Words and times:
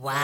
와우. 0.00 0.16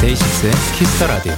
데이식스의 0.00 0.52
키스터 0.76 1.06
라디오. 1.06 1.32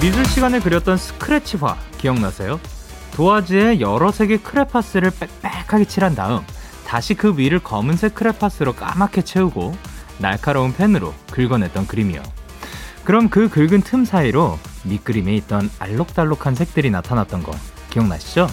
미술 0.00 0.24
시간에 0.26 0.58
그렸던 0.60 0.96
스크래치화 0.96 1.76
기억나세요? 1.98 2.60
도화지에 3.14 3.80
여러 3.80 4.10
색의 4.10 4.38
크레파스를 4.38 5.10
빽빽하게 5.42 5.84
칠한 5.84 6.14
다음 6.14 6.44
다시 6.86 7.14
그 7.14 7.36
위를 7.36 7.58
검은색 7.58 8.14
크레파스로 8.14 8.72
까맣게 8.72 9.22
채우고 9.22 9.74
날카로운 10.18 10.72
펜으로 10.74 11.14
긁어냈던 11.30 11.86
그림이요. 11.86 12.22
그럼 13.04 13.28
그 13.28 13.48
긁은 13.48 13.82
틈 13.82 14.04
사이로 14.04 14.58
밑그림에 14.84 15.34
있던 15.36 15.70
알록달록한 15.78 16.54
색들이 16.54 16.90
나타났던 16.90 17.42
거 17.42 17.52
기억나시죠? 17.90 18.46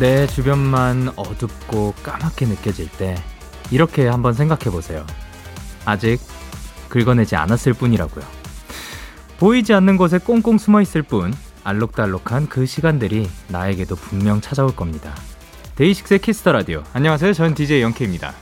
내 0.00 0.26
주변만 0.26 1.12
어둡고 1.14 1.94
까맣게 2.02 2.46
느껴질 2.46 2.90
때 2.90 3.14
이렇게 3.70 4.08
한번 4.08 4.34
생각해 4.34 4.64
보세요. 4.70 5.06
아직 5.84 6.20
긁어내지 6.88 7.36
않았을 7.36 7.74
뿐이라고요. 7.74 8.43
보이지 9.38 9.72
않는 9.74 9.96
곳에 9.96 10.18
꽁꽁 10.18 10.58
숨어 10.58 10.80
있을 10.80 11.02
뿐 11.02 11.32
알록달록한 11.64 12.48
그 12.48 12.66
시간들이 12.66 13.28
나에게도 13.48 13.96
분명 13.96 14.40
찾아올 14.40 14.76
겁니다. 14.76 15.14
데이식스의 15.76 16.20
Kiss 16.20 16.38
the 16.38 16.52
Radio. 16.52 16.84
안녕하세요. 16.92 17.32
전 17.32 17.54
DJ 17.54 17.82
영케이입니다. 17.82 18.34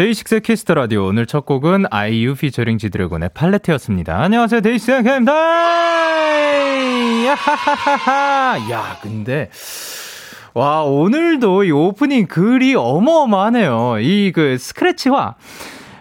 데이식스의 0.00 0.42
Kiss 0.42 0.59
the 0.59 0.72
Radio 0.72 1.04
오늘 1.04 1.26
첫 1.26 1.44
곡은 1.44 1.84
아이유 1.90 2.34
피처링 2.34 2.78
지드래곤의 2.78 3.32
팔레트였습니다. 3.34 4.18
안녕하세요. 4.18 4.62
데이식스의 4.62 4.96
영케이입니다. 4.98 5.32
야하하하하. 7.26 8.70
야, 8.70 8.98
근데 9.02 9.50
와, 10.54 10.84
오늘도 10.84 11.64
이 11.64 11.70
오프닝 11.70 12.28
글이 12.28 12.76
어마어마하네요. 12.76 13.98
이 14.00 14.32
그 14.34 14.56
스크래치화. 14.56 15.34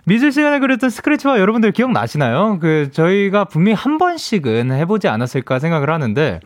미술 0.06 0.32
시간에 0.32 0.60
그렸던 0.60 0.90
스크래치화 0.90 1.40
여러분들 1.40 1.72
기억나시나요? 1.72 2.58
그, 2.60 2.90
저희가 2.92 3.46
분명히 3.46 3.76
한 3.76 3.98
번씩은 3.98 4.72
해보지 4.72 5.08
않았을까 5.08 5.60
생각을 5.60 5.90
하는데, 5.90 6.40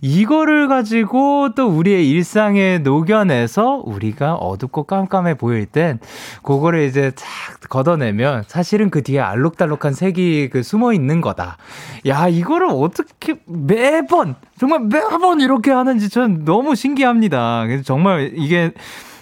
이거를 0.00 0.68
가지고 0.68 1.54
또 1.54 1.66
우리의 1.68 2.08
일상에 2.08 2.78
녹여내서 2.78 3.82
우리가 3.84 4.34
어둡고 4.34 4.84
깜깜해 4.84 5.34
보일 5.34 5.66
땐, 5.66 5.98
그거를 6.42 6.84
이제 6.84 7.10
탁 7.10 7.26
걷어내면 7.68 8.44
사실은 8.46 8.90
그 8.90 9.02
뒤에 9.02 9.20
알록달록한 9.20 9.92
색이 9.92 10.50
그 10.50 10.62
숨어 10.62 10.92
있는 10.92 11.20
거다. 11.20 11.56
야, 12.06 12.28
이거를 12.28 12.68
어떻게 12.70 13.40
매번, 13.46 14.36
정말 14.58 14.80
매번 14.80 15.40
이렇게 15.40 15.70
하는지 15.70 16.08
전 16.08 16.44
너무 16.44 16.74
신기합니다. 16.74 17.64
그래서 17.66 17.82
정말 17.82 18.32
이게, 18.34 18.72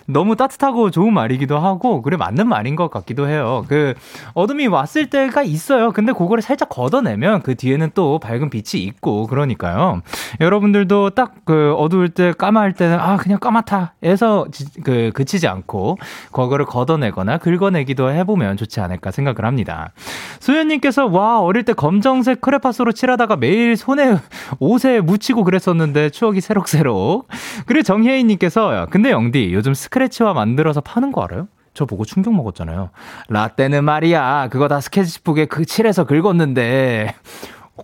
너무 0.09 0.37
따뜻하고 0.37 0.91
좋은 0.91 1.13
말이기도 1.13 1.59
하고 1.59 2.03
그래 2.03 2.17
맞는 2.17 2.49
말인 2.49 2.77
것 2.77 2.91
같기도 2.91 3.29
해요. 3.29 3.65
그 3.69 3.95
어둠이 4.35 4.67
왔을 4.67 5.11
때가 5.11 5.43
있어요. 5.43 5.93
근데 5.93 6.13
그거를 6.13 6.43
살짝 6.43 6.69
걷어내면 6.69 7.43
그 7.43 7.55
뒤에는 7.55 7.91
또 7.95 8.19
밝은 8.19 8.51
빛이 8.51 8.83
있고 8.83 9.27
그러니까요. 9.27 10.03
여러분들도 10.41 11.11
딱 11.11 11.39
그 11.45 11.73
어두울 11.79 12.11
때 12.11 12.33
까마할 12.37 12.75
때는 12.75 12.99
아 13.01 13.17
그냥 13.17 13.39
까맣다 13.39 13.95
해서 14.05 14.47
그 14.85 15.11
그치지 15.15 15.49
않고 15.49 15.97
그거를 16.31 16.67
걷어내거나 16.67 17.39
긁어내기도 17.39 18.11
해보면 18.13 18.57
좋지 18.57 18.81
않을까 18.81 19.11
생각을 19.11 19.47
합니다. 19.47 19.93
소연님께서 20.41 21.07
와 21.07 21.41
어릴 21.41 21.65
때 21.65 21.73
검정색 21.73 22.43
크레파스로 22.43 22.93
칠하다가 22.93 23.37
매일 23.37 23.77
손에 23.77 24.19
옷에 24.61 25.01
묻히고 25.01 25.45
그랬었는데 25.45 26.11
추억이 26.11 26.43
새록새록. 26.43 27.29
그리고 27.65 27.83
정혜인님께서 27.83 28.89
근데 28.91 29.11
영디 29.11 29.53
요즘 29.55 29.73
스크 29.73 29.98
스크래치화 29.99 30.33
만들어서 30.33 30.81
파는 30.81 31.13
거 31.13 31.23
알아요? 31.23 31.49
저 31.75 31.85
보고 31.85 32.05
충격 32.05 32.35
먹었잖아요. 32.35 32.91
라떼는 33.29 33.85
말이야. 33.85 34.49
그거 34.51 34.69
다 34.69 34.81
스케치북에 34.81 35.47
그 35.47 35.65
칠해서 35.65 36.05
긁었는데. 36.05 37.15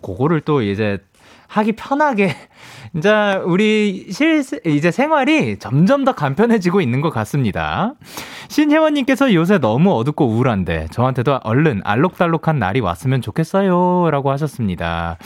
그거를 0.03 0.41
또 0.41 0.63
이제 0.63 0.99
하기 1.49 1.73
편하게 1.73 2.35
이제 2.97 3.11
우리 3.45 4.07
실 4.11 4.43
이제 4.67 4.91
생활이 4.91 5.59
점점 5.59 6.05
더 6.05 6.15
간편해지고 6.15 6.81
있는 6.81 7.01
것 7.01 7.11
같습니다. 7.11 7.95
신혜원님께서 8.49 9.35
요새 9.35 9.59
너무 9.59 9.93
어둡고 9.93 10.27
우울한데 10.27 10.89
저한테도 10.91 11.41
얼른 11.43 11.83
알록달록한 11.85 12.59
날이 12.59 12.81
왔으면 12.81 13.21
좋겠어요라고 13.23 14.31
하셨습니다. 14.31 15.19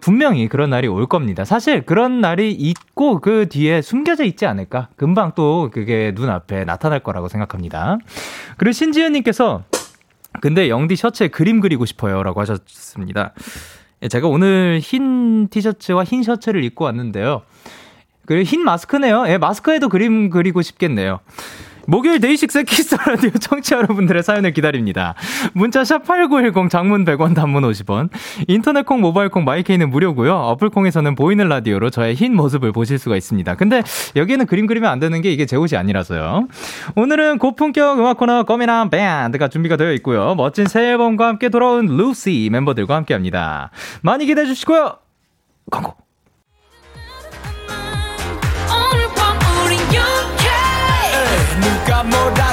분명히 0.00 0.48
그런 0.48 0.70
날이 0.70 0.86
올 0.86 1.06
겁니다. 1.06 1.44
사실 1.44 1.82
그런 1.82 2.20
날이 2.20 2.52
있고 2.52 3.20
그 3.20 3.48
뒤에 3.48 3.82
숨겨져 3.82 4.24
있지 4.24 4.46
않을까? 4.46 4.88
금방 4.96 5.32
또 5.34 5.70
그게 5.72 6.12
눈앞에 6.14 6.64
나타날 6.64 7.00
거라고 7.00 7.28
생각합니다. 7.28 7.98
그리고 8.56 8.72
신지은님께서 8.72 9.64
근데 10.40 10.68
영디 10.68 10.96
셔츠에 10.96 11.28
그림 11.28 11.60
그리고 11.60 11.84
싶어요 11.84 12.22
라고 12.22 12.40
하셨습니다. 12.40 13.32
예, 14.02 14.08
제가 14.08 14.28
오늘 14.28 14.78
흰 14.82 15.48
티셔츠와 15.48 16.04
흰 16.04 16.22
셔츠를 16.22 16.62
입고 16.64 16.84
왔는데요. 16.84 17.42
그리고 18.24 18.44
흰 18.44 18.62
마스크네요. 18.64 19.24
예, 19.28 19.38
마스크에도 19.38 19.88
그림 19.88 20.30
그리고 20.30 20.62
싶겠네요. 20.62 21.20
목요일 21.86 22.20
데이식스 22.20 22.64
Kiss 22.64 22.94
the 22.94 23.07
Radio 23.07 23.30
청취자 23.40 23.76
여러분들의 23.78 24.22
사연을 24.22 24.52
기다립니다. 24.52 25.14
문자 25.52 25.84
샵 25.84 26.04
8910 26.04 26.70
장문 26.70 27.04
100원 27.04 27.34
단문 27.34 27.62
50원. 27.64 28.08
인터넷 28.48 28.86
콩 28.86 29.00
모바일 29.00 29.28
콩 29.28 29.44
마이케이는 29.44 29.90
무료고요. 29.90 30.34
어플 30.34 30.70
콩에서는 30.70 31.14
보이는 31.14 31.48
라디오로 31.48 31.90
저의 31.90 32.14
흰 32.14 32.34
모습을 32.36 32.72
보실 32.72 32.98
수가 32.98 33.16
있습니다. 33.16 33.54
근데 33.56 33.82
여기에는 34.16 34.46
그림 34.46 34.66
그리면 34.66 34.90
안 34.90 34.98
되는 35.00 35.20
게 35.22 35.32
이게 35.32 35.46
제 35.46 35.56
옷이 35.56 35.76
아니라서요. 35.76 36.48
오늘은 36.96 37.38
고품격 37.38 37.98
음악 37.98 38.18
코너 38.18 38.44
꽃미남 38.44 38.90
밴드가 38.90 39.48
준비가 39.48 39.76
되어 39.76 39.92
있고요. 39.94 40.34
멋진 40.34 40.66
새 40.66 40.90
앨범과 40.90 41.26
함께 41.26 41.48
돌아온 41.48 41.86
루시 41.86 42.48
멤버들과 42.52 42.94
함께 42.94 43.14
합니다. 43.14 43.70
많이 44.02 44.26
기대해 44.26 44.46
주시고요. 44.46 44.96
광고. 45.70 46.01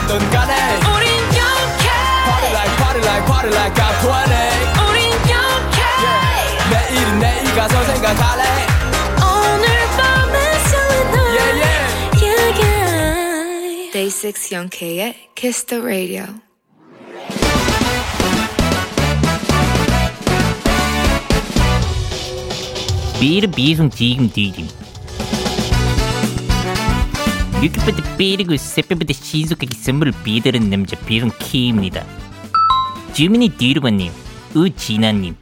뭐라던 0.09 0.29
간에 0.31 0.53
우린 0.77 1.07
영케 1.37 1.85
Party 2.25 2.49
like 2.51 2.75
party 2.77 3.01
like 3.05 3.25
party 3.27 3.49
like 3.53 3.75
I'm 3.79 3.93
20 4.01 4.09
우린 4.89 5.11
영케 5.29 5.79
yeah. 6.01 6.57
내일은 6.71 7.19
내일 7.19 7.55
가서 7.55 7.83
생각할래 7.83 8.43
오늘 9.21 9.67
밤에 9.97 10.35
설레 10.69 11.15
yeah, 11.37 11.51
yeah. 11.61 12.23
yeah, 12.23 12.59
yeah. 12.59 13.91
Day 13.91 14.09
6 14.09 14.51
영케의 14.51 15.29
Kiss 15.35 15.65
the 15.65 15.83
Radio 15.83 16.25
비르 23.19 23.47
비송 23.51 23.91
지금 23.91 24.29
뒤짐 24.31 24.78
육개부터 27.61 28.01
삐리고 28.17 28.55
새벽부터 28.55 29.11
신속하게 29.11 29.75
선물을 29.75 30.13
비드는 30.23 30.69
남자 30.69 30.95
비룡 31.05 31.29
K입니다. 31.39 32.03
주민이 33.11 33.49
뒤로바님, 33.49 34.11
우진아님. 34.55 35.35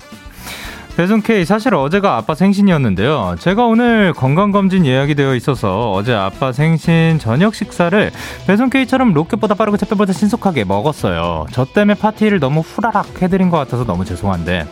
배송 0.95 1.21
K 1.21 1.45
사실 1.45 1.75
어제가 1.75 2.17
아빠 2.17 2.33
생신이었는데요. 2.33 3.35
제가 3.37 3.67
오늘 3.67 4.13
건강검진 4.13 4.83
예약이 4.83 5.13
되어 5.13 5.35
있어서 5.35 5.91
어제 5.91 6.11
아빠 6.11 6.51
생신 6.51 7.19
저녁 7.19 7.53
식사를 7.53 8.11
배송 8.47 8.71
K처럼 8.71 9.13
로켓보다 9.13 9.53
빠르고 9.53 9.77
제빼보다 9.77 10.11
신속하게 10.11 10.63
먹었어요. 10.63 11.45
저 11.51 11.65
때문에 11.65 11.99
파티를 11.99 12.39
너무 12.39 12.61
후라락 12.61 13.21
해드린 13.21 13.51
것 13.51 13.57
같아서 13.57 13.85
너무 13.85 14.05
죄송한데 14.05 14.65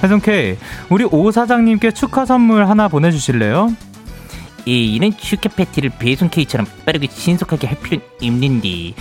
배송 0.00 0.18
K 0.18 0.58
우리 0.88 1.04
오 1.04 1.30
사장님께 1.30 1.92
축하 1.92 2.26
선물 2.26 2.68
하나 2.68 2.88
보내주실래요? 2.88 3.70
예, 4.68 4.72
이런 4.72 5.16
축하 5.16 5.48
패티를 5.48 5.90
배송 5.98 6.28
K처럼 6.28 6.66
빠르게 6.84 7.08
신속하게 7.10 7.66
할 7.66 7.80
필요는 7.80 8.04
없는데 8.22 8.92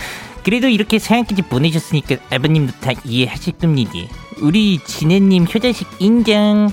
그래도 0.43 0.69
이렇게 0.69 0.97
사연까지 0.97 1.41
보내셨으니까 1.41 2.15
아버님도 2.31 2.73
다 2.79 2.91
이해하실 3.03 3.57
겁니다. 3.57 3.91
우리 4.39 4.79
진혜님 4.79 5.45
효자식 5.53 5.87
인정. 5.99 6.69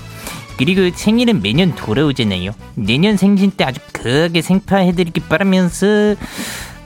그리고 0.57 0.89
생일은 0.95 1.41
매년 1.41 1.75
돌아오잖아요. 1.75 2.51
내년 2.75 3.17
생신 3.17 3.51
때 3.51 3.65
아주 3.65 3.81
크게 3.91 4.41
생파해드리기 4.41 5.19
바라면서 5.21 6.15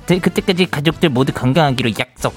그때까지 0.08 0.66
가족들 0.66 1.10
모두 1.10 1.32
건강하기로 1.32 1.92
약속. 2.00 2.34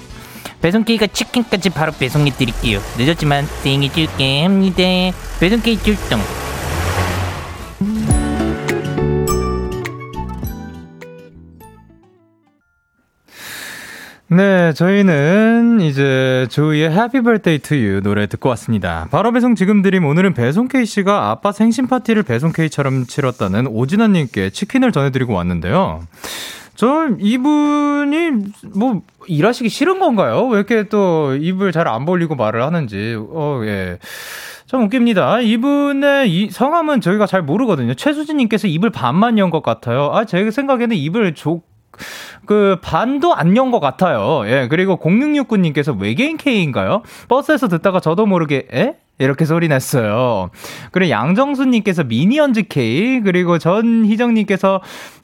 배송케이가 0.61 1.07
치킨까지 1.07 1.71
바로 1.71 1.91
배송해드릴게요. 1.91 2.79
늦었지만 2.99 3.47
생일 3.63 3.91
축하합니다. 3.91 5.17
배송케이 5.39 5.79
출동. 5.81 6.21
네, 14.35 14.73
저희는 14.73 15.81
이제 15.81 16.47
조이의 16.49 16.89
Happy 16.91 17.21
Birthday 17.23 17.59
to 17.59 17.77
You 17.77 18.01
노래 18.01 18.25
듣고 18.25 18.49
왔습니다. 18.49 19.07
바로 19.11 19.31
배송 19.31 19.53
지금 19.53 19.81
드림 19.81 20.05
오늘은 20.05 20.33
배송 20.33 20.67
K 20.67 20.85
씨가 20.85 21.29
아빠 21.29 21.51
생신 21.51 21.87
파티를 21.87 22.23
배송 22.23 22.51
K처럼 22.51 23.05
치렀다는 23.05 23.67
오진아님께 23.67 24.49
치킨을 24.49 24.91
전해드리고 24.91 25.33
왔는데요. 25.33 26.01
저 26.75 27.09
이분이 27.19 28.31
뭐 28.75 29.01
일하시기 29.27 29.69
싫은 29.69 29.99
건가요? 29.99 30.47
왜 30.47 30.57
이렇게 30.57 30.83
또 30.89 31.35
입을 31.35 31.71
잘 31.71 31.87
안 31.87 32.05
벌리고 32.05 32.35
말을 32.35 32.63
하는지 32.63 33.15
어 33.17 33.61
예. 33.65 33.99
좀 34.65 34.83
웃깁니다. 34.85 35.41
이분의 35.41 36.33
이 36.33 36.49
성함은 36.49 37.01
저희가 37.01 37.27
잘 37.27 37.43
모르거든요. 37.43 37.93
최수진님께서 37.93 38.67
입을 38.67 38.89
반만 38.89 39.37
연 39.37 39.51
것 39.51 39.61
같아요. 39.61 40.09
아, 40.13 40.25
제 40.25 40.49
생각에는 40.49 40.95
입을 40.95 41.35
족, 41.35 41.67
그 42.45 42.77
반도 42.81 43.33
안 43.33 43.55
연 43.55 43.71
것 43.71 43.79
같아요. 43.79 44.43
예, 44.45 44.67
그리고 44.69 44.97
0669님께서 44.97 45.97
외계인 45.99 46.37
K인가요? 46.37 47.03
버스에서 47.29 47.67
듣다가 47.67 47.99
저도 47.99 48.25
모르게 48.25 48.67
에? 48.73 48.95
이렇게 49.19 49.45
소리 49.45 49.67
냈어요. 49.67 50.49
그리고 50.91 51.11
양정수님께서 51.11 52.03
미니언즈 52.05 52.63
K, 52.63 53.21
그리고 53.21 53.59
전희정님께서 53.59 54.81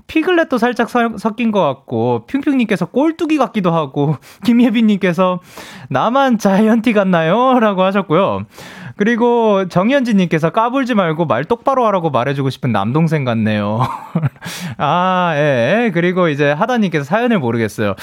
피글렛도 0.08 0.58
살짝 0.58 0.90
섞인 0.90 1.52
것 1.52 1.62
같고, 1.62 2.26
핑핑님께서 2.28 2.88
꼴뚜기 2.88 3.38
같기도 3.38 3.72
하고, 3.72 4.16
김예빈님께서 4.46 5.40
나만 5.90 6.38
자이언티 6.40 6.94
같나요? 6.94 7.60
라고 7.60 7.84
하셨고요. 7.84 8.46
그리고 9.00 9.66
정현진님께서 9.70 10.50
까불지 10.50 10.94
말고 10.94 11.26
말 11.26 11.46
똑바로 11.46 11.86
하라고 11.88 12.10
말해주고 12.10 12.50
싶은 12.50 12.74
남동생 12.74 13.24
같네요. 13.24 13.80
아, 14.78 15.32
예. 15.36 15.90
그리고 15.94 16.28
이제 16.28 16.52
하다님께서 16.52 17.06
사연을 17.06 17.40
모르겠어요. 17.40 17.96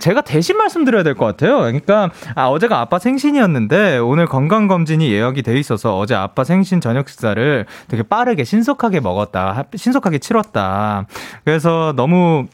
제가 0.00 0.22
대신 0.22 0.56
말씀드려야 0.56 1.02
될 1.02 1.14
것 1.14 1.26
같아요. 1.26 1.58
그러니까, 1.58 2.08
아, 2.34 2.46
어제가 2.46 2.80
아빠 2.80 2.98
생신이었는데, 2.98 3.98
오늘 3.98 4.24
건강검진이 4.24 5.12
예약이 5.12 5.42
돼 5.42 5.58
있어서 5.58 5.98
어제 5.98 6.14
아빠 6.14 6.42
생신 6.42 6.80
저녁 6.80 7.10
식사를 7.10 7.66
되게 7.88 8.02
빠르게 8.02 8.44
신속하게 8.44 9.00
먹었다. 9.00 9.64
신속하게 9.74 10.20
치렀다. 10.20 11.04
그래서 11.44 11.92
너무 11.96 12.46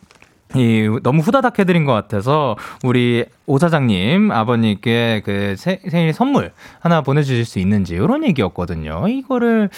이 0.54 0.88
너무 1.02 1.20
후다닥 1.22 1.58
해드린 1.58 1.84
것 1.84 1.92
같아서 1.92 2.56
우리 2.84 3.24
오 3.46 3.58
사장님 3.58 4.30
아버님께 4.30 5.22
그 5.24 5.54
세, 5.58 5.80
생일 5.90 6.12
선물 6.12 6.52
하나 6.80 7.00
보내주실 7.02 7.44
수 7.44 7.58
있는지 7.58 7.94
이런 7.94 8.24
얘기였거든요. 8.24 9.08
이거를 9.08 9.68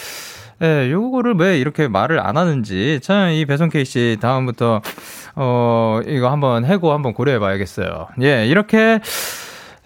예, 0.61 0.91
요거를 0.91 1.35
왜 1.35 1.57
이렇게 1.57 1.87
말을 1.87 2.19
안 2.19 2.35
하는지 2.37 2.99
참 3.01 3.29
이 3.31 3.45
배송 3.45 3.69
케이 3.69 3.85
씨 3.85 4.17
다음부터 4.21 4.81
어 5.35 6.01
이거 6.05 6.29
한번 6.31 6.65
해고 6.65 6.91
한번 6.91 7.13
고려해 7.13 7.39
봐야겠어요. 7.39 8.07
예, 8.21 8.45
이렇게 8.45 8.99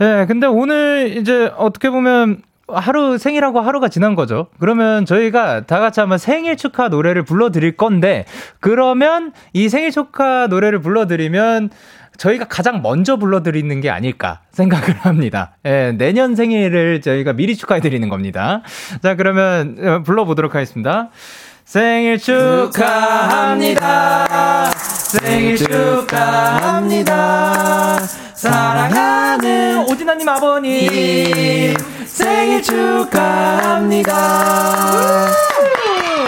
예, 0.01 0.25
근데 0.27 0.47
오늘 0.47 1.15
이제 1.17 1.51
어떻게 1.57 1.89
보면 1.91 2.41
하루 2.67 3.17
생일하고 3.17 3.59
하루가 3.61 3.89
지난 3.89 4.15
거죠. 4.15 4.47
그러면 4.59 5.05
저희가 5.05 5.65
다 5.65 5.79
같이 5.79 5.99
한번 5.99 6.17
생일 6.17 6.55
축하 6.57 6.87
노래를 6.87 7.23
불러드릴 7.23 7.75
건데, 7.77 8.25
그러면 8.59 9.33
이 9.51 9.69
생일 9.69 9.91
축하 9.91 10.47
노래를 10.47 10.79
불러드리면 10.79 11.69
저희가 12.17 12.45
가장 12.45 12.81
먼저 12.81 13.17
불러드리는 13.17 13.81
게 13.81 13.89
아닐까 13.89 14.41
생각을 14.51 14.93
합니다. 14.99 15.57
예, 15.65 15.93
내년 15.97 16.35
생일을 16.35 17.01
저희가 17.01 17.33
미리 17.33 17.55
축하해드리는 17.55 18.07
겁니다. 18.07 18.61
자, 19.01 19.15
그러면 19.15 19.77
어, 19.83 20.03
불러보도록 20.03 20.53
하겠습니다. 20.53 21.09
생일 21.65 22.19
축하합니다. 22.19 23.73
생일 24.75 25.57
축하합니다. 25.57 27.13
사랑하는 28.35 29.85
오진아님 29.89 30.29
아버님 30.29 31.73
생일 32.13 32.61
축하합니다. 32.61 34.13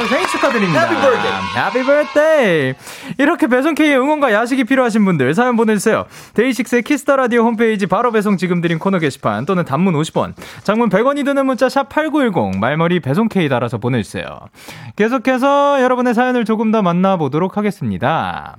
생일 0.09 0.27
축하드립니다. 0.27 0.81
Happy 0.81 1.01
birthday. 1.01 1.43
Happy 1.55 1.85
birthday. 1.85 2.73
이렇게 3.19 3.45
배송 3.45 3.75
K의 3.75 3.95
응원과 3.99 4.33
야식이 4.33 4.63
필요하신 4.63 5.05
분들 5.05 5.35
사연 5.35 5.55
보내주세요. 5.55 6.05
데이식스의 6.33 6.81
Kiss 6.81 7.01
the 7.01 7.15
Radio 7.15 7.43
홈페이지 7.43 7.85
바로 7.85 8.11
배송 8.11 8.37
지금 8.37 8.61
드린 8.61 8.79
코너 8.79 8.97
게시판 8.97 9.45
또는 9.45 9.63
단문 9.63 9.93
50원, 9.93 10.33
장문 10.63 10.89
100원이 10.89 11.23
드는 11.23 11.45
문자 11.45 11.69
샵 11.69 11.89
#8910 11.89 12.57
말머리 12.57 12.99
배송 12.99 13.29
K 13.29 13.47
달아서 13.47 13.77
보내주세요. 13.77 14.25
계속해서 14.95 15.83
여러분의 15.83 16.15
사연을 16.15 16.45
조금 16.45 16.71
더 16.71 16.81
만나보도록 16.81 17.57
하겠습니다. 17.57 18.55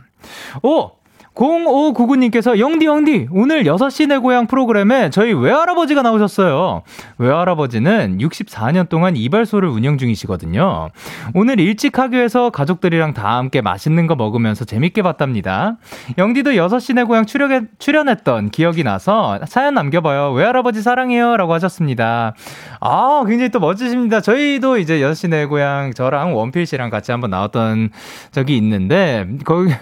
오! 0.62 0.92
0599님께서 1.36 2.58
영디 2.58 2.86
영디 2.86 3.28
오늘 3.30 3.64
6시 3.64 4.08
내 4.08 4.18
고향 4.18 4.46
프로그램에 4.46 5.10
저희 5.10 5.34
외할아버지가 5.34 6.02
나오셨어요. 6.02 6.82
외할아버지는 7.18 8.18
64년 8.18 8.88
동안 8.88 9.16
이발소를 9.16 9.68
운영 9.68 9.98
중이시거든요. 9.98 10.88
오늘 11.34 11.60
일찍 11.60 11.96
위해서 12.10 12.50
가족들이랑 12.50 13.14
다 13.14 13.36
함께 13.36 13.62
맛있는 13.62 14.06
거 14.06 14.16
먹으면서 14.16 14.64
재밌게 14.64 15.02
봤답니다. 15.02 15.76
영디도 16.18 16.52
6시 16.52 16.94
내 16.94 17.04
고향 17.04 17.24
출연해, 17.24 17.62
출연했던 17.78 18.50
기억이 18.50 18.84
나서 18.84 19.38
사연 19.46 19.74
남겨봐요. 19.74 20.32
외할아버지 20.32 20.82
사랑해요 20.82 21.36
라고 21.36 21.54
하셨습니다. 21.54 22.34
아 22.80 23.24
굉장히 23.26 23.50
또 23.50 23.60
멋지십니다. 23.60 24.20
저희도 24.20 24.78
이제 24.78 25.00
6시 25.00 25.30
내 25.30 25.46
고향 25.46 25.92
저랑 25.94 26.36
원필 26.36 26.66
씨랑 26.66 26.90
같이 26.90 27.12
한번 27.12 27.30
나왔던 27.30 27.90
적이 28.30 28.56
있는데 28.58 29.26
거기 29.44 29.72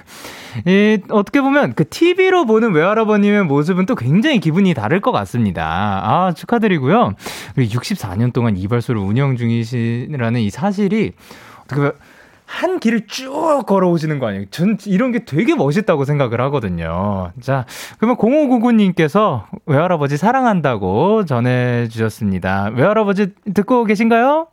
이, 0.66 0.98
어떻게 1.10 1.40
보면 1.40 1.74
그 1.74 1.88
TV로 1.88 2.46
보는 2.46 2.72
외할아버님의 2.72 3.44
모습은 3.44 3.86
또 3.86 3.94
굉장히 3.94 4.40
기분이 4.40 4.74
다를 4.74 5.00
것 5.00 5.12
같습니다. 5.12 5.64
아, 5.64 6.32
축하드리고요. 6.32 7.14
64년 7.56 8.32
동안 8.32 8.56
이발소를 8.56 9.00
운영 9.00 9.36
중이시라는 9.36 10.40
이 10.40 10.50
사실이 10.50 11.12
어떻게 11.64 11.76
보면 11.76 11.92
한 12.46 12.78
길을 12.78 13.06
쭉 13.06 13.64
걸어오시는 13.66 14.18
거 14.18 14.28
아니에요? 14.28 14.44
전 14.50 14.76
이런 14.86 15.12
게 15.12 15.24
되게 15.24 15.54
멋있다고 15.54 16.04
생각을 16.04 16.40
하거든요. 16.42 17.32
자, 17.40 17.64
그러면 17.98 18.16
0599님께서 18.16 19.44
외할아버지 19.66 20.16
사랑한다고 20.16 21.24
전해주셨습니다. 21.24 22.70
외할아버지 22.74 23.28
듣고 23.54 23.84
계신가요? 23.84 24.46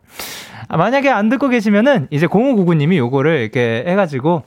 아, 0.67 0.77
만약에 0.77 1.09
안 1.09 1.29
듣고 1.29 1.49
계시면은 1.49 2.07
이제 2.11 2.27
0599님이 2.27 2.97
요거를 2.97 3.39
이렇게 3.39 3.83
해가지고 3.85 4.43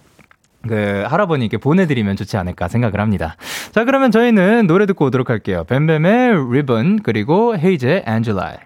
그 0.69 1.05
할아버님께 1.07 1.59
보내드리면 1.59 2.17
좋지 2.17 2.37
않을까 2.37 2.69
생각을 2.69 3.01
합니다. 3.01 3.37
자 3.73 3.85
그러면 3.85 4.11
저희는 4.11 4.67
노래 4.67 4.87
듣고 4.87 5.07
오도록 5.07 5.31
할게요. 5.31 5.65
뱀뱀의 5.65 6.53
riBBon 6.53 7.03
그리고 7.03 7.57
헤이즈의 7.57 8.05
And 8.07 8.26
July. 8.26 8.57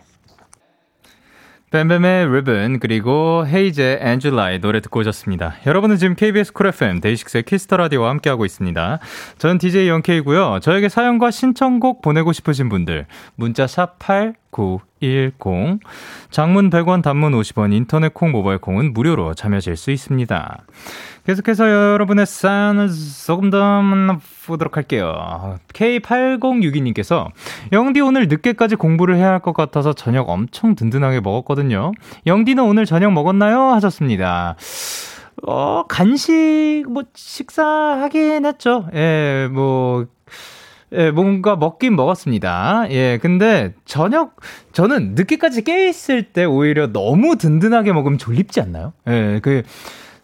뱀뱀의 1.71 2.33
riBBon 2.33 2.78
그리고 2.78 3.47
헤이즈의 3.47 3.99
And 4.00 4.26
July 4.26 4.61
노래 4.61 4.81
듣고 4.81 5.00
오셨습니다. 5.00 5.57
여러분은 5.67 5.99
지금 5.99 6.14
KBS 6.14 6.55
쿨 6.55 6.69
FM 6.69 7.00
데이식스의 7.00 7.43
Kiss 7.43 7.62
the 7.62 7.76
Radio와 7.76 8.09
함께하고 8.09 8.47
있습니다. 8.47 8.99
저는 9.37 9.59
DJ 9.59 9.88
영케이고요. 9.88 10.61
저에게 10.62 10.88
사연과 10.88 11.31
신청곡 11.31 12.00
보내고 12.00 12.33
싶으신 12.33 12.71
분들 12.71 13.05
문자 13.35 13.67
샵 13.67 13.99
#8 13.99 14.35
8910 14.50 15.81
장문 16.31 16.71
100원 16.71 17.02
단문 17.02 17.33
50원 17.33 17.73
인터넷 17.75 18.12
콩 18.14 18.31
모바일 18.33 18.59
콩은 18.59 18.93
무료로 18.93 19.35
참여하실 19.35 19.76
수 19.76 19.90
있습니다. 19.90 20.64
계속해서 21.26 21.71
여러분의 21.71 22.25
사연을 22.26 22.88
조금 23.26 23.50
더 23.50 23.83
만나보도록 23.83 24.76
할게요. 24.78 25.59
K8062님께서 25.75 27.26
영디 27.73 28.00
오늘 28.00 28.28
늦게까지 28.28 28.76
공부를 28.76 29.17
해야 29.17 29.31
할 29.33 29.38
것 29.40 29.52
같아서 29.55 29.93
저녁 29.93 30.28
엄청 30.31 30.75
든든하게 30.75 31.21
먹었거든요. 31.21 31.93
영디는 32.26 32.64
오늘 32.64 32.87
저녁 32.87 33.12
먹었나요? 33.12 33.61
하셨습니다. 33.75 34.57
어, 35.47 35.85
간식, 35.88 36.85
뭐, 36.88 37.05
식사하긴 37.14 38.45
했죠. 38.45 38.88
예, 38.95 39.49
뭐, 39.52 40.07
예, 40.92 41.11
뭔가 41.11 41.57
먹긴 41.57 41.97
먹었습니다. 41.97 42.87
예, 42.90 43.18
근데 43.21 43.75
저녁, 43.85 44.37
저는 44.73 45.14
늦게까지 45.14 45.62
깨있을 45.62 46.33
때 46.33 46.45
오히려 46.45 46.92
너무 46.92 47.37
든든하게 47.37 47.92
먹으면 47.92 48.18
졸립지 48.18 48.61
않나요? 48.61 48.92
예, 49.07 49.40
그, 49.42 49.62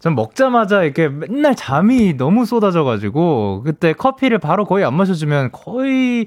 전 0.00 0.14
먹자마자 0.14 0.82
이렇게 0.82 1.08
맨날 1.08 1.54
잠이 1.54 2.16
너무 2.16 2.44
쏟아져가지고, 2.44 3.62
그때 3.64 3.92
커피를 3.92 4.38
바로 4.38 4.64
거의 4.64 4.84
안 4.84 4.94
마셔주면 4.94 5.50
거의 5.52 6.26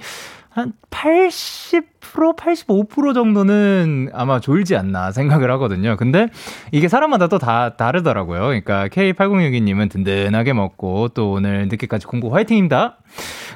한 0.58 0.74
80%, 0.90 2.36
85% 2.36 3.14
정도는 3.14 4.10
아마 4.12 4.40
졸지 4.40 4.76
않나 4.76 5.12
생각을 5.12 5.52
하거든요. 5.52 5.96
근데 5.98 6.30
이게 6.72 6.88
사람마다 6.88 7.28
또 7.28 7.38
다 7.38 7.76
다르더라고요. 7.76 8.40
그러니까 8.40 8.88
K8062님은 8.88 9.92
든든하게 9.92 10.54
먹고 10.54 11.10
또 11.10 11.34
오늘 11.34 11.68
늦게까지 11.68 12.08
공부 12.08 12.34
화이팅입니다. 12.34 12.98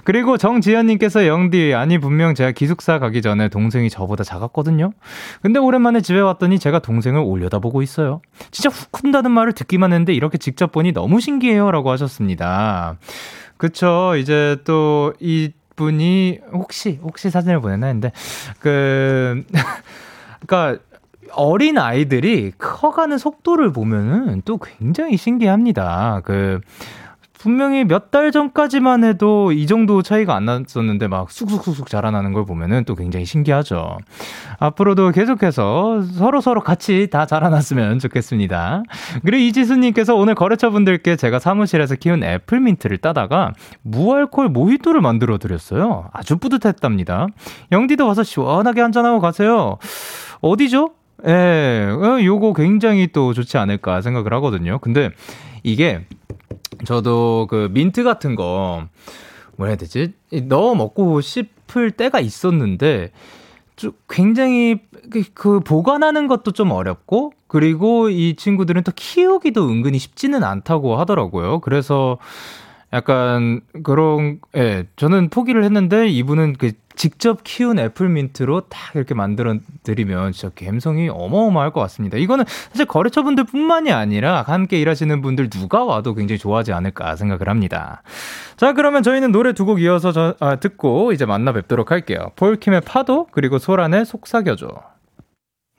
그리고 0.03 0.37
정지현님께서 0.37 1.25
영디, 1.25 1.73
아니, 1.73 1.97
분명 1.97 2.35
제가 2.35 2.51
기숙사 2.51 2.99
가기 2.99 3.23
전에 3.23 3.49
동생이 3.49 3.89
저보다 3.89 4.23
작았거든요? 4.23 4.91
근데 5.41 5.59
오랜만에 5.59 6.01
집에 6.01 6.19
왔더니 6.19 6.59
제가 6.59 6.79
동생을 6.79 7.19
올려다보고 7.19 7.81
있어요. 7.81 8.21
진짜 8.51 8.69
훅 8.69 8.91
큰다는 8.91 9.31
말을 9.31 9.53
듣기만 9.53 9.91
했는데 9.91 10.13
이렇게 10.13 10.37
직접 10.37 10.71
보니 10.71 10.91
너무 10.93 11.19
신기해요. 11.19 11.71
라고 11.71 11.89
하셨습니다. 11.89 12.97
그쵸. 13.57 14.13
이제 14.17 14.57
또 14.65 15.13
이 15.19 15.51
분이 15.81 16.39
혹시 16.53 16.99
혹시 17.01 17.29
사진을 17.29 17.59
보냈나 17.59 17.87
했는데 17.87 18.11
그 18.59 19.43
그러니까 20.45 20.81
어린 21.33 21.77
아이들이 21.77 22.51
커가는 22.57 23.17
속도를 23.17 23.71
보면은 23.73 24.41
또 24.45 24.57
굉장히 24.57 25.17
신기합니다. 25.17 26.21
그 26.23 26.59
분명히 27.41 27.83
몇 27.85 28.11
달 28.11 28.31
전까지만 28.33 29.05
해도 29.05 29.53
이 29.53 29.65
정도 29.67 30.01
차이가 30.01 30.35
안 30.35 30.43
났었는데 30.45 31.07
막 31.07 31.31
쑥쑥쑥쑥 31.31 31.87
자라나는 31.87 32.33
걸 32.33 32.45
보면은 32.45 32.83
또 32.83 32.93
굉장히 32.93 33.25
신기하죠. 33.25 33.97
앞으로도 34.59 35.11
계속해서 35.11 36.01
서로 36.01 36.41
서로 36.41 36.61
같이 36.61 37.07
다 37.09 37.25
자라났으면 37.25 37.99
좋겠습니다. 37.99 38.83
그리고 39.23 39.43
이지수님께서 39.43 40.13
오늘 40.15 40.35
거래처 40.35 40.71
분들께 40.71 41.15
제가 41.15 41.39
사무실에서 41.39 41.95
키운 41.95 42.21
애플민트를 42.23 42.97
따다가 42.97 43.53
무알콜 43.83 44.49
모히또를 44.49 44.99
만들어 44.99 45.37
드렸어요. 45.37 46.09
아주 46.11 46.37
뿌듯했답니다. 46.37 47.27
영디도 47.71 48.05
와서 48.05 48.23
시원하게 48.23 48.81
한잔하고 48.81 49.19
가세요. 49.21 49.77
어디죠? 50.41 50.91
예, 51.27 51.87
어, 51.91 52.23
요거 52.23 52.53
굉장히 52.53 53.07
또 53.07 53.33
좋지 53.33 53.57
않을까 53.57 54.01
생각을 54.01 54.33
하거든요. 54.33 54.79
근데 54.79 55.11
이게 55.63 56.05
저도 56.85 57.47
그 57.49 57.69
민트 57.71 58.03
같은 58.03 58.35
거, 58.35 58.87
뭐 59.57 59.67
해야 59.67 59.75
되지? 59.75 60.13
넣어 60.47 60.75
먹고 60.75 61.21
싶을 61.21 61.91
때가 61.91 62.19
있었는데, 62.19 63.11
좀 63.75 63.93
굉장히 64.09 64.79
그, 65.09 65.23
그 65.33 65.59
보관하는 65.59 66.27
것도 66.27 66.51
좀 66.51 66.71
어렵고, 66.71 67.33
그리고 67.47 68.09
이 68.09 68.35
친구들은 68.35 68.83
또 68.83 68.91
키우기도 68.95 69.67
은근히 69.69 69.99
쉽지는 69.99 70.43
않다고 70.43 70.97
하더라고요. 70.97 71.59
그래서 71.59 72.17
약간 72.93 73.61
그런, 73.83 74.39
예, 74.55 74.85
저는 74.95 75.29
포기를 75.29 75.63
했는데 75.63 76.07
이분은 76.09 76.53
그 76.53 76.71
직접 77.01 77.43
키운 77.43 77.79
애플민트로 77.79 78.67
딱 78.69 78.93
이렇게 78.93 79.15
만들어 79.15 79.55
드리면 79.81 80.33
진짜 80.33 80.53
감성이 80.53 81.09
어마어마할 81.09 81.73
것 81.73 81.81
같습니다. 81.81 82.15
이거는 82.19 82.45
사실 82.69 82.85
거래처 82.85 83.23
분들 83.23 83.45
뿐만이 83.45 83.91
아니라 83.91 84.43
함께 84.43 84.79
일하시는 84.79 85.19
분들 85.23 85.49
누가 85.49 85.83
와도 85.83 86.13
굉장히 86.13 86.37
좋아하지 86.37 86.73
않을까 86.73 87.15
생각을 87.15 87.49
합니다. 87.49 88.03
자, 88.55 88.73
그러면 88.73 89.01
저희는 89.01 89.31
노래 89.31 89.53
두 89.53 89.65
곡 89.65 89.81
이어서 89.81 90.11
저, 90.11 90.35
아, 90.39 90.57
듣고 90.57 91.11
이제 91.11 91.25
만나 91.25 91.53
뵙도록 91.53 91.89
할게요. 91.89 92.33
폴킴의 92.35 92.81
파도, 92.81 93.25
그리고 93.31 93.57
소란의 93.57 94.05
속삭여줘. 94.05 94.67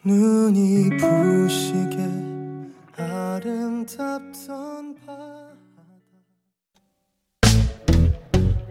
눈이 0.04 0.90
부시게 0.96 1.98
아름답던 2.96 4.96
밤 5.06 5.31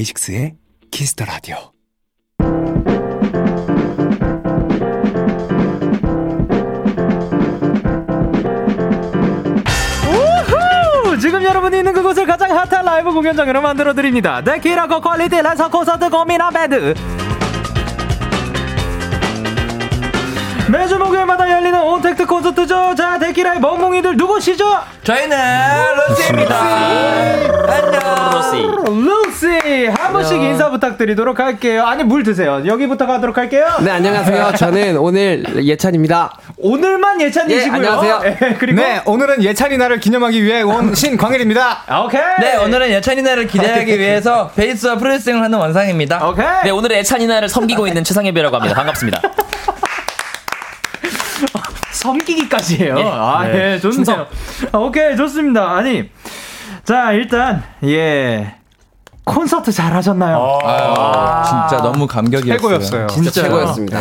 데이식스의 0.00 0.54
the 0.90 1.26
Radio 1.26 1.72
지금 11.20 11.42
여러분이 11.42 11.78
있는 11.78 11.92
그곳을 11.92 12.26
가장 12.26 12.50
핫한 12.56 12.84
라이브 12.84 13.12
공연장으로 13.12 13.60
만들어 13.60 13.92
드립니다. 13.92 14.40
데키라 14.42 15.00
고quality 15.02 15.42
랜선 15.42 15.68
콘서트 15.68 16.08
꽃미남 16.08 16.52
밴드 16.52 16.94
매주 20.70 20.98
목요일마다 20.98 21.49
온택트 22.00 22.24
콘서트죠. 22.24 22.94
자, 22.94 23.18
데키라의 23.18 23.60
멍멍이들 23.60 24.16
누구시죠? 24.16 24.64
저희는 25.04 25.36
루시입니다. 26.08 26.56
안녕. 27.68 28.30
루시. 28.32 29.50
루시. 29.50 29.86
한 29.88 30.12
번씩 30.14 30.40
인사 30.40 30.70
부탁드리도록 30.70 31.38
할게요. 31.38 31.84
아니, 31.84 32.02
물 32.02 32.22
드세요. 32.22 32.62
여기부터 32.64 33.06
가도록 33.06 33.36
할게요. 33.36 33.66
네, 33.82 33.90
안녕하세요. 33.90 34.52
저는 34.56 34.96
오늘 34.96 35.44
예찬입니다. 35.66 36.32
오늘만 36.56 37.20
예찬이시고요. 37.20 37.70
예, 37.70 37.76
안녕하세요. 37.76 38.18
네, 38.40 38.56
그리고 38.58 38.80
네, 38.80 39.02
오늘은 39.04 39.42
예찬이 39.42 39.76
날을 39.76 40.00
기념하기 40.00 40.42
위해 40.42 40.62
온 40.62 40.94
신광일입니다. 40.96 42.02
오케이. 42.06 42.20
네, 42.40 42.56
오늘은 42.56 42.88
예찬이 42.92 43.20
날을 43.20 43.46
기대하기 43.46 43.98
위해서 43.98 44.50
베이스와 44.56 44.96
프로듀싱을 44.96 45.42
하는 45.42 45.58
원상입니다. 45.58 46.26
오케이. 46.28 46.46
네, 46.64 46.70
오늘은 46.70 46.96
예찬이 46.96 47.26
날을 47.26 47.50
섬기고 47.50 47.86
있는 47.86 48.04
최상혜배라고 48.04 48.56
합니다. 48.56 48.74
반갑습니다. 48.74 49.20
섬기기까지 52.00 52.76
해요. 52.78 52.94
예. 52.98 53.04
아, 53.04 53.44
네. 53.44 53.74
예, 53.74 53.78
좋네요. 53.78 53.92
충성. 53.92 54.26
오케이, 54.72 55.16
좋습니다. 55.16 55.76
아니, 55.76 56.10
자, 56.84 57.12
일단, 57.12 57.62
예. 57.84 58.54
콘서트 59.24 59.70
잘 59.70 59.92
하셨나요? 59.94 60.58
아, 60.64 61.44
진짜 61.68 61.82
너무 61.82 62.06
감격이었어요. 62.06 62.56
최고였어요. 62.58 63.06
진짜 63.08 63.30
최고였습니다. 63.30 64.00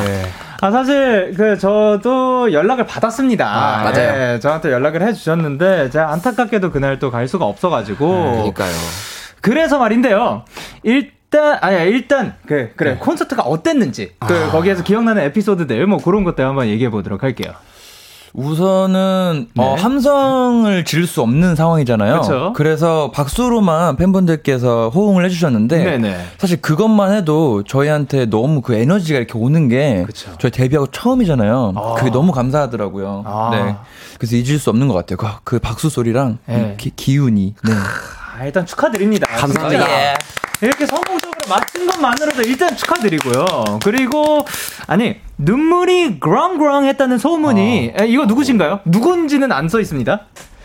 아, 0.61 0.71
사실, 0.71 1.33
그, 1.37 1.57
저도 1.57 2.51
연락을 2.53 2.85
받았습니다. 2.85 3.45
아, 3.45 3.83
맞아요. 3.83 4.33
예, 4.35 4.39
저한테 4.39 4.71
연락을 4.71 5.01
해주셨는데, 5.03 5.89
제가 5.89 6.11
안타깝게도 6.13 6.71
그날 6.71 6.99
또 6.99 7.11
갈 7.11 7.27
수가 7.27 7.45
없어가지고. 7.45 8.07
그러니까요. 8.53 8.71
그래서 9.41 9.77
말인데요. 9.77 10.43
일단, 10.83 11.57
아니야, 11.61 11.83
일단, 11.83 12.35
그, 12.47 12.71
그래, 12.75 12.95
콘서트가 12.97 13.43
어땠는지, 13.43 14.13
그, 14.25 14.49
거기에서 14.51 14.83
기억나는 14.83 15.21
에피소드들, 15.23 15.85
뭐 15.85 15.97
그런 15.99 16.23
것들 16.23 16.45
한번 16.45 16.67
얘기해 16.67 16.89
보도록 16.89 17.23
할게요. 17.23 17.51
우선은 18.33 19.47
어, 19.57 19.75
네. 19.75 19.81
함성을 19.81 20.85
지를 20.85 21.07
수 21.07 21.21
없는 21.21 21.55
상황이잖아요. 21.55 22.21
그쵸. 22.21 22.53
래서 22.59 23.11
박수로만 23.11 23.95
팬분들께서 23.95 24.89
호응을 24.89 25.25
해주셨는데 25.25 25.83
네네. 25.83 26.25
사실 26.37 26.61
그것만 26.61 27.13
해도 27.13 27.63
저희한테 27.63 28.25
너무 28.27 28.61
그 28.61 28.75
에너지가 28.75 29.17
이렇게 29.17 29.37
오는 29.37 29.67
게 29.67 30.03
그쵸. 30.05 30.31
저희 30.39 30.51
데뷔하고 30.51 30.87
처음이잖아요. 30.87 31.73
아. 31.75 31.93
그게 31.95 32.11
너무 32.11 32.31
감사하더라고요. 32.31 33.23
아. 33.25 33.49
네. 33.51 33.75
그래서 34.17 34.35
잊을 34.35 34.59
수 34.59 34.69
없는 34.69 34.87
것 34.87 34.93
같아요. 34.93 35.17
그, 35.17 35.27
그 35.43 35.59
박수 35.59 35.89
소리랑 35.89 36.39
네. 36.45 36.75
기, 36.77 36.91
기운이. 36.95 37.55
네. 37.63 37.73
아, 38.39 38.45
일단 38.45 38.65
축하드립니다. 38.65 39.27
감사합니다. 39.27 39.89
예. 39.89 40.13
이렇게 40.61 40.85
성공적으로 40.85 41.37
마친 41.49 41.87
것만으로도 41.87 42.41
일단 42.43 42.75
축하드리고요. 42.75 43.45
그리고 43.83 44.45
아니 44.87 45.15
눈물이 45.43 46.19
그랑그랑 46.19 46.85
했다는 46.85 47.17
소문이 47.17 47.93
에, 47.97 48.07
이거 48.07 48.25
누구신가요? 48.25 48.81
누군지는 48.85 49.51
안 49.53 49.69
써 49.69 49.79
있습니다. 49.79 50.21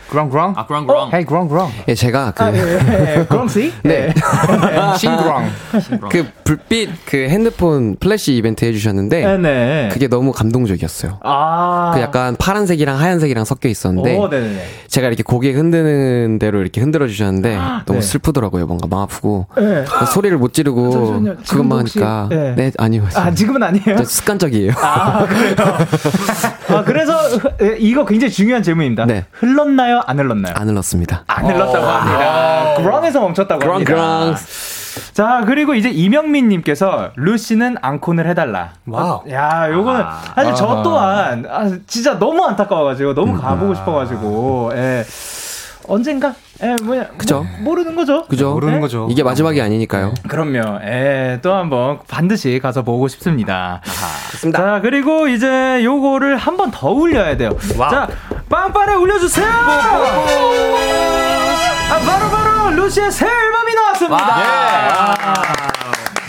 그랑 0.09 0.29
그랑. 0.29 0.53
아, 0.55 0.65
그랑 0.65 0.85
그랑. 0.85 1.09
헤이 1.13 1.25
그랑 1.25 1.47
그랑. 1.47 1.69
예, 1.87 1.95
제가 1.95 2.31
그, 2.31 3.25
그럼씨? 3.27 3.73
네. 3.83 4.13
싱그랑. 4.97 5.49
그 6.09 6.25
불빛 6.43 6.89
그 7.05 7.17
핸드폰 7.29 7.95
플래시 7.99 8.35
이벤트 8.35 8.65
해 8.65 8.71
주셨는데, 8.71 9.25
네 9.25 9.37
네. 9.37 9.89
그게 9.91 10.07
너무 10.07 10.31
감동적이었어요. 10.31 11.19
아. 11.23 11.91
그 11.93 12.01
약간 12.01 12.35
파란색이랑 12.37 12.99
하얀색이랑 12.99 13.45
섞여 13.45 13.67
있었는데, 13.67 14.17
오, 14.17 14.27
네네네. 14.27 14.65
제가 14.87 15.07
이렇게 15.07 15.23
고개 15.23 15.51
흔드는 15.51 16.37
대로 16.39 16.61
이렇게 16.61 16.81
흔들어 16.81 17.07
주셨는데, 17.07 17.57
너무 17.85 17.99
네. 17.99 18.01
슬프더라고요. 18.01 18.67
뭔가 18.67 18.87
마음 18.87 19.03
아프고. 19.03 19.47
네. 19.57 19.85
소리를 20.13 20.37
못 20.37 20.53
지르고, 20.53 20.91
잠시만요. 20.91 21.37
지금도 21.43 21.43
그것만 21.45 21.79
하니까. 21.79 22.27
네. 22.29 22.55
네, 22.55 22.71
아니요. 22.77 23.07
아, 23.15 23.31
지금은 23.31 23.63
아니에요? 23.63 23.97
저 23.97 24.03
습관적이에요. 24.03 24.71
아, 24.77 25.25
그래요? 25.25 25.55
아, 26.69 26.83
그래서, 26.83 27.13
예, 27.61 27.75
이거 27.79 28.05
굉장히 28.05 28.31
중요한 28.31 28.61
질문입니다. 28.61 29.05
네. 29.05 29.25
흘렀나요? 29.95 30.03
안 30.05 30.19
흘렀나요? 30.19 30.53
안 30.55 30.69
흘렀습니다. 30.69 31.23
안 31.27 31.45
흘렀다고 31.45 31.85
합니다. 31.85 32.73
그랑에서 32.77 33.19
멈췄다고 33.21 33.59
그랑, 33.59 33.73
합니다. 33.75 33.93
그랑. 33.93 34.35
자, 35.13 35.43
그리고 35.45 35.73
이제 35.73 35.89
이명민 35.89 36.49
님께서 36.49 37.11
루시는 37.15 37.77
앙콘을 37.81 38.27
해달라. 38.27 38.71
와우. 38.85 39.23
야, 39.29 39.69
요거는 39.71 40.03
사실 40.35 40.55
저 40.55 40.81
또한 40.83 41.45
아, 41.49 41.69
진짜 41.87 42.17
너무 42.17 42.45
안타까워가지고 42.45 43.13
너무 43.13 43.39
가보고 43.39 43.75
싶어가지고 43.75 44.71
예. 44.75 45.05
언젠가 45.87 46.33
예, 46.63 46.75
뭐야 46.83 47.07
그죠. 47.17 47.45
뭐, 47.59 47.75
모르는 47.75 47.95
거죠. 47.95 48.25
그죠? 48.27 48.53
모르는 48.53 48.79
거죠. 48.79 49.07
이게 49.09 49.23
마지막이 49.23 49.61
아니니까요. 49.61 50.13
그럼요. 50.27 50.79
예, 50.83 51.39
또 51.41 51.53
한번 51.53 51.99
반드시 52.07 52.59
가서 52.61 52.83
보고 52.83 53.07
싶습니다. 53.07 53.81
좋습니다. 54.31 54.59
자, 54.59 54.79
그리고 54.81 55.27
이제 55.27 55.83
요거를 55.83 56.37
한 56.37 56.57
번더 56.57 56.89
울려야 56.91 57.37
돼요. 57.37 57.51
자, 57.77 58.07
빵빠레 58.49 58.93
울려주세요! 58.93 59.45
아, 61.87 61.99
바로 61.99 62.29
바로 62.29 62.71
루시의 62.71 63.11
새 63.11 63.25
앨범이 63.25 63.75
나왔습니다. 63.75 64.25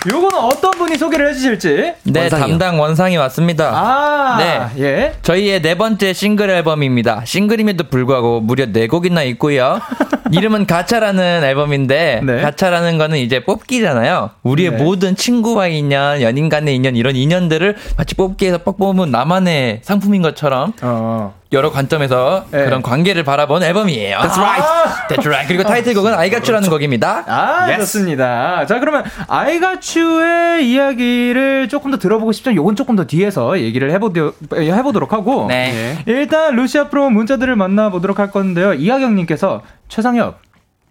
요거는 0.08 0.38
어떤 0.38 0.70
분이 0.72 0.96
소개를 0.96 1.28
해주실지. 1.30 1.94
네, 2.04 2.20
원상이요. 2.20 2.46
담당 2.46 2.80
원상이 2.80 3.16
왔습니다. 3.16 3.70
아, 3.74 4.36
네. 4.38 4.82
예. 4.82 5.12
저희의 5.22 5.62
네 5.62 5.74
번째 5.76 6.12
싱글 6.12 6.50
앨범입니다. 6.50 7.22
싱글임에도 7.24 7.84
불구하고 7.84 8.40
무려 8.40 8.66
네 8.66 8.86
곡이나 8.86 9.22
있고요. 9.24 9.80
이름은 10.32 10.66
가차라는 10.66 11.44
앨범인데 11.44 12.20
네. 12.24 12.40
가차라는 12.42 12.98
거는 12.98 13.18
이제 13.18 13.44
뽑기잖아요. 13.44 14.30
우리의 14.42 14.70
네. 14.72 14.76
모든 14.76 15.16
친구와의 15.16 15.78
인연, 15.78 16.20
연인 16.22 16.48
간의 16.48 16.74
인연 16.74 16.96
이런 16.96 17.16
인연들을 17.16 17.76
마치 17.96 18.14
뽑기에서 18.14 18.58
뽑으면 18.58 19.10
나만의 19.10 19.80
상품인 19.82 20.22
것처럼 20.22 20.72
어. 20.82 21.34
여러 21.56 21.70
관점에서 21.70 22.44
네. 22.50 22.64
그런 22.64 22.82
관계를 22.82 23.24
바라본 23.24 23.62
앨범이에요. 23.62 24.18
That's 24.18 24.38
right. 24.38 24.64
That's 25.08 25.26
right. 25.26 25.48
그리고 25.48 25.62
타이틀곡은 25.62 26.12
아이가츄라는 26.18 26.68
곡입니다. 26.68 27.24
아, 27.26 27.76
좋습니다. 27.78 28.66
자, 28.66 28.78
그러면 28.78 29.04
아이가츄의 29.26 30.70
이야기를 30.70 31.68
조금 31.68 31.90
더 31.90 31.98
들어보고 31.98 32.32
싶지만 32.32 32.56
요건 32.56 32.76
조금 32.76 32.94
더 32.96 33.04
뒤에서 33.04 33.58
얘기를 33.58 33.90
해보도, 33.92 34.32
해보도록 34.54 35.12
하고. 35.12 35.46
네. 35.48 35.98
일단 36.06 36.54
루시 36.54 36.78
앞으로 36.78 37.10
문자들을 37.10 37.56
만나보도록 37.56 38.18
할 38.18 38.30
건데요. 38.30 38.74
이하경님께서 38.74 39.62
최상엽 39.88 40.40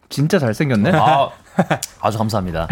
진짜 0.10 0.40
잘생겼네. 0.40 0.92
아, 0.94 1.30
아주 2.02 2.18
감사합니다. 2.18 2.68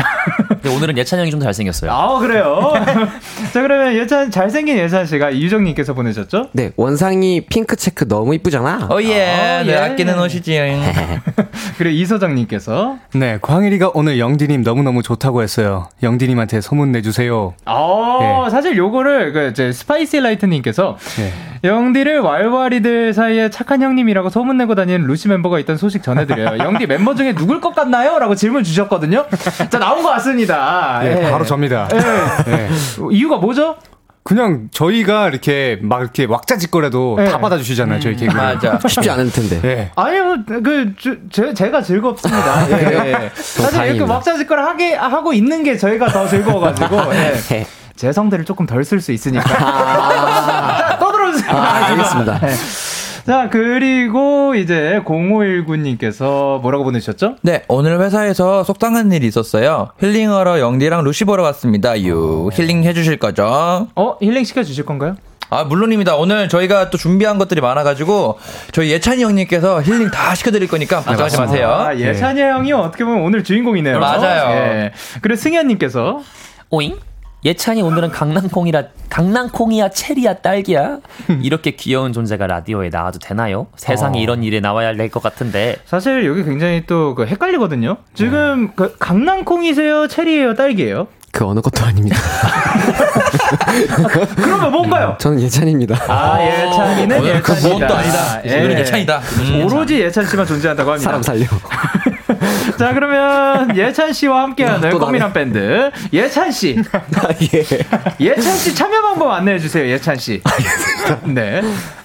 근데 0.48 0.70
오늘은 0.70 0.98
예찬 0.98 1.20
형이 1.20 1.32
좀더 1.32 1.46
잘생겼어요. 1.46 1.92
아 1.92 2.20
그래요. 2.20 2.74
자 3.54 3.62
그러면 3.62 3.96
예찬 3.96 4.32
잘생긴 4.32 4.78
예찬 4.78 5.06
씨가 5.06 5.32
이유정님께서 5.32 5.94
보내셨죠? 5.94 6.50
네, 6.54 6.72
원상이 6.76 7.46
핑크 7.48 7.76
체크 7.76 8.08
너무 8.08 8.36
이쁘잖아. 8.36 8.90
오예. 8.92 9.30
아, 9.30 9.64
내 9.64 9.74
예. 9.74 9.78
아끼는 9.78 10.20
옷이지요. 10.20 10.64
그리고 11.78 11.96
이소정님께서 11.96 12.98
네, 13.16 13.40
광일이가 13.42 13.92
오늘 13.94 14.20
영디님 14.20 14.64
너무 14.64 14.84
너무 14.84 15.02
좋다고 15.02 15.42
했어요. 15.42 15.90
영디님한테 16.02 16.62
소문 16.62 16.92
내주세요. 16.92 17.54
어 17.66 18.46
예. 18.46 18.50
사실 18.50 18.78
요거를 18.78 19.34
그 19.34 19.50
이제 19.50 19.72
스파이시 19.72 20.20
라이트님께서 20.20 20.98
예. 21.20 21.53
영디를 21.64 22.20
왈왈이들 22.20 23.14
사이에 23.14 23.50
착한 23.50 23.82
형님이라고 23.82 24.30
소문내고 24.30 24.76
다니는 24.76 25.08
루시 25.08 25.30
멤버가 25.30 25.60
있다는 25.60 25.78
소식 25.78 26.04
전해드려요. 26.04 26.58
영디 26.64 26.88
멤버 26.88 27.16
중에 27.16 27.34
누굴 27.34 27.62
것 27.62 27.74
같나요? 27.74 28.20
라고 28.20 28.36
질문 28.36 28.64
주셨거든요. 28.64 29.26
자 29.70 29.80
나온 29.80 30.04
것 30.04 30.10
같습니다. 30.10 31.00
예, 31.04 31.26
예. 31.26 31.32
바로 31.32 31.46
접니다. 31.46 31.88
예. 31.94 32.52
예. 32.52 32.70
이유가 33.12 33.38
뭐죠? 33.38 33.78
그냥 34.26 34.70
저희가 34.72 35.30
이렇게 35.30 35.78
막 35.82 36.02
이렇게 36.02 36.26
왁자지껄해도 36.26 37.18
예. 37.20 37.26
다 37.26 37.40
받아주시잖아요, 37.40 38.00
저희 38.00 38.16
개그. 38.16 38.34
맞아. 38.36 38.80
쉽지 38.86 39.10
않을 39.10 39.32
텐데. 39.32 39.60
예. 39.66 39.92
아니요, 39.96 40.38
그, 40.48 40.94
주, 40.96 41.18
제, 41.30 41.54
제가 41.54 41.82
즐겁습니다. 41.82 42.70
예, 42.72 42.74
예. 42.74 43.32
사실 43.36 43.62
이렇게 43.62 43.78
다행입니다. 43.78 44.06
막자지껄 44.06 44.60
하게, 44.60 44.96
하고 44.96 45.34
있는 45.34 45.64
게 45.64 45.76
저희가 45.76 46.08
더 46.08 46.26
즐거워가지고, 46.26 47.14
예. 47.16 47.34
예. 47.52 47.68
제 47.96 48.12
성대를 48.12 48.44
조금 48.46 48.66
덜 48.66 48.84
쓸 48.84 49.02
수 49.02 49.12
있으니까. 49.12 49.44
아, 49.60 50.63
자, 51.38 51.48
떠들어주세요. 51.48 51.58
아, 51.58 51.86
알겠습니다. 51.86 52.40
예. 52.44 52.50
자, 53.26 53.48
그리고 53.50 54.54
이제 54.56 55.02
0519님께서 55.06 56.60
뭐라고 56.62 56.84
보내주셨죠? 56.84 57.36
네, 57.42 57.64
오늘 57.70 58.00
회사에서 58.02 58.64
속상한 58.64 59.12
일이 59.14 59.28
있었어요. 59.28 59.90
힐링하러 60.00 60.60
영디랑 60.60 61.04
루시 61.06 61.24
보러 61.26 61.44
왔습니다. 61.44 62.00
유, 62.02 62.50
힐링 62.54 62.84
해주실 62.84 63.18
거죠? 63.18 63.88
어, 63.96 64.18
힐링 64.22 64.44
시켜주실 64.44 64.86
건가요? 64.86 65.16
아, 65.50 65.64
물론입니다. 65.64 66.16
오늘 66.16 66.50
저희가 66.50 66.90
또 66.90 66.98
준비한 66.98 67.38
것들이 67.38 67.62
많아가지고, 67.62 68.40
저희 68.72 68.90
예찬이 68.92 69.24
형님께서 69.24 69.84
힐링 69.84 70.10
다 70.10 70.34
시켜드릴 70.34 70.68
거니까 70.68 71.02
걱정하지 71.02 71.38
마세요. 71.38 71.70
아, 71.72 71.96
예찬이 71.96 72.42
형이 72.42 72.74
어떻게 72.74 73.04
보면 73.06 73.22
오늘 73.22 73.44
주인공이네요. 73.44 74.00
맞아요. 74.00 74.50
예. 74.52 74.92
그리고 75.22 75.40
승현님께서 75.40 76.22
오잉? 76.72 76.98
예찬이 77.46 77.82
오늘은 77.82 78.12
강낭콩이라 78.12 78.84
강낭콩이야 79.10 79.90
체리야 79.90 80.36
딸기야 80.36 81.00
이렇게 81.44 81.72
귀여운 81.72 82.14
존재가 82.14 82.48
라디오에 82.48 82.90
나와도 82.90 83.20
되나요? 83.20 83.68
세상에 83.76 84.20
어. 84.20 84.22
이런 84.22 84.44
일에 84.44 84.60
나와야 84.60 84.94
될 84.96 85.10
것 85.10 85.22
같은데 85.22 85.76
사실 85.86 86.26
여기 86.26 86.44
굉장히 86.44 86.86
또 86.88 87.14
그 87.16 87.26
헷갈리거든요. 87.28 87.98
지금 88.16 88.72
그 88.76 88.96
강낭콩이세요? 88.98 90.08
체리예요? 90.08 90.56
딸기예요? 90.56 91.08
그 91.32 91.46
어느 91.46 91.60
것도 91.62 91.84
아닙니다. 91.86 92.16
그러면 94.36 94.72
뭔가요? 94.72 95.16
저는 95.20 95.42
예찬입니다. 95.42 95.96
아, 96.08 96.40
예찬이는 96.42 97.20
오늘 97.20 97.42
그 97.42 97.54
예찬이다. 97.54 97.78
무엇도 97.78 97.96
아니다. 97.96 98.42
오늘은 98.46 98.80
예찬이다. 98.80 99.18
음. 99.20 99.66
오로지 99.66 100.00
예찬 100.00 100.26
씨만 100.26 100.46
존재한다고 100.46 100.92
합니다. 100.92 101.06
사람 101.06 101.22
살려. 101.24 101.46
자, 102.78 102.94
그러면 102.94 103.76
예찬 103.76 104.14
씨와 104.14 104.44
함께하는. 104.44 105.00
꽃미남 105.00 105.34
밴드 105.34 105.92
예찬 106.12 106.52
씨. 106.52 106.78
예. 107.54 107.64
예찬 108.20 108.58
씨 108.58 108.76
참여 108.76 109.02
방법 109.02 109.32
안내해 109.32 109.60
주세요. 109.60 109.88
예찬 109.88 110.18
씨. 110.18 110.42
네. 111.26 111.62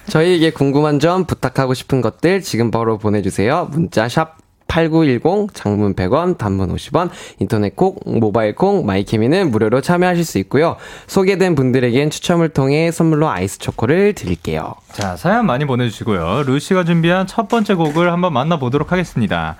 저희에게 0.07 0.51
궁금한 0.51 0.99
점, 0.99 1.25
부탁하고 1.25 1.73
싶은 1.73 2.01
것들 2.01 2.41
지금 2.41 2.71
바로 2.71 2.97
보내 2.97 3.21
주세요. 3.21 3.67
문자 3.71 4.07
샵 4.09 4.37
8910, 4.67 5.53
장문 5.53 5.95
100원, 5.95 6.37
단문 6.37 6.73
50원, 6.75 7.09
인터넷 7.39 7.75
콩, 7.75 7.95
모바일 8.05 8.53
콩, 8.55 8.85
마이케미는 8.85 9.49
무료로 9.51 9.81
참여하실 9.81 10.23
수 10.23 10.37
있고요. 10.39 10.77
소개된 11.07 11.55
분들에겐 11.55 12.11
추첨을 12.11 12.49
통해 12.49 12.91
선물로 12.91 13.27
아이스 13.29 13.57
초코를 13.57 14.13
드릴게요. 14.13 14.75
자, 14.91 15.15
사연 15.15 15.45
많이 15.45 15.65
보내주시고요. 15.65 16.43
루시가 16.43 16.83
준비한 16.83 17.27
첫 17.27 17.47
번째 17.47 17.75
곡을 17.75 18.11
한번 18.11 18.33
만나보도록 18.33 18.91
하겠습니다. 18.91 19.55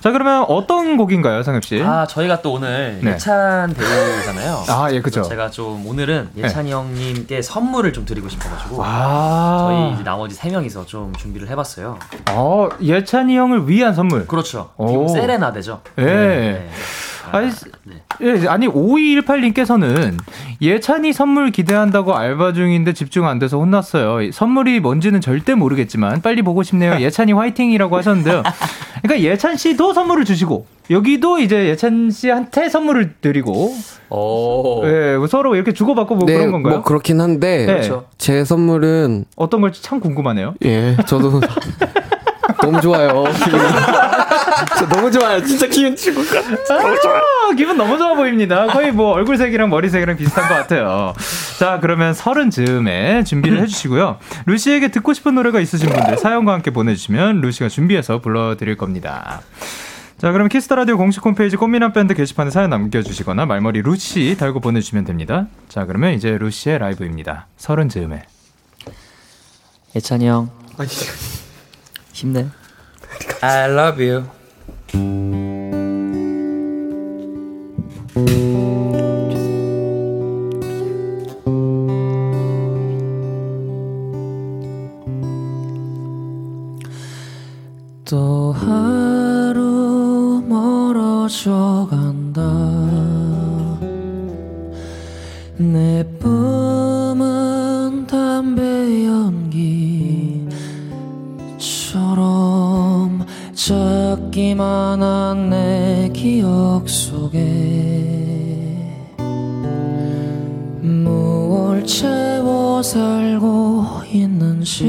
자, 0.00 0.10
그러면 0.10 0.44
어떤 0.48 0.96
곡인가요, 0.96 1.44
상엽 1.44 1.62
씨? 1.64 1.80
아 1.80 2.06
저희가 2.06 2.42
또 2.42 2.54
오늘 2.54 2.98
네. 3.02 3.12
예찬 3.12 3.72
배우잖아요. 3.74 4.64
아, 4.68 4.88
예, 4.90 5.00
그죠. 5.00 5.22
제가 5.22 5.50
좀 5.50 5.86
오늘은 5.86 6.30
예찬이 6.36 6.72
형님께 6.72 7.40
선물을 7.42 7.92
좀 7.92 8.04
드리고 8.04 8.28
싶어가지고 8.28 8.82
아, 8.84 9.92
저희 9.94 10.02
나머지 10.02 10.34
세 10.34 10.50
명이서 10.50 10.86
좀 10.86 11.14
준비를 11.14 11.48
해봤어요. 11.50 11.98
어, 12.30 12.68
예찬이 12.80 13.36
형을 13.36 13.68
위한 13.68 13.94
선물. 13.94 14.26
그렇죠. 14.26 14.70
세레나데죠. 15.12 15.82
예. 15.98 16.02
네. 16.04 16.70
아, 17.30 17.36
아니, 17.36 17.50
네. 17.84 17.94
예, 18.20 18.46
아니 18.46 18.68
5218님께서는 18.68 20.16
예찬이 20.60 21.12
선물 21.12 21.50
기대한다고 21.50 22.14
알바 22.16 22.52
중인데 22.52 22.92
집중 22.92 23.26
안 23.26 23.38
돼서 23.38 23.58
혼났어요. 23.58 24.30
선물이 24.30 24.80
뭔지는 24.80 25.20
절대 25.20 25.54
모르겠지만 25.54 26.22
빨리 26.22 26.42
보고 26.42 26.62
싶네요. 26.62 27.00
예찬이 27.00 27.32
화이팅이라고 27.32 27.96
하셨는데요. 27.96 28.42
그러니까 29.02 29.28
예찬 29.28 29.56
씨도 29.56 29.94
선물을 29.94 30.24
주시고 30.24 30.66
여기도 30.90 31.38
이제 31.38 31.68
예찬 31.68 32.10
씨한테 32.10 32.68
선물을 32.68 33.14
드리고 33.20 33.74
오. 34.10 34.82
예, 34.86 35.16
서로 35.28 35.56
이렇게 35.56 35.72
주고받고 35.72 36.14
뭐 36.14 36.26
그런 36.26 36.52
건가요? 36.52 36.74
뭐 36.76 36.82
그렇긴 36.84 37.20
한데 37.20 37.66
네. 37.66 37.66
그렇죠. 37.66 38.04
제 38.18 38.44
선물은 38.44 39.24
어떤 39.36 39.60
걸지 39.60 39.82
참 39.82 39.98
궁금하네요. 39.98 40.54
예, 40.64 40.96
저도 41.06 41.40
너무 42.62 42.80
좋아요. 42.80 43.24
너무 44.90 45.10
좋아요. 45.10 45.44
진짜 45.44 45.66
기운 45.66 45.94
치고 45.96 46.22
가. 46.24 46.38
아, 46.38 47.54
기분 47.56 47.76
너무 47.76 47.98
좋아 47.98 48.14
보입니다. 48.14 48.66
거의 48.66 48.92
뭐 48.92 49.12
얼굴색이랑 49.12 49.68
머리색이랑 49.70 50.16
비슷한 50.16 50.48
것 50.48 50.54
같아요. 50.54 51.14
자, 51.58 51.78
그러면 51.80 52.14
서른 52.14 52.50
즈음에 52.50 53.24
준비를 53.24 53.60
해주시고요. 53.62 54.18
루시에게 54.46 54.88
듣고 54.88 55.12
싶은 55.12 55.34
노래가 55.34 55.60
있으신 55.60 55.88
분들 55.88 56.18
사연과 56.18 56.52
함께 56.52 56.70
보내주시면 56.70 57.40
루시가 57.40 57.68
준비해서 57.68 58.20
불러드릴 58.20 58.76
겁니다. 58.76 59.42
자, 60.18 60.30
그럼 60.30 60.48
키스 60.48 60.65
더 60.65 60.76
라디오 60.76 60.96
공식 60.96 61.24
홈페이지 61.24 61.56
꽃미남 61.56 61.92
밴드 61.92 62.14
게시판에 62.14 62.50
사연 62.50 62.70
남겨주시거나 62.70 63.44
말머리 63.46 63.82
루시 63.82 64.36
달고 64.38 64.60
보내주시면 64.60 65.04
됩니다. 65.04 65.46
자, 65.68 65.84
그러면 65.84 66.14
이제 66.14 66.38
루시의 66.38 66.78
라이브입니다. 66.78 67.48
서른 67.56 67.88
즈음에. 67.88 68.22
예찬이 69.96 70.26
형. 70.28 70.48
힘내. 72.12 72.46
I 73.42 73.70
love 73.70 74.02
you. 74.04 74.24
내 95.62 96.04
뿜은 96.18 98.06
담배 98.06 99.06
연기 99.06 99.41
작기만 103.64 105.00
한 105.00 105.50
내 105.50 106.10
기억 106.12 106.88
속에 106.88 107.38
무얼 110.80 111.86
채워 111.86 112.82
살고 112.82 113.84
있는지 114.12 114.82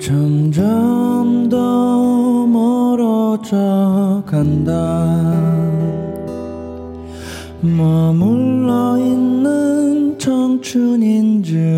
점점 0.00 1.48
더 1.48 2.46
멀어져 2.46 4.22
간다. 4.26 4.72
머물러 7.60 8.96
있는 8.98 10.16
청춘인 10.18 11.42
줄 11.42 11.77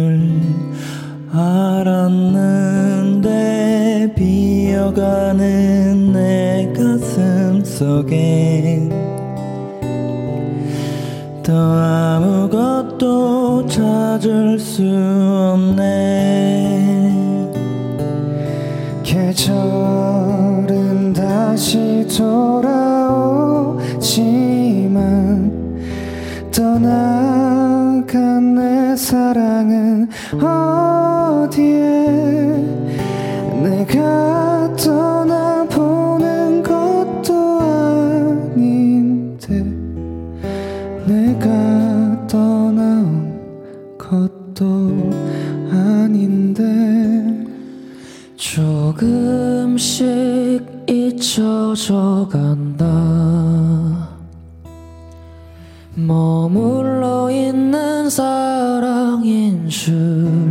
비어가는 5.10 6.12
내 6.12 6.72
가슴 6.72 7.64
속에 7.64 8.88
더 11.42 12.22
아무것도 12.22 13.66
찾을 13.66 14.56
수 14.60 14.84
없네. 15.52 17.12
계절은 19.02 19.52
다시 21.12 22.06
돌아오지만 22.16 23.50
떠나간 26.52 28.54
내 28.54 28.94
사랑은 28.94 30.08
어디에 30.40 31.99
조금씩 49.00 50.62
잊혀져 50.86 52.28
간다. 52.30 52.84
머물러 55.94 57.30
있는 57.30 58.10
사랑인 58.10 59.70
줄 59.70 60.49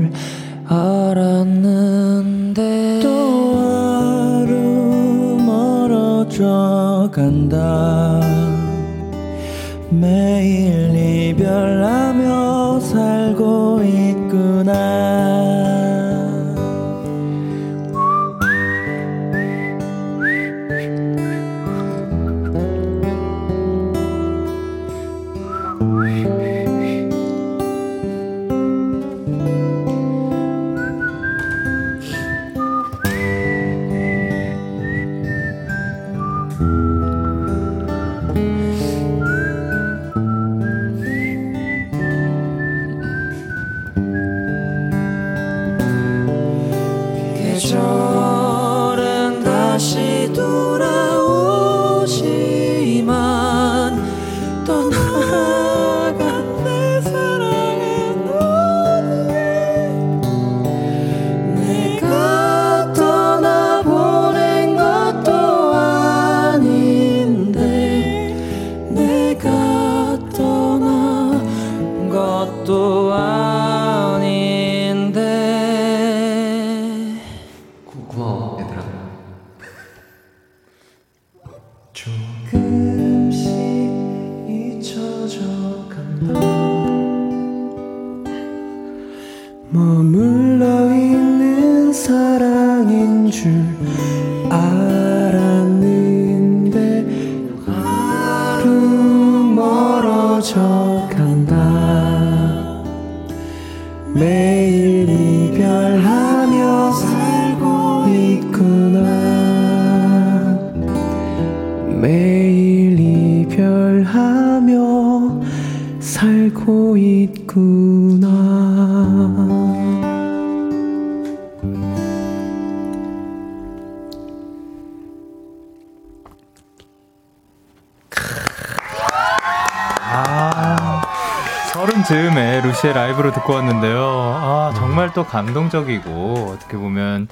감동적이고, 135.30 136.54
어떻게 136.56 136.78
보면, 136.78 137.28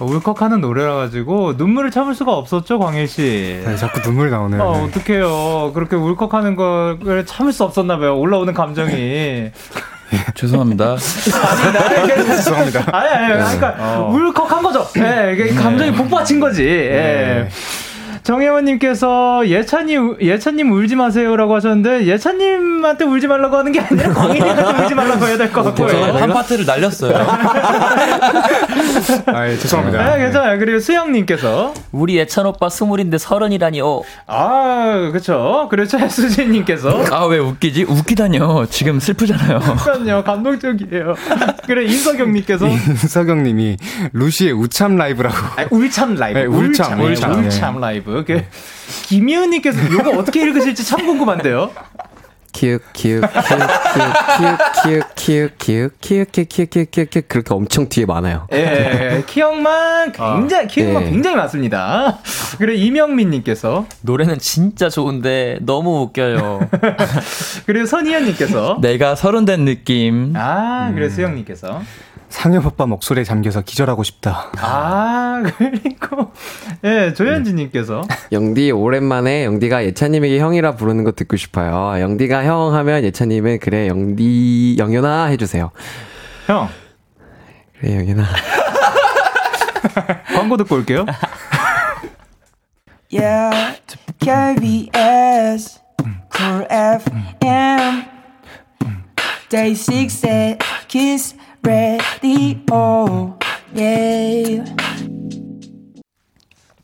울컥하는 0.00 0.60
노래라 0.60 0.96
가지고, 0.96 1.54
눈물을 1.56 1.90
참을 1.90 2.14
수가 2.14 2.32
없었죠, 2.32 2.78
광일 2.78 3.08
씨. 3.08 3.62
네, 3.64 3.76
자꾸 3.76 4.00
눈물 4.02 4.30
나오네요. 4.30 4.62
아, 4.62 4.76
네. 4.78 4.84
어떡해요. 4.84 5.72
그렇게 5.72 5.96
울컥하는 5.96 6.56
걸 6.56 7.24
참을 7.26 7.52
수 7.52 7.64
없었나 7.64 7.98
봐요. 7.98 8.18
올라오는 8.18 8.52
감정이. 8.52 9.50
죄송합니다. 10.34 10.96
죄송합니다. 11.00 12.84
아니, 12.92 13.08
아니, 13.08 13.32
아니, 13.32 13.58
그러니까 13.58 13.98
울컥한 14.08 14.62
거죠. 14.62 14.86
예, 14.98 15.32
이게 15.32 15.54
감정이 15.54 15.92
폭받친 15.92 16.38
거지. 16.38 16.64
예. 16.66 17.48
정혜원님께서 18.22 19.48
예찬이 19.48 19.96
예찬님 20.20 20.70
울지 20.72 20.94
마세요라고 20.96 21.54
하셨는데 21.56 22.06
예찬님한테 22.06 23.04
울지 23.04 23.26
말라고 23.26 23.56
하는 23.56 23.72
게 23.72 23.80
아니라 23.80 24.12
광인이한테 24.14 24.82
울지 24.84 24.94
말라고 24.94 25.26
해야 25.26 25.36
될 25.36 25.52
것 25.52 25.62
같고요. 25.64 26.14
한 26.14 26.32
파트를 26.32 26.64
날렸어요. 26.64 27.16
아, 29.26 29.48
예, 29.48 29.56
죄송합니다. 29.56 30.16
네, 30.16 30.22
괜찮아요. 30.24 30.58
그리고 30.58 30.78
수영님께서 30.78 31.74
우리 31.90 32.16
예찬 32.16 32.46
오빠 32.46 32.68
스물인데 32.68 33.18
서른이라니. 33.18 33.80
어. 33.80 34.02
아 34.26 35.08
그렇죠. 35.10 35.66
그리고 35.70 35.88
최수진님께서 35.88 37.04
아 37.10 37.26
왜 37.26 37.38
웃기지? 37.38 37.84
웃기다뇨. 37.84 38.66
지금 38.70 39.00
슬프잖아요. 39.00 39.58
잠깐요 39.60 40.22
감동적이에요. 40.24 41.14
그래 41.66 41.84
인석영님께서 41.86 42.66
서경님이 43.08 43.76
루시의 44.12 44.52
웃참 44.52 44.96
라이브라고. 44.96 45.36
아니, 45.56 45.68
울참 45.70 46.14
라이브. 46.16 46.38
네, 46.38 46.44
울참, 46.46 47.00
울참, 47.00 47.30
울참. 47.32 47.44
울참 47.44 47.80
라이브. 47.80 48.11
그 48.26 48.44
김희은님께서 49.06 49.78
이거 49.88 50.10
어떻게 50.10 50.42
읽으실지 50.42 50.84
참 50.84 51.06
궁금한데요. 51.06 51.70
키읔 52.52 52.80
키읔 52.92 53.22
키읔 53.22 53.60
키읔 54.84 55.02
키읔 55.16 55.48
키읔 55.56 55.56
키읔 55.56 55.90
키읔 55.98 56.26
키읔 56.30 56.46
키읔 56.68 56.90
키읔 56.90 57.10
키읔 57.10 57.28
그렇게 57.28 57.54
엄청 57.54 57.88
뒤에 57.88 58.04
많아요. 58.04 58.46
예, 58.52 59.24
키형만 59.26 60.12
굉장히 60.12 60.66
키형만 60.68 61.04
네. 61.04 61.10
굉장히 61.10 61.36
많습니다. 61.36 62.18
그리고 62.58 62.78
이명민님께서 62.78 63.86
노래는 64.02 64.38
진짜 64.38 64.90
좋은데 64.90 65.58
너무 65.62 66.02
웃겨요. 66.02 66.68
그리고 67.66 67.86
선희연님께서 67.86 68.78
내가 68.82 69.14
서른 69.14 69.44
된 69.46 69.64
느낌. 69.64 70.34
아 70.36 70.92
그리고 70.94 71.08
수영님께서 71.10 71.80
상엽 72.32 72.64
오빠 72.64 72.86
목소리에 72.86 73.24
잠겨서 73.24 73.60
기절하고 73.60 74.02
싶다. 74.02 74.50
아 74.56 75.42
그리고 75.58 76.32
예 76.82 77.12
조현진님께서 77.12 78.02
영디 78.32 78.70
오랜만에 78.70 79.44
영디가 79.44 79.84
예찬님에게 79.84 80.40
형이라 80.40 80.76
부르는 80.76 81.04
거 81.04 81.12
듣고 81.12 81.36
싶어요. 81.36 82.00
영디가 82.00 82.44
형 82.44 82.74
하면 82.74 83.04
예찬님은 83.04 83.58
그래 83.60 83.86
영디 83.86 84.76
영현아 84.78 85.26
해주세요. 85.26 85.70
형 86.46 86.68
그래 87.78 87.98
영현아. 87.98 88.24
광고 90.34 90.56
듣고 90.56 90.76
올게요. 90.76 91.04
Yeah, 93.14 93.76
KBS, 94.20 95.80
Cool 96.32 96.66
FM, 96.70 98.04
Day6's 99.50 100.64
Kiss 100.88 101.14
the 101.14 101.34
Radio, 101.64 103.38
yeah. 103.76 104.64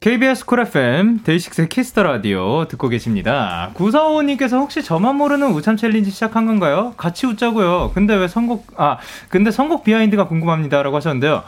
KBS 0.01 0.47
쿨 0.47 0.61
FM 0.61 1.23
데이식스의 1.25 1.69
키스 1.69 1.91
더 1.91 2.05
라디오 2.05 2.67
듣고 2.69 2.89
계십니다. 2.89 3.73
9455님께서 3.75 4.53
혹시 4.61 4.85
저만 4.85 5.17
모르는 5.17 5.51
웃참 5.51 5.77
챌린지 5.77 6.11
시작한 6.13 6.47
건가요? 6.47 6.95
같이 6.97 7.27
웃자고요. 7.27 7.91
근데 7.95 8.15
왜 8.15 8.29
선곡 8.29 8.75
아 8.77 8.99
근데 9.29 9.51
선곡 9.51 9.83
비하인드가 9.83 10.29
궁금합니다라고 10.29 10.95
하셨는데요. 10.97 11.43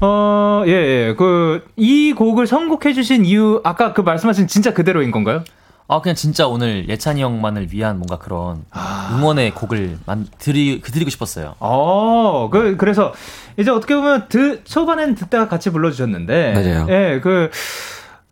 어, 0.00 0.62
예, 0.66 0.70
예. 0.70 1.14
그 1.16 1.60
이 1.76 2.14
곡을 2.14 2.46
선곡해 2.46 2.94
주신 2.94 3.24
이유 3.26 3.60
아까 3.64 3.92
그 3.92 4.00
말씀하신 4.00 4.46
진짜 4.46 4.72
그대로인 4.72 5.10
건가요? 5.10 5.44
아 5.90 6.00
그냥 6.00 6.14
진짜 6.14 6.46
오늘 6.46 6.88
예찬이 6.88 7.20
형만을 7.20 7.72
위한 7.72 7.98
뭔가 7.98 8.16
그런 8.16 8.64
응원의 9.12 9.50
곡을 9.56 9.98
만 10.06 10.28
드리 10.38 10.80
드리고 10.80 11.10
싶었어요. 11.10 11.56
어, 11.58 12.48
그 12.52 12.76
그래서 12.76 13.12
이제 13.56 13.72
어떻게 13.72 13.96
보면 13.96 14.28
드 14.28 14.62
초반에는 14.62 15.16
듣다가 15.16 15.48
같이 15.48 15.70
불러 15.70 15.90
주셨는데 15.90 16.52
맞아요. 16.52 16.86
예, 16.90 17.20
그 17.20 17.50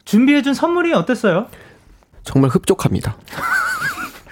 준비해 0.05 0.42
준 0.42 0.55
선물이 0.55 0.94
어땠어요? 0.94 1.47
정말 2.23 2.51
흡족합니다. 2.51 3.16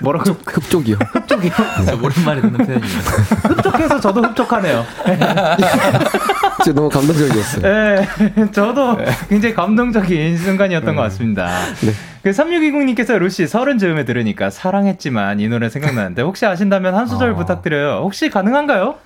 뭐라고 0.01 0.37
흡족 0.47 0.89
이요. 0.89 0.97
흡족이요? 1.13 1.53
진짜 1.77 1.95
오랜만에 1.95 2.41
듣는 2.41 2.67
표현이에요. 2.67 2.99
흡족해서 3.49 4.01
저도 4.01 4.23
흡족하네요. 4.23 4.85
진짜 6.63 6.73
너무 6.75 6.89
감동적이었어요. 6.89 7.63
네, 7.63 8.07
저도 8.53 8.99
굉장히 9.29 9.55
감동적인 9.55 10.39
순간이었던 10.39 10.97
것 10.97 11.03
같습니다. 11.03 11.47
네. 11.81 11.93
그 12.23 12.31
3620님께서 12.31 13.19
루시 13.19 13.47
서른 13.47 13.79
즈음에 13.79 14.05
들으니까 14.05 14.51
사랑했지만 14.51 15.41
이 15.41 15.49
노래 15.49 15.69
생각나는데 15.69 16.23
혹시 16.23 16.45
아신다면 16.47 16.95
한 16.95 17.07
소절 17.07 17.35
부탁드려요. 17.35 18.01
혹시 18.03 18.31
가능한가요? 18.31 18.97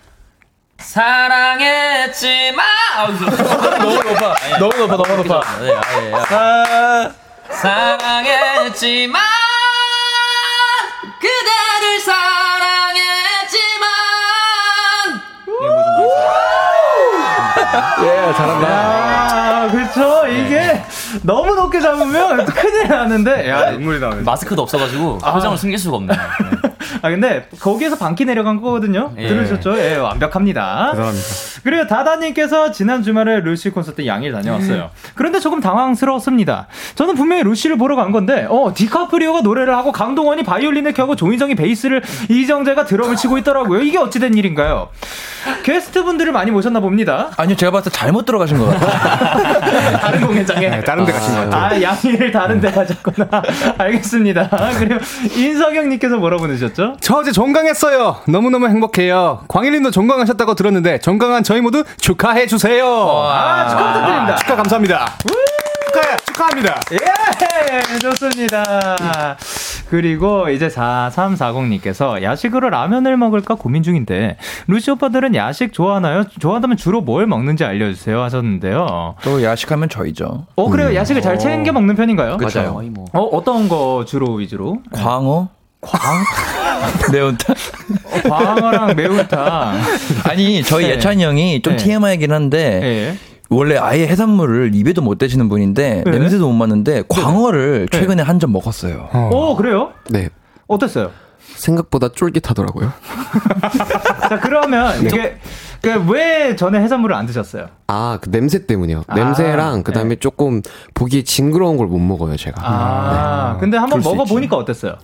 사랑했지만 0.79 2.65
아우, 2.97 3.13
너무 3.13 4.03
높아. 4.03 4.35
너무 4.59 4.77
높아. 4.79 4.97
너무 4.97 5.17
높아. 5.23 5.59
네, 5.61 5.75
아예. 5.75 6.13
아, 6.15 7.11
사랑했지만 7.51 9.21
그대를 11.51 12.01
사랑했지만 12.01 12.31
예, 18.03 18.33
잘한다. 18.35 18.69
아, 18.69 19.69
그렇죠. 19.71 20.27
이게 20.29 20.83
너무 21.23 21.55
높게 21.55 21.81
잡으면 21.81 22.45
큰일 22.47 22.89
나는데. 22.89 23.49
야, 23.49 23.71
눈물이 23.73 24.01
나네. 24.01 24.23
마스크도 24.23 24.63
없어가지고 24.63 25.19
표정을 25.19 25.57
숨길 25.57 25.79
수가 25.79 25.97
없네. 25.97 26.15
네. 26.15 26.71
아 27.03 27.11
근데 27.11 27.49
거기에서 27.61 27.97
반키 27.97 28.25
내려간 28.25 28.61
거거든요. 28.61 29.13
예. 29.17 29.29
들으셨죠? 29.29 29.79
예, 29.79 29.97
완벽합니다. 29.97 30.91
죄송합니다. 30.93 31.27
그리고 31.63 31.87
다다님께서 31.87 32.73
지난 32.73 33.03
주말에 33.03 33.41
루시 33.41 33.71
콘서트 33.71 34.07
양일 34.07 34.33
다녀왔어요. 34.33 34.91
그런데 35.15 35.41
조금 35.41 35.61
당황스러웠습니다. 35.61 36.67
저는 36.95 37.15
분명히 37.15 37.43
루시를 37.43 37.77
보러 37.77 37.97
간 37.97 38.13
건데, 38.13 38.47
어, 38.49 38.73
디카프리오가 38.75 39.41
노래를 39.43 39.77
하고 39.77 39.93
강동원이 39.93 40.43
바이올린을 40.43 40.93
켜고 40.95 41.17
조인성이 41.17 41.55
베이스를 41.55 42.03
이정재가 42.29 42.85
드럼을 42.85 43.17
치고 43.17 43.39
있더라고요. 43.39 43.81
이게 43.83 43.99
어찌된 43.99 44.35
일인가요? 44.37 44.89
게스트 45.63 46.03
분들을 46.05 46.33
많이 46.33 46.51
모셨나 46.51 46.81
봅니다. 46.81 47.31
아니요, 47.37 47.57
제가 47.57 47.73
봤을 47.73 47.91
때 47.93 47.99
잘못 47.99 48.25
들어가신 48.27 48.59
것 48.59 48.67
같아요. 48.67 49.99
다른 50.01 50.27
공연장에. 50.27 50.69
네, 50.69 50.81
다른 50.83 51.00
데 51.05 51.13
가신 51.13 51.35
것 51.35 51.51
같아요. 51.51 51.65
아, 51.65 51.83
양일을 51.83 52.31
다른 52.33 52.61
데 52.61 52.71
가셨구나. 52.71 53.29
알겠습니다. 53.79 54.49
그리고 54.79 55.01
인석영 55.37 55.89
님께서 55.89 56.17
뭐라 56.17 56.37
보내셨죠? 56.39 56.97
저 57.01 57.17
어제 57.17 57.33
종강했어요. 57.33 58.23
너무너무 58.29 58.69
행복해요. 58.69 59.41
광일님도 59.49 59.91
종강하셨다고 59.91 60.55
들었는데 60.55 60.99
종강한 61.01 61.43
저희 61.43 61.61
모두 61.61 61.85
축하해 62.01 62.47
주세요. 62.47 62.87
아, 62.87 63.69
축하 63.69 63.93
부탁드립니다. 63.93 64.37
축하 64.37 64.57
감사합니다. 64.57 65.07
축하해, 65.91 66.17
축하합니다. 66.25 66.81
예, 66.93 67.99
좋습니다. 67.99 69.37
그리고 69.89 70.49
이제 70.49 70.69
4340님께서 70.69 72.23
야식으로 72.23 72.71
라면을 72.71 73.17
먹을까 73.17 73.57
고민 73.57 73.83
중인데, 73.83 74.37
루시 74.69 74.93
오빠들은 74.93 75.35
야식 75.35 75.73
좋아하나요? 75.73 76.25
좋아한다면 76.39 76.77
주로 76.77 77.01
뭘 77.01 77.27
먹는지 77.27 77.65
알려주세요 77.65 78.23
하셨는데요. 78.23 79.17
또 79.23 79.43
야식하면 79.43 79.89
저희죠. 79.89 80.47
어, 80.55 80.71
그래요? 80.71 80.95
야식을 80.95 81.23
잘 81.23 81.39
챙겨 81.39 81.73
먹는 81.73 81.97
편인가요? 81.97 82.37
그쵸. 82.37 82.73
거의 82.73 82.89
뭐. 82.91 83.07
어, 83.13 83.23
어떤 83.23 83.69
거 83.69 84.05
주로 84.07 84.35
위주로? 84.35 84.79
광어? 84.93 85.49
광? 85.81 86.25
매운탕? 87.13 87.57
광어랑 88.29 88.95
매운탕. 88.97 89.81
아니, 90.29 90.63
저희 90.63 90.87
네. 90.87 90.91
예찬이 90.93 91.25
형이 91.25 91.63
좀 91.63 91.77
네. 91.77 91.85
TMI이긴 91.85 92.33
한데, 92.33 92.81
예. 92.83 93.30
원래 93.51 93.77
아예 93.77 94.07
해산물을 94.07 94.75
입에도 94.75 95.03
못 95.03 95.19
대시는 95.19 95.49
분인데, 95.49 96.05
네. 96.07 96.11
냄새도 96.11 96.47
못 96.47 96.53
맡는데, 96.55 97.03
광어를 97.09 97.89
네. 97.91 97.99
최근에 97.99 98.23
한 98.23 98.39
점 98.41 98.53
먹었어요. 98.53 99.09
어, 99.13 99.55
그래요? 99.57 99.91
네. 100.09 100.31
어땠어요? 100.69 101.11
생각보다 101.57 102.09
쫄깃하더라고요. 102.11 102.91
자, 104.31 104.39
그러면 104.41 105.05
이게, 105.05 105.37
그 105.83 105.89
왜 106.11 106.55
전에 106.57 106.79
해산물을 106.81 107.15
안 107.17 107.27
드셨어요? 107.27 107.67
아, 107.89 108.19
그 108.23 108.31
냄새 108.31 108.67
때문이요. 108.67 109.03
아, 109.09 109.15
냄새랑 109.15 109.83
그다음에 109.83 110.17
조금 110.17 110.63
보기 110.95 111.25
징그러운 111.25 111.77
걸 111.77 111.87
못 111.89 111.99
먹어요, 111.99 112.37
제가. 112.37 112.61
아, 112.65 113.57
근데 113.59 113.77
한번 113.77 114.01
그럴 114.01 114.03
수 114.13 114.17
먹어 114.17 114.25
보니까 114.29 114.57
어땠어요? 114.57 114.95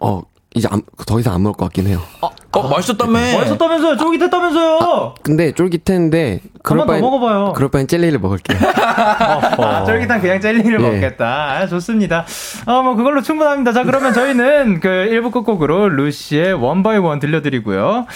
어, 0.00 0.22
이제 0.56 0.66
안- 0.70 0.80
더 1.06 1.20
이상 1.20 1.34
안 1.34 1.42
먹을 1.42 1.56
것 1.58 1.66
같긴 1.66 1.86
해요. 1.86 2.00
어, 2.22 2.68
맛있었다며! 2.68 3.12
맛있었다면서요? 3.12 3.96
쫄깃했다면서요? 3.98 5.14
근데 5.22 5.52
쫄깃했는데 5.52 6.40
그럴 6.62 6.80
한번 6.80 6.86
더 6.86 6.92
바엔 6.92 7.02
먹어봐요. 7.02 7.52
그럴 7.52 7.70
바엔 7.70 7.86
젤리를 7.86 8.18
먹을게요. 8.18 8.56
아, 8.80 9.84
쫄깃한 9.84 10.22
그냥 10.22 10.40
젤리를 10.40 10.72
예. 10.72 10.90
먹겠다. 10.90 11.26
아, 11.26 11.66
좋습니다. 11.66 12.24
어, 12.64 12.82
뭐, 12.82 12.94
그걸로 12.94 13.20
충분합니다. 13.20 13.74
자, 13.74 13.84
그러면 13.84 14.14
저희는 14.14 14.80
그 14.80 14.88
1부 14.88 15.30
끝곡으로 15.30 15.90
루시의 15.90 16.54
원바이 16.54 16.96
원 16.96 17.18
들려드리고요. 17.18 18.06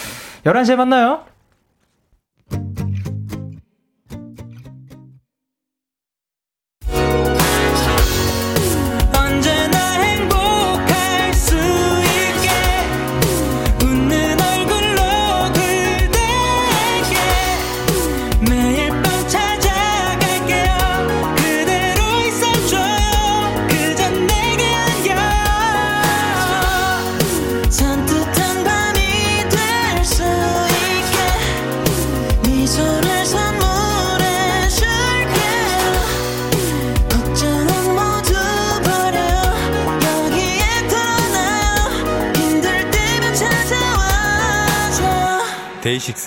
11시에 0.47 0.77
만나요. 0.77 1.21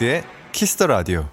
데이식스의 0.03 0.23
키스 0.51 0.74
더 0.74 0.87
라디오. 0.87 1.25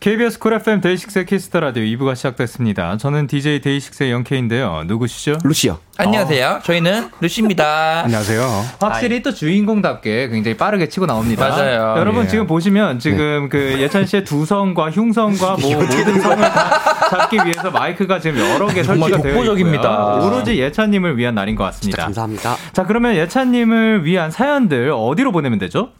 KBS 0.00 0.38
쿨 0.38 0.52
FM 0.54 0.80
데이식스의 0.82 1.24
키스 1.26 1.47
더 1.47 1.60
라디오 1.60 1.82
2부가 1.82 2.14
시작됐습니다. 2.14 2.96
저는 2.98 3.26
DJ 3.26 3.60
데이식스의 3.62 4.10
영케이인데요. 4.10 4.84
누구시죠? 4.86 5.38
루시요. 5.42 5.78
안녕하세요. 5.96 6.60
저희는 6.64 7.08
루시입니다. 7.20 8.02
안녕하세요. 8.04 8.64
확실히 8.80 9.22
또 9.22 9.32
주인공답게 9.32 10.28
굉장히 10.28 10.56
빠르게 10.56 10.88
치고 10.88 11.06
나옵니다. 11.06 11.48
맞아요. 11.48 11.94
여러분 11.98 12.24
예. 12.24 12.28
지금 12.28 12.46
보시면 12.46 12.98
지금 12.98 13.48
그 13.48 13.76
예찬 13.78 14.04
씨의 14.06 14.24
두 14.24 14.44
성과 14.44 14.90
흉성과 14.90 15.56
뭐 15.60 15.72
모든 15.80 16.20
성을 16.20 16.38
다 16.38 17.08
잡기 17.10 17.36
위해서 17.36 17.70
마이크가 17.70 18.20
지금 18.20 18.38
여러 18.38 18.66
개 18.66 18.82
설치가 18.82 19.20
되어. 19.22 19.42
있고요. 19.42 20.20
오로지 20.26 20.58
예찬님을 20.58 21.16
위한 21.16 21.34
날인 21.34 21.56
것 21.56 21.64
같습니다. 21.64 22.04
감사합니다. 22.04 22.56
자 22.72 22.84
그러면 22.84 23.14
예찬님을 23.16 24.04
위한 24.04 24.30
사연들 24.30 24.90
어디로 24.94 25.32
보내면 25.32 25.58
되죠? 25.58 25.92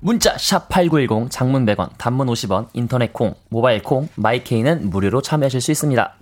문자 0.00 0.36
샵 0.38 0.68
8910 0.68 1.30
장문 1.30 1.64
100원 1.66 1.88
단문 1.98 2.26
50원 2.28 2.66
인터넷 2.74 3.12
콩 3.12 3.34
모바일 3.48 3.82
콩 3.82 4.08
마이케이는 4.16 4.90
무료로 4.90 5.22
참여하실 5.22 5.60
수 5.60 5.70
있습니다. 5.70 6.14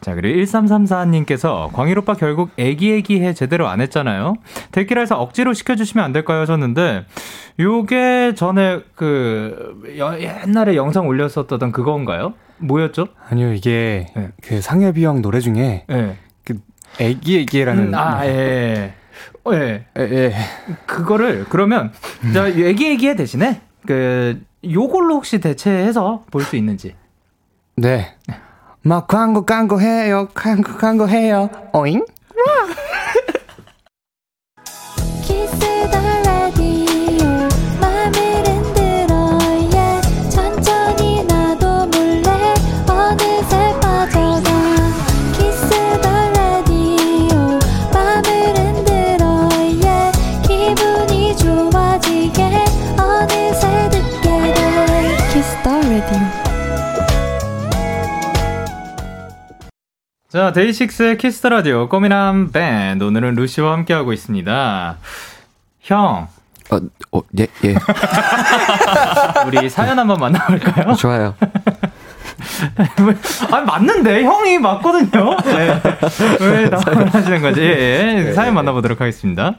자, 0.00 0.14
그리고 0.14 0.40
1334님께서 0.42 1.72
광일 1.72 1.98
오빠 1.98 2.14
결국 2.14 2.50
애기애기해 2.56 3.34
제대로 3.34 3.68
안 3.68 3.80
했잖아요. 3.80 4.34
데키라에서 4.72 5.20
억지로 5.20 5.52
시켜주시면 5.54 6.04
안 6.04 6.12
될까요? 6.12 6.40
하셨는데, 6.40 7.06
요게 7.58 8.34
전에 8.36 8.80
그, 8.94 9.82
여- 9.98 10.18
옛날에 10.20 10.76
영상 10.76 11.06
올렸었던 11.06 11.72
그건가요? 11.72 12.34
뭐였죠? 12.58 13.08
아니요, 13.28 13.52
이게 13.52 14.06
네. 14.16 14.28
그 14.42 14.60
상엽이 14.60 15.04
형 15.04 15.20
노래 15.22 15.40
중에 15.40 15.84
예. 15.90 16.16
그 16.44 16.58
애기 17.00 17.40
애기라는 17.40 17.88
음, 17.88 17.94
아, 17.94 18.24
예. 18.26 18.94
어, 19.46 19.54
예. 19.54 19.86
예, 19.98 20.02
예. 20.02 20.34
그거를, 20.86 21.46
그러면, 21.48 21.92
자, 22.34 22.48
애기애기해 22.48 23.14
대신에, 23.16 23.60
그, 23.86 24.40
요걸로 24.68 25.14
혹시 25.16 25.38
대체해서 25.40 26.24
볼 26.30 26.42
수 26.42 26.56
있는지. 26.56 26.94
네. 27.76 28.16
막 28.82 29.06
광고 29.06 29.44
광고 29.46 29.80
해요. 29.80 30.28
광고 30.34 30.76
광고 30.78 31.08
해요. 31.08 31.48
어잉? 31.72 32.04
자, 60.36 60.52
데이식스의 60.52 61.16
키스 61.16 61.36
더 61.36 61.48
라디오 61.48 61.88
꽃미남 61.88 62.50
밴드. 62.52 63.02
오늘은 63.04 63.36
루시와 63.36 63.72
함께하고 63.72 64.12
있습니다. 64.12 64.98
형, 65.80 66.28
어, 66.70 66.76
어, 67.12 67.20
예, 67.38 67.46
예. 67.64 67.74
우리 69.48 69.70
사연 69.70 69.98
한번 69.98 70.18
만나볼까요? 70.20 70.94
좋아요. 70.96 71.34
아 73.50 73.60
맞는데 73.62 74.24
형이 74.24 74.58
맞거든요. 74.58 75.36
네. 75.42 75.80
왜 76.40 76.68
나만 76.84 77.08
하시는 77.08 77.40
거지? 77.40 77.62
예, 77.62 78.26
예. 78.28 78.32
사연 78.34 78.52
만나보도록 78.52 79.00
하겠습니다. 79.00 79.54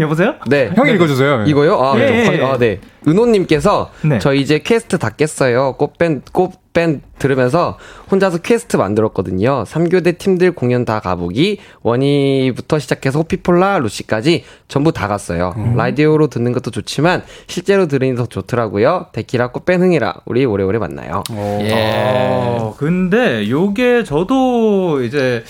여보세요? 0.00 0.34
네. 0.48 0.72
형이 0.74 0.90
읽어주세요. 0.94 1.44
이거요? 1.46 1.80
아, 1.80 1.96
예, 2.00 2.24
저- 2.24 2.32
예, 2.34 2.38
예. 2.40 2.44
아, 2.44 2.58
네. 2.58 2.80
은호님께서 3.06 3.92
네. 4.02 4.18
저 4.18 4.34
이제 4.34 4.58
퀘스트 4.58 4.98
다 4.98 5.10
깼어요. 5.10 5.74
꽃밴, 5.74 6.22
꽃 6.32 6.65
밴 6.76 7.00
들으면서 7.18 7.78
혼자서 8.10 8.38
퀘스트 8.38 8.76
만들었거든요. 8.76 9.64
3교대 9.64 10.18
팀들 10.18 10.52
공연 10.52 10.84
다 10.84 11.00
가보기, 11.00 11.58
원위부터 11.80 12.78
시작해서 12.78 13.20
호피폴라, 13.20 13.78
루시까지 13.78 14.44
전부 14.68 14.92
다 14.92 15.08
갔어요. 15.08 15.54
라디오로 15.74 16.26
듣는 16.26 16.52
것도 16.52 16.70
좋지만 16.70 17.22
실제로 17.46 17.88
들으니 17.88 18.14
더 18.14 18.26
좋더라고요. 18.26 19.06
데키라 19.12 19.52
꽃밴 19.52 19.80
흥이라 19.80 20.16
우리 20.26 20.44
오래오래 20.44 20.78
만나요. 20.78 21.22
어, 21.30 22.74
근데 22.76 23.48
요게 23.48 24.04
저도 24.04 25.02
이제 25.02 25.44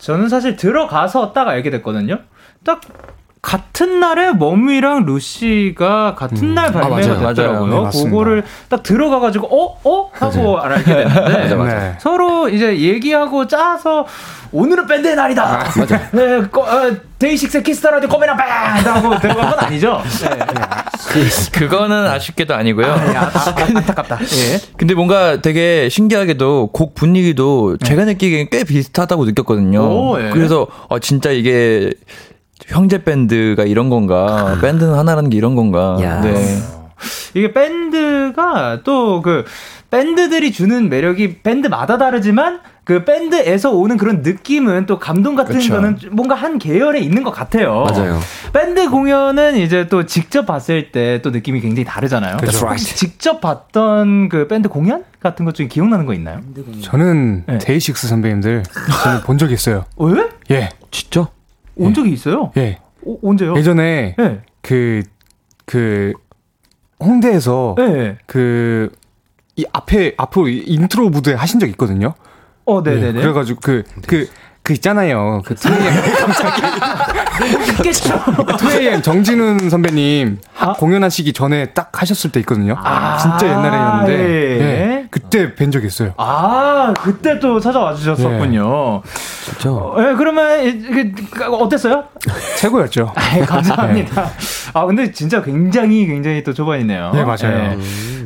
저는 0.00 0.28
사실 0.28 0.56
들어가서 0.56 1.32
딱 1.32 1.48
알게 1.48 1.70
됐거든요. 1.70 2.18
딱 2.62 2.82
같은 3.40 4.00
날에 4.00 4.32
머미랑 4.32 5.04
루시가 5.04 6.14
같은 6.16 6.54
날 6.54 6.72
발매가 6.72 7.14
맞아요. 7.14 7.34
됐더라고요. 7.34 7.60
맞아요. 7.60 7.66
네, 7.66 7.80
맞습니다. 7.82 8.10
그거를 8.10 8.44
딱 8.68 8.82
들어가가지고 8.82 9.46
어? 9.46 9.80
어? 9.84 10.10
하고 10.12 10.60
알게 10.60 10.84
됐는데 10.84 11.54
네. 11.56 11.96
서로 12.00 12.48
이제 12.48 12.78
얘기하고 12.78 13.46
짜서 13.46 14.06
오늘은 14.50 14.86
밴드의 14.86 15.14
날이다. 15.14 15.64
맞아. 15.76 16.10
네, 16.10 16.40
거, 16.50 16.62
어, 16.62 16.90
데이식스 17.18 17.62
키스 17.62 17.80
더 17.80 17.90
라디오 17.90 18.08
꽃미남 18.08 18.34
밴드 18.36 18.88
하고 18.88 19.18
들어간 19.18 19.50
건 19.50 19.58
아니죠? 19.60 20.02
네. 20.22 21.50
그거는 21.52 22.06
아쉽게도 22.06 22.54
아니고요. 22.54 22.86
아, 22.86 23.30
안타깝다. 23.74 24.18
예. 24.20 24.60
근데 24.76 24.94
뭔가 24.94 25.40
되게 25.42 25.88
신기하게도 25.90 26.70
곡 26.72 26.94
분위기도 26.94 27.76
제가 27.78 28.04
느끼기엔 28.04 28.48
꽤 28.50 28.64
비슷하다고 28.64 29.26
느꼈거든요. 29.26 29.80
오, 29.80 30.20
예. 30.20 30.30
그래서 30.30 30.66
어, 30.88 30.98
진짜 30.98 31.30
이게 31.30 31.92
형제 32.68 33.02
밴드가 33.02 33.64
이런 33.64 33.88
건가? 33.88 34.56
밴드는 34.60 34.94
하나라는 34.94 35.30
게 35.30 35.36
이런 35.36 35.54
건가? 35.54 35.96
야. 36.00 36.20
네. 36.20 36.58
이게 37.34 37.52
밴드가 37.52 38.80
또 38.84 39.20
그 39.22 39.44
밴드들이 39.90 40.52
주는 40.52 40.90
매력이 40.90 41.38
밴드마다 41.42 41.96
다르지만 41.96 42.60
그 42.84 43.04
밴드에서 43.06 43.70
오는 43.70 43.96
그런 43.96 44.20
느낌은 44.20 44.84
또 44.84 44.98
감동 44.98 45.34
같은 45.34 45.56
그쵸. 45.56 45.74
거는 45.74 45.98
뭔가 46.12 46.34
한 46.34 46.58
계열에 46.58 47.00
있는 47.00 47.22
것 47.22 47.30
같아요. 47.30 47.86
맞아요. 47.90 48.20
밴드 48.52 48.90
공연은 48.90 49.56
이제 49.56 49.86
또 49.88 50.04
직접 50.04 50.44
봤을 50.44 50.92
때 50.92 51.20
또 51.22 51.30
느낌이 51.30 51.60
굉장히 51.62 51.84
다르잖아요. 51.86 52.36
그쵸. 52.36 52.66
혹시 52.66 52.96
직접 52.96 53.40
봤던 53.40 54.28
그 54.28 54.46
밴드 54.46 54.68
공연 54.68 55.04
같은 55.20 55.46
것 55.46 55.54
중에 55.54 55.68
기억나는 55.68 56.04
거 56.04 56.12
있나요? 56.12 56.40
저는 56.82 57.44
네. 57.46 57.58
데이식스 57.58 58.08
선배님들 58.08 58.62
저는 59.02 59.20
본 59.22 59.38
적이 59.38 59.54
있어요. 59.54 59.86
왜? 59.96 60.28
예. 60.50 60.68
진짜? 60.90 61.28
온 61.78 61.94
적이 61.94 62.12
있어요? 62.12 62.52
예. 62.56 62.78
어, 63.06 63.16
언제요? 63.22 63.56
예전에 63.56 64.14
네. 64.18 64.40
그, 64.60 65.02
그, 65.64 66.12
홍대에서 67.00 67.74
네. 67.78 68.18
그, 68.26 68.90
이 69.56 69.64
앞에, 69.72 70.14
앞으로 70.16 70.48
이 70.48 70.58
인트로 70.66 71.10
무대 71.10 71.34
하신 71.34 71.60
적 71.60 71.68
있거든요. 71.70 72.14
어, 72.64 72.82
네네네. 72.82 73.18
예, 73.18 73.22
그래가지고 73.22 73.60
그, 73.60 73.84
그, 74.06 74.28
그 74.68 74.74
있잖아요. 74.74 75.40
그 75.46 75.54
2AM, 75.54 75.72
있겠죠. 77.78 78.14
2AM 78.18 79.02
정진운 79.02 79.70
선배님 79.70 80.40
하- 80.52 80.70
아. 80.70 80.72
공연하시기 80.74 81.32
전에 81.32 81.70
딱 81.72 81.90
하셨을 82.02 82.30
때 82.32 82.40
있거든요. 82.40 82.76
아, 82.78 83.16
진짜 83.16 83.46
옛날에였는데. 83.48 84.12
예. 84.12 84.60
예, 84.60 85.06
그때 85.10 85.54
뵌 85.54 85.70
적이 85.70 85.86
있어요. 85.86 86.12
아, 86.18 86.92
그때 87.00 87.38
또 87.38 87.58
찾아와 87.58 87.94
주셨었군요. 87.94 89.00
진짜? 89.46 89.70
어, 89.70 89.96
예, 90.00 90.14
그러면 90.16 90.62
이- 90.66 90.82
그, 90.82 91.12
그, 91.30 91.44
어땠어요? 91.46 92.04
최고였죠. 92.58 93.10
아, 93.16 93.44
감사합니다. 93.46 94.30
아, 94.74 94.84
근데 94.84 95.10
진짜 95.12 95.40
굉장히 95.42 96.04
굉장히 96.06 96.42
또 96.44 96.52
초반이네요. 96.52 97.12
네, 97.14 97.24
맞아요. 97.24 97.72
예. 97.72 97.78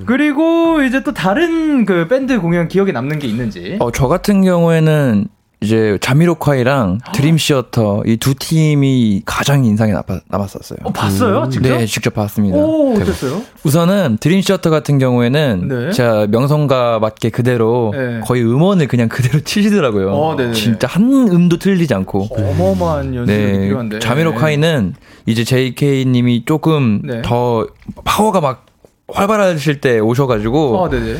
그리고 0.07 0.83
이제 0.83 1.05
또 1.05 1.15
다른 1.15 1.85
그 1.85 2.09
밴드 2.09 2.41
공연 2.41 2.67
기억에 2.67 2.91
남는 2.91 3.21
게 3.21 3.29
있는지. 3.29 3.77
어, 3.79 3.93
저 3.93 4.09
같은 4.09 4.43
경우에는 4.43 5.29
이제 5.63 5.97
자미로콰이랑 6.01 6.99
드림시어터 7.15 8.03
이 8.07 8.17
두 8.17 8.35
팀이 8.35 9.23
가장 9.25 9.63
남았, 9.75 10.05
남았었어요. 10.29 10.79
어, 10.85 10.93
봤어요? 10.93 11.49
직접? 11.51 11.69
네, 11.77 11.87
직접 11.87 12.15
봤습니다. 12.15 12.57
오, 12.57 12.95
어땠어요? 12.95 13.43
우선은 13.65 14.19
드림시어터 14.21 14.71
같은 14.71 14.99
경우에는 14.99 15.69
네. 15.69 15.93
제가 15.93 16.27
명성과 16.29 16.99
맞게 17.01 17.31
그대로 17.31 17.93
네. 17.97 18.21
거의 18.25 18.43
음원을 18.45 18.87
그냥 18.89 19.09
그대로 19.09 19.41
치시더라고요. 19.45 20.11
어, 20.13 20.35
네네네. 20.37 20.55
진짜 20.55 20.87
한 20.89 21.05
음도 21.31 21.59
틀리지 21.59 21.95
않고. 21.95 22.29
어마어마한 22.31 23.15
연습이 23.15 23.39
네, 23.39 23.59
필요한데. 23.61 23.99
자미로카이는 24.01 24.95
이제 25.27 25.45
JK님이 25.45 26.45
조금 26.45 27.01
네. 27.05 27.23
더 27.23 27.67
파워가 28.05 28.41
막 28.41 28.67
활발하실 29.09 29.81
때 29.81 29.99
오셔가지고 29.99 30.79
어, 30.79 30.89
네네. 30.89 31.17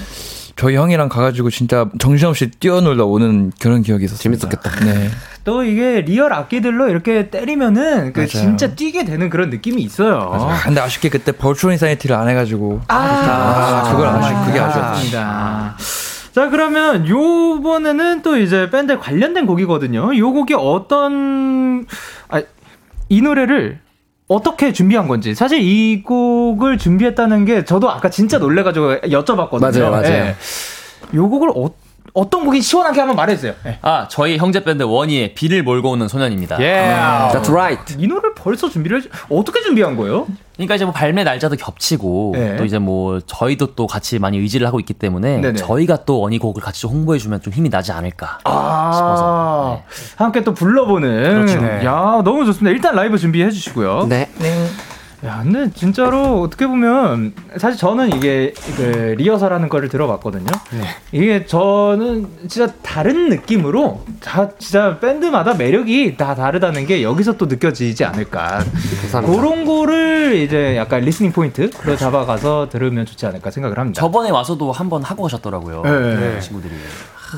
저희 0.57 0.77
형이랑 0.77 1.09
가가지고 1.09 1.51
진짜 1.51 1.89
정신없이 1.99 2.51
뛰어놀다 2.51 3.05
오는 3.05 3.53
그런 3.61 3.83
기억이 3.83 4.05
있었습니다. 4.05 4.49
재밌었겠다. 4.49 4.85
네. 4.85 5.11
또 5.45 5.65
이게 5.65 6.03
real 6.03 6.33
악기들로 6.33 6.89
이렇게 6.89 7.31
때리면은 7.31 8.13
그 8.13 8.21
맞아요. 8.21 8.29
진짜 8.29 8.75
뛰게 8.75 9.05
되는 9.05 9.29
그런 9.29 9.51
느낌이 9.51 9.83
있어요. 9.83 10.31
아, 10.33 10.61
근데 10.63 10.81
아쉽게 10.81 11.09
그때 11.09 11.33
Virtual 11.33 11.77
Insanity를 11.77 12.15
안 12.15 12.29
해가지고 12.29 12.83
아, 12.89 13.91
그걸 13.91 14.07
아쉽 14.09 14.47
그게 14.47 14.61
아쉬웠습니다. 14.61 15.75
아쉽습니다. 15.77 15.77
자, 16.33 16.49
그러면 16.49 17.07
요번에는 17.07 18.23
또 18.23 18.39
이제 18.39 18.71
밴드 18.71 18.99
관련된 18.99 19.45
곡이거든요. 19.47 20.17
요 20.17 20.33
곡이 20.33 20.55
어떤, 20.55 21.87
아, 22.31 22.41
이 23.11 23.21
노래를 23.21 23.81
어떻게 24.35 24.73
준비한 24.73 25.09
건지 25.09 25.35
사실 25.35 25.61
이 25.61 26.03
곡을 26.03 26.79
준비했다는 26.79 27.45
게 27.45 27.65
저도 27.65 27.91
아까 27.91 28.09
진짜 28.11 28.39
놀래가지고 28.39 28.97
여쭤봤거든요. 29.03 29.61
맞아요, 29.61 29.91
맞아요. 29.91 30.07
예. 30.07 30.37
요 31.15 31.29
곡을 31.29 31.51
어, 31.55 31.71
어떤 32.15 32.45
곡이 32.45 32.61
시원하게 32.61 33.01
한번 33.01 33.17
말해주세요. 33.17 33.55
예. 33.67 33.79
아, 33.81 34.07
저희 34.09 34.37
형제 34.37 34.63
밴드 34.63 34.83
원희의 34.83 35.35
비를 35.35 35.63
몰고 35.63 35.93
오는 35.93 36.09
소년입니다. 36.09 36.61
예. 36.61 36.95
That's 37.33 37.51
right. 37.51 37.97
이 37.99 38.07
노래를 38.07 38.35
벌써 38.35 38.69
준비를 38.69 39.03
해, 39.03 39.05
어떻게 39.31 39.63
준비한 39.63 39.97
거예요? 39.97 40.27
그러니까 40.57 40.75
이제 40.75 40.85
뭐 40.85 40.93
발매 40.93 41.25
날짜도 41.25 41.57
겹치고 41.57 42.33
네. 42.37 42.57
또 42.57 42.67
이제 42.67 42.79
뭐 42.79 43.21
저희도 43.21 43.75
또 43.75 43.87
같이 43.87 44.19
많이 44.19 44.37
의지를 44.37 44.67
하고 44.67 44.79
있기 44.81 44.93
때문에 44.93 45.39
네네. 45.39 45.55
저희가 45.55 46.05
또 46.05 46.21
원희 46.21 46.39
곡을 46.39 46.63
같이 46.63 46.83
좀 46.83 46.91
홍보해 46.91 47.19
주면 47.19 47.41
좀 47.41 47.55
힘이 47.55 47.71
나지 47.71 47.91
않을까. 47.93 48.41
아, 48.45 48.91
싶어서. 48.93 49.83
함께 50.17 50.45
또 50.45 50.53
불러보는. 50.53 51.47
그렇죠. 51.47 51.87
야, 51.87 52.21
너무 52.23 52.45
좋습니다. 52.45 52.71
일단 52.71 52.95
라이브 52.95 53.17
준비해 53.17 53.51
주시고요. 53.51 54.07
네. 54.11 54.29
야, 55.43 55.45
근데 55.45 55.71
진짜로 55.75 56.41
어떻게 56.41 56.67
보면 56.67 57.35
사실 57.59 57.79
저는 57.79 58.17
이게 58.17 58.55
그 58.77 59.15
리허설하는 59.19 59.69
거를 59.69 59.89
들어봤거든요. 59.89 60.47
이게 61.11 61.45
저는 61.45 62.29
진짜 62.49 62.73
다른 62.83 63.29
느낌으로 63.29 64.05
다 64.21 64.51
진짜 64.59 64.99
밴드마다 65.01 65.55
매력이 65.55 66.17
다 66.17 66.35
다르다는 66.35 66.87
게 66.87 67.03
여기서 67.03 67.37
또 67.37 67.47
느껴지지 67.47 68.05
않을까. 68.05 68.63
감사합니다. 69.01 69.41
그런 69.41 69.65
거를 69.65 70.37
이제 70.37 70.77
약간 70.77 71.01
listening 71.03 71.33
point로 71.33 71.97
잡아가서 71.97 72.69
들으면 72.71 73.05
좋지 73.05 73.27
않을까 73.27 73.51
생각을 73.51 73.79
합니다. 73.79 74.01
저번에 74.01 74.31
와서도 74.31 74.71
한번 74.73 75.03
하고 75.03 75.25
가셨더라고요. 75.25 75.83
네. 75.83 76.41
친구들이. 76.41 76.75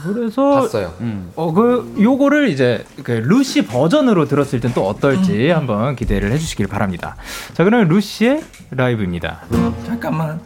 그래서 0.03 0.51
봤어요. 0.55 0.95
음. 1.01 1.31
어, 1.37 1.53
그, 1.53 1.95
요거를 2.01 2.49
이제, 2.49 2.85
그, 3.03 3.13
루시 3.13 3.67
버전으로 3.67 4.27
들었을 4.27 4.61
땐 4.61 4.73
또 4.75 4.87
어떨지 4.87 5.51
한번 5.51 5.95
기대를 5.97 6.33
해주시길 6.33 6.67
바랍니다. 6.67 7.17
자, 7.53 7.65
그러면 7.65 7.89
루시의 7.89 8.43
라이브입니다. 8.71 9.43
잠깐만. 9.87 10.41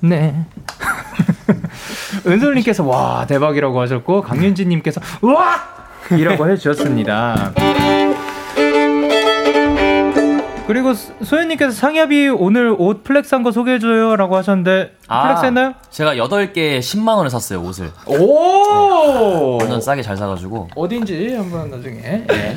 네. 0.00 0.44
은솔님께서 2.26 2.84
와, 2.84 3.26
대박이라고 3.26 3.80
하셨고, 3.80 4.22
강윤지님께서 4.22 5.00
우와! 5.22 5.82
이라고 6.10 6.48
해주셨습니다. 6.50 7.52
그리고 10.72 10.94
소- 10.94 11.12
소연님께서 11.22 11.70
상엽이 11.72 12.28
오늘 12.30 12.74
옷 12.78 13.04
flex한 13.04 13.42
거 13.42 13.52
소개해줘요 13.52 14.16
라고 14.16 14.36
하셨는데, 14.38 14.96
flex 15.06 15.44
했나요? 15.44 15.74
제가 15.90 16.14
8개에 16.14 16.78
10만 16.78 17.08
원을 17.16 17.28
샀어요, 17.28 17.60
옷을. 17.62 17.90
오! 18.06 19.58
완전 19.60 19.82
싸게 19.82 20.00
잘 20.00 20.16
사가지고. 20.16 20.68
어딘지 20.74 21.34
한번 21.36 21.70
나중에. 21.70 22.24
예. 22.32 22.56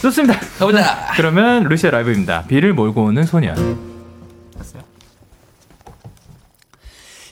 좋습니다. 0.00 0.38
가보자. 0.60 1.08
그러면 1.16 1.64
루시의 1.64 1.90
라이브입니다. 1.90 2.44
비를 2.46 2.72
몰고 2.72 3.02
오는 3.06 3.24
소년. 3.24 3.96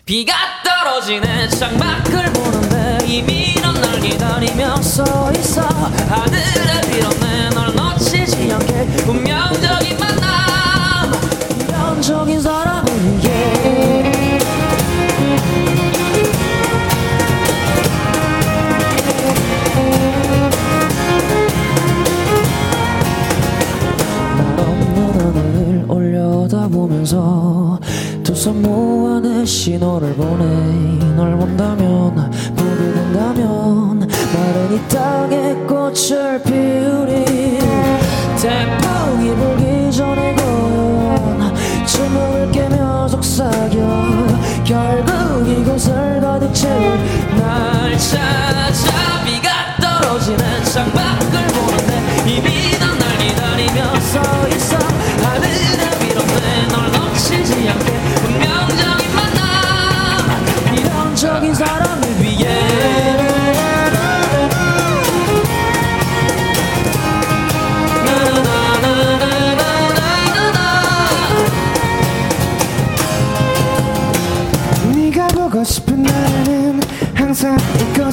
비가 0.04 0.34
떨어지는 0.64 1.48
창밖을 1.48 2.32
보는데 2.34 2.98
이미 3.06 3.54
넌 3.62 3.72
날 3.80 3.98
기다리며 4.00 4.76
서 4.82 5.02
있어 5.32 5.62
하늘에 5.62 6.80
빌었네 6.90 7.50
널 7.54 7.74
놓치지 7.74 8.52
않게 8.52 9.04
운명적인 12.04 12.40
사람을 12.42 12.92
위해 13.22 14.44
날 24.36 24.58
없는 24.58 25.90
올려다보면서 25.90 27.78
두 28.22 28.34
손 28.34 28.60
모아 28.62 29.20
내 29.20 29.44
신호를 29.44 30.14
보내. 30.14 30.44
널 31.16 31.36
본다면 31.38 32.14
보게 32.54 32.92
된다면 32.92 33.98
나는 34.00 34.74
이 34.74 34.88
땅에 34.88 35.54
꽃을 35.66 36.42
피우리. 36.42 37.24
태풍이 38.40 39.34
불기 39.36 39.92
전에 39.96 40.34
건 40.34 40.43
침묵을 41.94 42.50
깨며 42.50 43.06
속삭여. 43.06 44.26
결국 44.64 45.48
이곳을 45.48 46.20
가득 46.20 46.52
채울 46.52 46.98
날. 47.38 47.96
찾아 47.96 49.24
비가 49.24 49.76
떨어지는 49.80 50.64
창밖을 50.64 51.43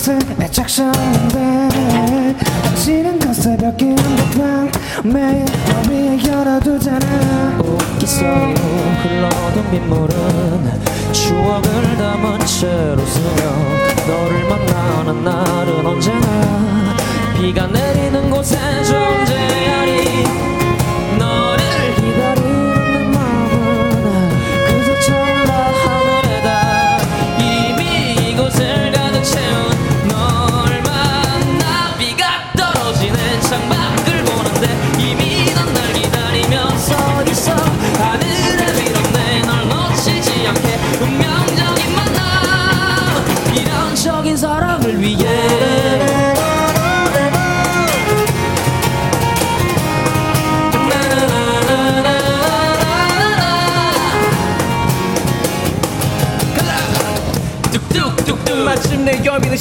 이곳을 0.01 0.17
애착하는데 0.41 1.69
지는 2.75 3.19
건 3.19 3.33
새벽에 3.33 3.95
한복방 3.95 4.71
매일 5.03 5.45
너 5.45 5.91
위에 5.91 6.19
열어두잖아 6.25 7.59
있어요 8.01 8.53
흘러던 9.03 9.69
빗물은 9.69 10.81
추억을 11.11 11.97
담은 11.97 12.39
채로 12.39 13.05
스며 13.05 13.43
너를 14.07 14.49
만나는 14.49 15.23
날은 15.23 15.85
언제나 15.85 16.95
비가 17.39 17.67
내리는 17.67 18.29
곳에 18.31 18.57
존재 18.83 19.60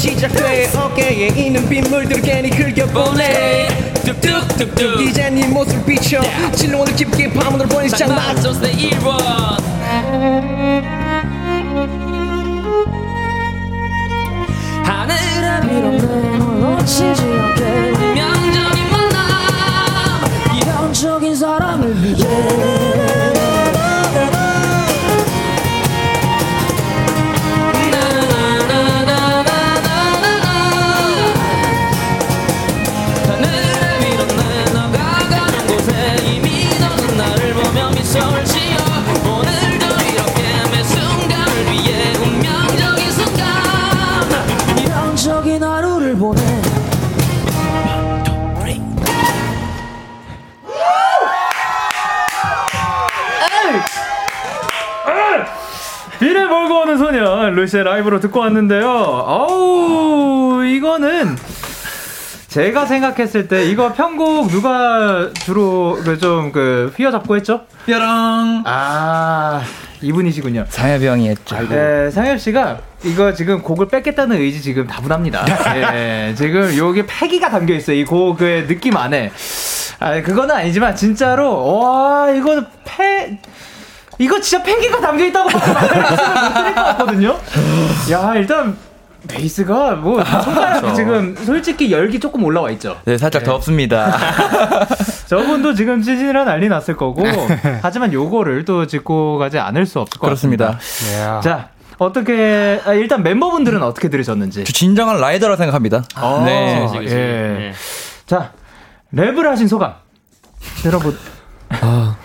시작돼. 0.00 0.70
어깨에 0.74 1.28
있는 1.28 1.68
빗물들을 1.68 2.22
괜히 2.22 2.48
흘겨보내 2.48 3.68
뚝뚝뚝뚝. 4.02 5.02
이제 5.02 5.28
네 5.28 5.46
모습을 5.46 5.84
비춰. 5.84 6.22
진로원을 6.54 6.96
깊게 6.96 7.30
파문을 7.34 7.66
보내잖아. 7.66 8.32
장마sos 8.32 8.60
내 8.60 8.72
1번 8.72 9.18
하늘에 14.84 15.60
빌었네 15.68 16.38
널 16.38 16.60
놓치지 16.60 17.22
않게 17.22 17.62
운명적인 17.98 18.90
만남 18.90 20.56
이런적인 20.56 21.36
사랑을 21.36 22.02
위해 22.02 23.39
루시의 57.60 57.84
라이브로 57.84 58.20
듣고 58.20 58.40
왔는데요. 58.40 58.88
어우 58.88 60.64
이거는 60.64 61.36
제가 62.48 62.86
생각했을 62.86 63.48
때 63.48 63.66
이거 63.66 63.92
편곡 63.92 64.48
누가 64.48 65.30
주로 65.34 65.98
그좀그 66.02 66.94
휘어잡고 66.96 67.36
했죠? 67.36 67.62
뾰랑. 67.86 68.64
아 68.66 69.62
이분이시군요. 70.00 70.64
상엽이 70.68 71.06
형이 71.06 71.28
했죠. 71.28 71.56
네, 71.68 72.10
상엽 72.10 72.40
씨가 72.40 72.80
이거 73.04 73.34
지금 73.34 73.62
곡을 73.62 73.88
뺏겠다는 73.88 74.38
의지 74.38 74.62
지금 74.62 74.86
다분합니다. 74.86 75.44
예, 75.76 76.34
지금 76.36 76.76
여기 76.78 77.04
패기가 77.06 77.50
담겨 77.50 77.74
있어요. 77.74 77.96
이 77.96 78.04
곡의 78.04 78.66
느낌 78.66 78.96
안에. 78.96 79.30
아, 80.00 80.22
그거는 80.22 80.54
아니지만 80.54 80.96
진짜로 80.96 81.78
와 81.78 82.30
이거 82.30 82.64
패 82.84 83.38
이거 84.20 84.38
진짜 84.38 84.62
패기가 84.62 85.00
담겨 85.00 85.24
있다고 85.24 85.48
말씀을 85.50 86.42
못 86.44 86.54
드릴 86.54 86.74
것 86.74 86.82
같거든요. 86.84 87.38
야 88.10 88.34
일단 88.34 88.76
베이스가 89.28 89.92
뭐 89.96 90.22
손가락 90.44 90.80
그렇죠. 90.80 90.94
지금 90.94 91.34
솔직히 91.36 91.90
열기 91.90 92.20
조금 92.20 92.44
올라와 92.44 92.70
있죠. 92.72 92.98
네, 93.06 93.16
살짝 93.16 93.44
덥습니다. 93.44 94.14
저분도 95.26 95.72
지금 95.74 96.02
찌질한 96.02 96.44
난리 96.44 96.68
났을 96.68 96.96
거고 96.98 97.22
하지만 97.80 98.12
요거를 98.12 98.66
또 98.66 98.86
짚고 98.86 99.38
가지 99.38 99.58
않을 99.58 99.86
수 99.86 100.00
없을 100.00 100.18
것 100.20 100.26
그렇습니다. 100.26 100.72
같습니다. 100.72 101.40
자 101.40 101.68
어떻게 101.96 102.78
아, 102.84 102.92
일단 102.92 103.22
멤버분들은 103.22 103.82
어떻게 103.82 104.10
들으셨는지. 104.10 104.64
저 104.64 104.72
진정한 104.72 105.18
라이더라 105.18 105.56
생각합니다. 105.56 106.04
아, 106.14 106.42
네. 106.44 106.86
예. 107.06 107.72
자 108.26 108.52
랩을 109.14 109.44
하신 109.44 109.66
소감 109.66 109.94
들어보. 110.82 111.12
아, 111.70 112.16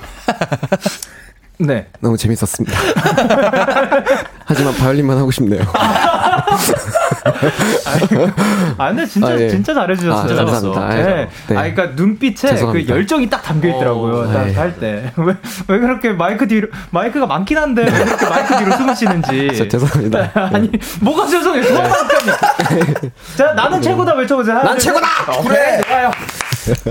네. 1.58 1.88
너무 2.00 2.18
재밌었습니다. 2.18 2.78
하지만 4.46 4.76
바이올린만 4.76 5.18
하고 5.18 5.32
싶네요. 5.32 5.62
아 8.78 8.90
근데 8.90 9.06
진짜 9.06 9.28
아, 9.30 9.40
예. 9.40 9.50
진짜 9.50 9.74
잘해주셨어요. 9.74 10.34
아, 10.34 10.46
감사합니다. 10.46 10.88
네. 10.90 11.04
네. 11.04 11.30
네. 11.48 11.58
아 11.58 11.62
그러니까 11.62 11.86
눈빛에 11.96 12.50
그 12.50 12.56
죄송합니다. 12.56 12.94
열정이 12.94 13.30
딱 13.30 13.42
담겨 13.42 13.70
있더라고요. 13.70 14.16
어, 14.16 14.34
딱 14.34 14.46
네. 14.46 14.54
할 14.54 14.80
때. 14.80 15.12
왜, 15.16 15.36
왜 15.68 15.80
그렇게 15.80 16.12
마이크 16.12 16.48
뒤로 16.48 16.68
마이크가 16.92 17.26
많긴 17.26 17.58
한데 17.58 17.84
왜 17.84 18.04
그렇게 18.04 18.26
마이크 18.30 18.58
뒤로 18.58 18.72
숨을 18.78 18.96
쉬는지. 18.96 19.48
죄송합니다. 19.70 20.32
아니 20.34 20.70
뭐가 21.02 21.26
죄송해요. 21.28 21.64
그만하니까요. 21.64 22.36
자 23.38 23.54
나는 23.54 23.82
최고다 23.82 24.14
외쳐보세요. 24.14 24.62
난. 24.62 24.78
최고다! 24.78 25.08
어, 25.32 25.44
그래 25.44 25.82
좋아요. 25.88 26.12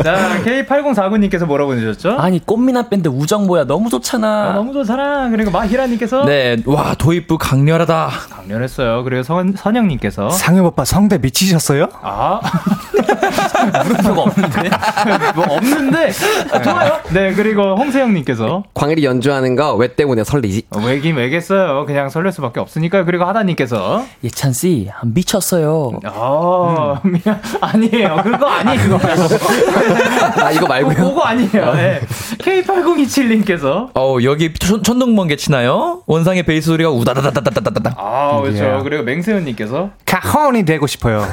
자 0.03 0.43
K8049님께서 0.45 1.45
뭐라고 1.47 1.71
보내주셨죠? 1.73 2.17
아니 2.19 2.45
꽃미남 2.45 2.89
밴드 2.89 3.09
우정보야 3.09 3.65
너무 3.65 3.91
좋잖아. 3.91 4.51
아, 4.51 4.53
너무 4.55 4.73
좋잖아. 4.73 5.29
그리고 5.31 5.51
마히라님께서 5.51 6.25
네, 6.25 6.57
와, 6.67 6.95
도입부 6.95 7.39
강렬하다. 7.39 8.09
강렬했어요. 8.31 9.05
그리고 9.05 9.23
선, 9.23 9.55
선영님께서 9.57 10.31
상엽 10.31 10.65
오빠 10.67 10.85
성대 10.85 11.19
미치셨어요? 11.19 11.89
아 12.03 12.41
물음표가 13.67 14.23
없는데 14.23 14.71
뭐 15.35 15.45
없는데 15.57 16.11
아, 16.53 16.63
좋아요. 16.63 16.99
네 17.11 17.33
그리고 17.35 17.77
홍세영님께서 17.77 18.65
광일이 18.75 19.05
연주하는 19.05 19.57
거 19.57 19.75
왜 19.77 19.95
때문에 19.95 20.25
설레지? 20.25 20.63
어, 20.71 20.79
왜긴 20.81 21.17
왜겠어요. 21.17 21.85
그냥 21.87 22.09
설렐 22.09 22.31
수밖에 22.33 22.61
없으니까요. 22.61 23.05
그리고 23.05 23.25
하다님께서 23.25 24.05
예찬 24.23 24.53
씨 24.53 24.89
아, 24.93 25.01
미쳤어요. 25.05 25.99
어 26.07 27.01
음. 27.05 27.19
아니에요. 27.61 28.21
그거 28.23 28.47
아니에요. 28.47 28.99
그거 28.99 30.45
아 30.45 30.51
이거 30.53 30.67
말고요. 30.67 30.95
그거, 30.95 31.21
아니에요. 31.23 31.65
아. 31.71 31.75
네. 31.75 32.01
K8027님께서 32.39 33.89
어 33.95 34.17
여기 34.23 34.53
천둥번개 34.55 35.37
치나요? 35.37 36.03
원상의 36.07 36.45
베이스 36.45 36.67
소리가 36.69 36.91
우다다다다다다다. 36.91 37.95
아 37.97 38.41
그렇죠. 38.41 38.65
예. 38.65 38.81
그리고 38.83 39.03
맹세현님께서 39.03 39.91
가헌이 40.07 40.65
되고 40.65 40.87
싶어요. 40.87 41.27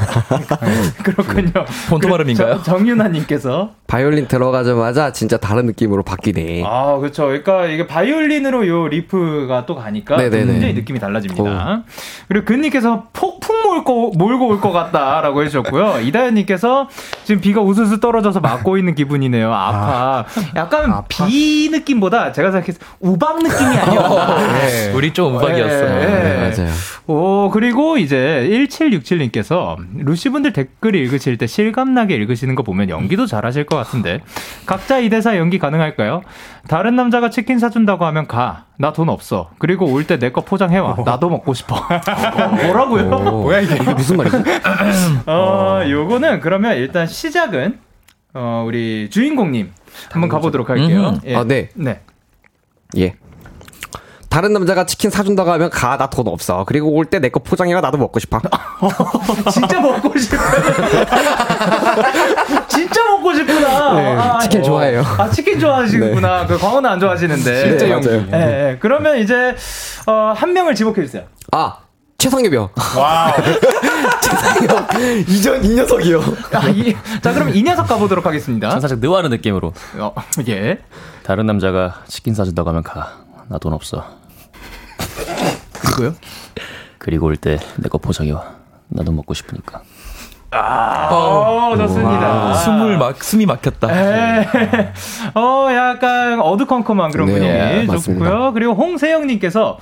그렇군요. 1.04 1.52
본토 1.90 2.08
발음인가요? 2.24 2.64
정- 2.64 2.80
정윤아님께서 2.80 3.72
바이올린 3.88 4.28
들어가자마자 4.28 5.12
진짜 5.12 5.38
다른 5.38 5.66
느낌으로 5.66 6.04
바뀌네. 6.04 6.64
아, 6.66 6.98
그렇죠. 6.98 7.26
그러니까 7.26 7.66
이게 7.66 7.86
바이올린으로 7.88 8.68
요 8.68 8.88
riff가 8.88 9.66
또 9.66 9.76
가니까 9.76 10.16
네네네. 10.18 10.46
굉장히 10.54 10.74
느낌이 10.74 11.00
달라집니다. 11.00 11.84
그리고 12.30 12.46
근님께서 12.46 13.08
폭풍 13.14 13.62
몰고 13.64 14.12
몰고 14.18 14.48
올 14.48 14.62
것 14.62 14.72
같다라고 14.72 15.42
해주셨고요. 15.44 16.02
이다현님께서 16.06 16.88
지금 17.26 17.42
비가 17.42 17.62
우수수 17.62 18.00
떨어져서 18.00 18.40
맞고 18.40 18.78
있는 18.78 18.96
기분이네요. 18.96 19.52
아파. 19.54 20.26
약간 20.56 21.02
비 21.08 21.70
느낌보다 21.72 22.32
제가 22.32 22.52
생각해서 22.52 22.80
우박 23.00 23.42
느낌이 23.44 23.76
아니었나. 23.78 24.38
네. 24.62 24.92
우리 24.94 25.12
좀 25.14 25.36
우박이었어. 25.36 25.86
예, 25.86 26.02
예. 26.02 26.06
네, 26.06 26.38
맞아요. 26.58 26.74
오, 27.12 27.50
그리고 27.52 27.98
이제 27.98 28.48
1767님께서 28.52 29.76
루시분들 29.98 30.54
댓글 30.54 30.96
읽으실 30.96 31.38
때 31.38 31.46
실감나게 31.48 32.16
읽으시는 32.16 32.56
거 32.56 32.64
보면 32.64 32.90
연기도 32.90 33.26
잘하실 33.26 33.66
것 33.66 33.76
같은데 33.76 34.22
각자 34.66 35.00
이 35.00 35.10
대사 35.10 35.36
연기 35.38 35.60
가능할까요? 35.60 36.22
다른 36.68 36.96
남자가 36.96 37.30
치킨 37.30 37.60
사준다고 37.60 38.06
하면 38.06 38.28
가. 38.28 38.66
나 38.78 38.94
돈 38.94 39.10
없어. 39.10 39.50
그리고 39.60 39.86
올 39.92 40.06
때 40.06 40.18
내 40.18 40.32
거 40.32 40.42
포장해와. 40.42 40.96
나도 41.06 41.30
먹고 41.30 41.54
싶어. 41.54 41.76
뭐라고요? 42.66 43.10
뭐야 43.10 43.60
이게? 43.62 43.76
이게 43.76 43.94
무슨 43.94 44.18
말이지? 44.18 44.38
어, 45.28 45.82
요거는 45.88 46.40
그러면 46.40 46.78
일단 46.78 47.08
시작은 47.08 47.80
어, 48.34 48.64
우리 48.66 49.10
주인공님 49.10 49.72
한번 50.12 50.30
가보도록 50.30 50.70
할게요. 50.70 51.20
예. 51.26 51.36
아, 51.36 51.44
네. 51.44 51.70
네. 51.76 52.00
예. 52.98 53.16
다른 54.32 54.54
남자가 54.54 54.86
치킨 54.86 55.12
사준다고 55.12 55.52
하면 55.52 55.70
가, 55.70 55.98
나 55.98 56.08
돈 56.10 56.28
없어. 56.30 56.64
그리고 56.66 56.90
올 56.94 57.04
때 57.06 57.20
내 57.20 57.30
거 57.30 57.42
포장해가 57.42 57.82
나도 57.82 57.98
먹고 57.98 58.20
싶어. 58.22 58.40
진짜 59.52 59.80
먹고 59.82 60.18
싶어요. 60.18 60.40
진짜 62.70 63.04
먹고 63.10 63.34
싶구나. 63.34 63.94
네, 63.94 64.16
아, 64.16 64.40
치킨 64.40 64.62
어. 64.62 64.64
좋아해요. 64.64 65.04
아, 65.18 65.30
치킨 65.30 65.60
좋아하시는구나. 65.60 66.48
그 66.48 66.58
광어는 66.58 66.90
안 66.90 67.00
좋아하시는데. 67.00 67.70
진짜 67.78 67.86
네, 67.86 67.92
맞아요. 67.94 68.26
예, 68.34 68.38
예. 68.72 68.78
그러면 68.80 69.18
이제 69.18 69.56
어, 70.08 70.34
한 70.36 70.54
명을 70.54 70.76
지목해 70.76 71.02
주세요. 71.04 71.24
아, 71.52 71.76
최상엽이요. 72.18 72.70
wow. 72.98 73.34
최상엽. 74.22 74.88
이전 75.28 75.64
이 75.66 75.76
녀석이요. 75.76 76.22
아, 76.54 76.70
이, 76.70 76.96
자, 77.22 77.34
그럼 77.34 77.50
이 77.54 77.62
녀석 77.64 77.86
가보도록 77.88 78.26
하겠습니다. 78.26 78.70
전 78.70 78.80
살짝 78.80 79.00
느와르 79.00 79.28
느낌으로. 79.28 79.74
어, 79.98 80.14
예. 80.48 80.78
다른 81.24 81.46
남자가 81.46 81.96
치킨 82.08 82.34
사준다고 82.34 82.70
하면 82.70 82.82
가. 82.84 83.20
나 83.50 83.58
돈 83.58 83.74
없어. 83.74 84.06
그리고요? 86.02 86.16
그리고 86.98 87.26
올 87.28 87.36
때 87.38 87.58
내 87.78 87.90
거 87.90 87.98
포장해 87.98 88.32
와. 88.32 88.44
나도 88.90 89.12
먹고 89.12 89.34
싶으니까. 89.34 89.82
어, 90.54 91.74
좋습니다. 91.78 92.54
숨을 92.56 92.98
막, 92.98 93.24
숨이 93.24 93.46
막혔다. 93.46 93.88
에, 93.90 94.48
어, 95.34 95.68
약간 95.72 96.42
어두컴컴한 96.42 97.12
그런 97.12 97.28
네, 97.28 97.34
분위기 97.34 97.88
맞습니다. 97.88 98.26
좋고요. 98.30 98.54
그리고 98.54 98.74
홍세영님께서 98.74 99.78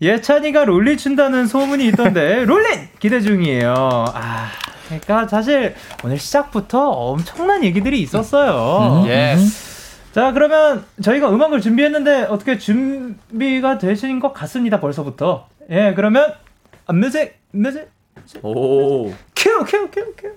예찬이가 0.00 0.64
Rollin' 0.64 0.96
춘다는 0.96 1.46
소문이 1.46 1.86
있던데 1.88 2.44
Rollin' 2.46 2.66
기대 3.00 3.20
중이에요. 3.20 3.74
아, 4.14 4.46
그러니까 4.86 5.28
사실 5.28 5.74
오늘 6.02 6.18
시작부터 6.18 6.88
엄청난 6.88 7.62
얘기들이 7.64 8.00
있었어요. 8.00 9.04
예. 9.08 9.36
자, 10.12 10.32
그러면 10.32 10.84
저희가 11.02 11.30
음악을 11.30 11.60
준비했는데 11.60 12.24
어떻게 12.24 12.58
준비가 12.58 13.78
되신 13.78 14.20
것 14.20 14.32
같습니다. 14.32 14.80
벌써부터. 14.80 15.48
예, 15.70 15.92
그러면 15.94 16.34
아, 16.86 16.92
music, 16.92 17.36
music, 17.52 17.88
오. 18.42 19.10
큐, 19.36 19.64
큐, 19.66 19.88
큐, 19.90 20.14
큐. 20.16 20.32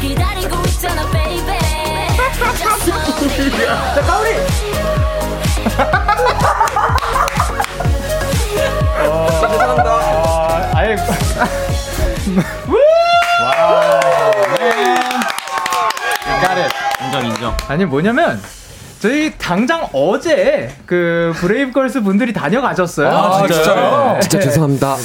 기다리고 0.00 0.56
있잖아. 0.66 1.04
자, 3.94 4.02
가오리. 4.02 4.30
인정 17.04 17.26
인정. 17.26 17.56
아니 17.68 17.84
뭐냐면 17.84 18.40
저희 19.00 19.32
당장 19.36 19.86
어제 19.92 20.70
그 20.86 21.32
브레이브걸스 21.36 22.02
분들이 22.02 22.32
다녀가셨어요. 22.32 23.08
아, 23.08 23.46
진짜요? 23.46 24.12
네. 24.14 24.20
진짜 24.20 24.40
죄송합니다. 24.40 24.96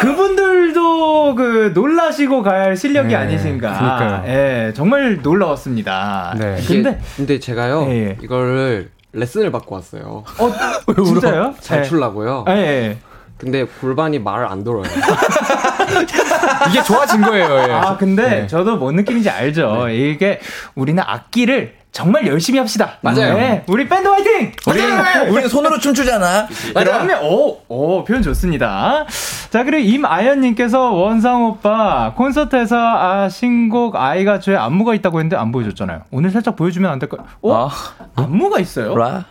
그분들도 0.00 1.34
그 1.34 1.72
놀라시고 1.74 2.42
갈 2.42 2.74
실력이 2.76 3.08
네, 3.08 3.16
아니신가. 3.16 3.72
그러니까요. 3.74 4.22
예, 4.26 4.72
정말 4.74 5.20
놀라웠습니다. 5.22 6.34
네. 6.38 6.56
근데 6.66 6.98
근데 7.16 7.38
제가요, 7.38 7.86
예, 7.90 8.08
예. 8.08 8.16
이거를 8.22 8.90
레슨을 9.12 9.52
받고 9.52 9.74
왔어요. 9.74 10.24
어 10.38 10.52
진짜요? 11.04 11.54
잘 11.60 11.80
예. 11.80 11.82
추려고요. 11.84 12.46
예, 12.48 12.52
예. 12.52 12.98
근데 13.38 13.64
골반이 13.64 14.18
말을 14.18 14.46
안 14.46 14.62
들어요. 14.64 14.84
이게 16.70 16.82
좋아진 16.82 17.20
거예요. 17.20 17.66
예. 17.68 17.72
아 17.72 17.96
근데 17.96 18.28
네. 18.28 18.46
저도 18.46 18.76
뭔 18.76 18.96
느낌인지 18.96 19.28
알죠. 19.28 19.88
이게 19.88 20.40
우리는 20.74 21.02
악기를 21.04 21.74
정말 21.94 22.26
열심히 22.26 22.58
합시다. 22.58 22.98
맞아요. 23.02 23.34
네, 23.34 23.62
우리 23.68 23.88
밴드 23.88 24.08
화이팅! 24.08 24.50
우리 24.66 24.82
우리는 25.30 25.48
손으로 25.48 25.78
춤추잖아. 25.78 26.48
그러면 26.74 27.22
오, 27.22 27.60
오 27.68 28.04
표현 28.04 28.20
좋습니다. 28.20 29.06
자 29.50 29.62
그리고 29.62 29.88
임아연님께서 29.88 30.90
원상 30.90 31.44
오빠 31.44 32.12
콘서트에서 32.16 32.76
아 32.76 33.28
신곡 33.28 33.94
아이가 33.94 34.40
죄 34.40 34.56
안무가 34.56 34.94
있다고 34.94 35.20
했는데 35.20 35.36
안 35.36 35.52
보여줬잖아요. 35.52 36.02
오늘 36.10 36.30
살짝 36.32 36.56
보여주면 36.56 36.90
안 36.90 36.98
될까요? 36.98 37.24
어? 37.42 37.68
아, 37.68 37.70
안무가 38.16 38.58
있어요? 38.58 38.96
라. 38.96 39.24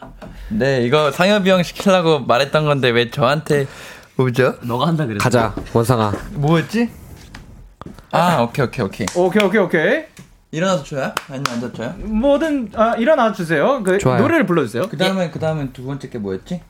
네, 0.48 0.84
이거 0.84 1.12
상엽이 1.12 1.50
형 1.50 1.64
시키려고 1.64 2.20
말했던 2.22 2.64
건데 2.64 2.90
왜 2.90 3.10
저한테 3.10 3.68
오죠? 4.18 4.56
너가 4.62 4.88
한다 4.88 5.06
그랬어. 5.06 5.24
가자, 5.24 5.56
원상아. 5.74 6.14
뭐였지? 6.34 6.90
아, 8.12 8.42
오케이, 8.42 8.66
오케이, 8.66 8.86
오케이. 8.86 9.08
오케이 9.16 9.44
오케이 9.44 9.62
오케이. 9.62 10.04
일어나서 10.52 10.84
줘요? 10.84 11.12
아니면 11.30 11.46
앉아 11.50 11.74
줘요? 11.74 11.94
뭐든 11.98 12.72
아, 12.76 12.94
일어나 12.96 13.34
주세요. 13.34 13.82
그 13.84 13.98
좋아요. 13.98 14.22
노래를 14.22 14.46
불러 14.46 14.62
주세요. 14.64 14.88
그 14.88 14.96
다음에 14.98 15.32
그 15.32 15.40
다음에 15.40 15.70
두 15.74 15.84
번째 15.84 16.10
게 16.10 16.20
뭐였지? 16.20 16.62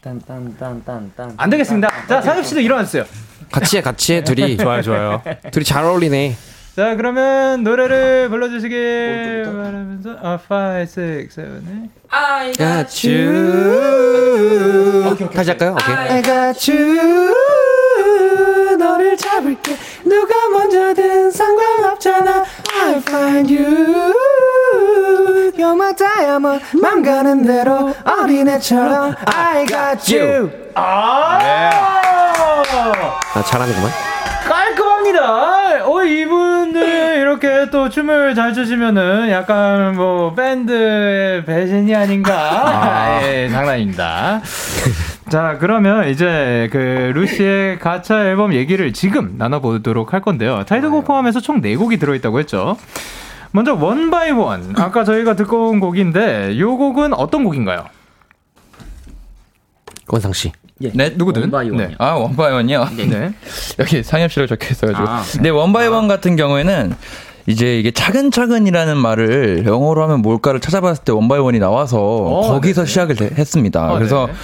딴딴딴딴딴. 0.00 1.34
안 1.36 1.50
되겠습니다. 1.50 2.06
자 2.06 2.22
상엽 2.22 2.46
씨도 2.46 2.60
일어나 2.60 2.84
주세요. 2.84 3.04
같이 3.50 3.76
해, 3.76 3.82
같이 3.82 4.14
해, 4.14 4.22
둘이. 4.24 4.56
좋아요, 4.56 4.82
좋아요. 4.82 5.20
둘이 5.50 5.64
잘 5.64 5.84
어울리네. 5.84 6.36
자 6.74 6.94
그러면 6.96 7.62
노래를 7.64 8.30
불러주시길 8.30 9.42
바라면서 9.44 10.16
아 10.22 10.38
5, 10.38 10.80
6, 10.80 11.28
7, 11.30 11.60
8 12.10 12.52
Got 12.54 13.08
you. 13.08 15.16
다시 15.34 15.50
할까요? 15.50 15.76
오케이. 15.78 15.94
I 15.94 16.22
got 16.22 16.72
you. 16.72 17.34
너를 18.78 19.14
잡을게. 19.16 19.76
누가 20.04 20.48
먼저든 20.50 21.30
상관없잖아. 21.30 22.44
I 22.82 22.94
find 22.96 23.54
you. 23.54 24.12
You're 25.56 25.74
my 25.74 25.94
diamond. 25.94 26.64
맘 26.80 27.02
가는 27.02 27.44
대로 27.44 27.94
어린애처럼. 28.04 29.14
I 29.26 29.66
got 29.66 30.16
you. 30.18 30.50
아, 30.74 31.38
잘하는구만. 33.46 34.11
깔끔합니다. 34.62 35.86
어, 35.86 36.04
이분들 36.04 37.18
이렇게 37.18 37.68
또 37.70 37.88
춤을 37.88 38.34
잘 38.36 38.54
추시면은 38.54 39.28
약간 39.30 39.96
뭐 39.96 40.32
밴드의 40.34 41.44
배신이 41.44 41.94
아닌가. 41.94 43.20
예, 43.24 43.48
장난입니다. 43.48 44.40
자, 45.28 45.56
그러면 45.58 46.08
이제 46.08 46.68
그 46.70 46.78
루시의 47.14 47.80
가차 47.80 48.24
앨범 48.24 48.54
얘기를 48.54 48.92
지금 48.92 49.34
나눠보도록 49.36 50.12
할 50.12 50.20
건데요. 50.20 50.64
타이틀곡 50.64 51.04
포함해서 51.06 51.40
총 51.40 51.60
4곡이 51.60 51.98
들어있다고 51.98 52.38
했죠. 52.38 52.76
먼저 53.50 53.74
One 53.74 54.10
by 54.10 54.30
One. 54.30 54.74
아까 54.76 55.04
저희가 55.04 55.34
듣고 55.34 55.70
온 55.70 55.80
곡인데 55.80 56.58
요 56.58 56.76
곡은 56.76 57.14
어떤 57.14 57.42
곡인가요? 57.44 57.84
원상 60.08 60.32
씨. 60.32 60.52
네, 60.94 61.10
누구든. 61.16 61.42
One 61.42 61.54
by 61.54 61.61
One이요. 61.61 61.88
네. 61.88 61.94
아, 61.98 62.12
One 62.12 62.31
by 62.31 62.44
One이요? 62.44 62.88
네. 63.08 63.32
여기 63.78 64.02
상엽 64.02 64.32
씨로 64.32 64.46
적혀 64.46 64.68
있어가지고. 64.70 65.08
아. 65.08 65.22
네, 65.40 65.48
One 65.50 65.72
by 65.72 65.86
One 65.86 66.08
같은 66.08 66.36
경우에는 66.36 66.94
이제 67.46 67.78
이게 67.78 67.90
차근차근이라는 67.90 68.96
말을 68.96 69.64
영어로 69.66 70.02
하면 70.04 70.22
뭘까를 70.22 70.60
찾아봤을 70.60 71.02
때 71.04 71.12
one 71.12 71.27
by 71.27 71.38
one이 71.38 71.58
나와서 71.58 71.98
거기서 72.46 72.84
시작을 72.84 73.16
돼- 73.16 73.30
했습니다. 73.36 73.90
어, 73.92 73.94
그래서 73.98 74.26
네네. 74.26 74.38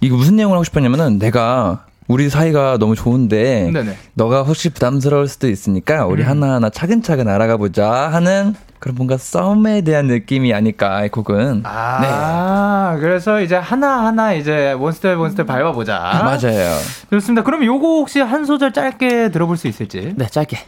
이게 0.00 0.14
무슨 0.14 0.36
내용을 0.36 0.56
하고 0.56 0.64
싶었냐면은 0.64 1.18
내가 1.18 1.84
우리 2.08 2.28
사이가 2.30 2.78
너무 2.78 2.96
좋은데 2.96 3.70
네네. 3.72 3.96
너가 4.14 4.42
혹시 4.42 4.70
부담스러울 4.70 5.28
수도 5.28 5.48
있으니까 5.48 6.06
우리 6.06 6.22
하나하나 6.22 6.70
차근차근 6.70 7.28
알아가 7.28 7.56
보자 7.58 7.88
하는 8.10 8.54
그런 8.80 8.96
뭔가 8.96 9.18
썸에 9.18 9.82
대한 9.82 10.06
느낌이 10.06 10.54
아닐까 10.54 11.04
이 11.04 11.10
곡은 11.10 11.62
아, 11.64 12.96
그래서 12.98 13.40
이제 13.42 13.54
하나 13.54 14.06
하나 14.06 14.32
이제 14.32 14.72
one 14.72 14.93
step 14.93 15.20
one 15.20 15.31
step 15.31 15.46
밟아보자. 15.46 15.98
맞아요. 16.24 16.76
좋습니다. 17.10 17.44
그럼 17.44 17.64
요거 17.64 17.86
혹시 17.86 18.20
한 18.20 18.46
소절 18.46 18.72
짧게 18.72 19.30
들어볼 19.30 19.58
수 19.58 19.68
있을지? 19.68 20.14
네, 20.16 20.26
짧게. 20.26 20.58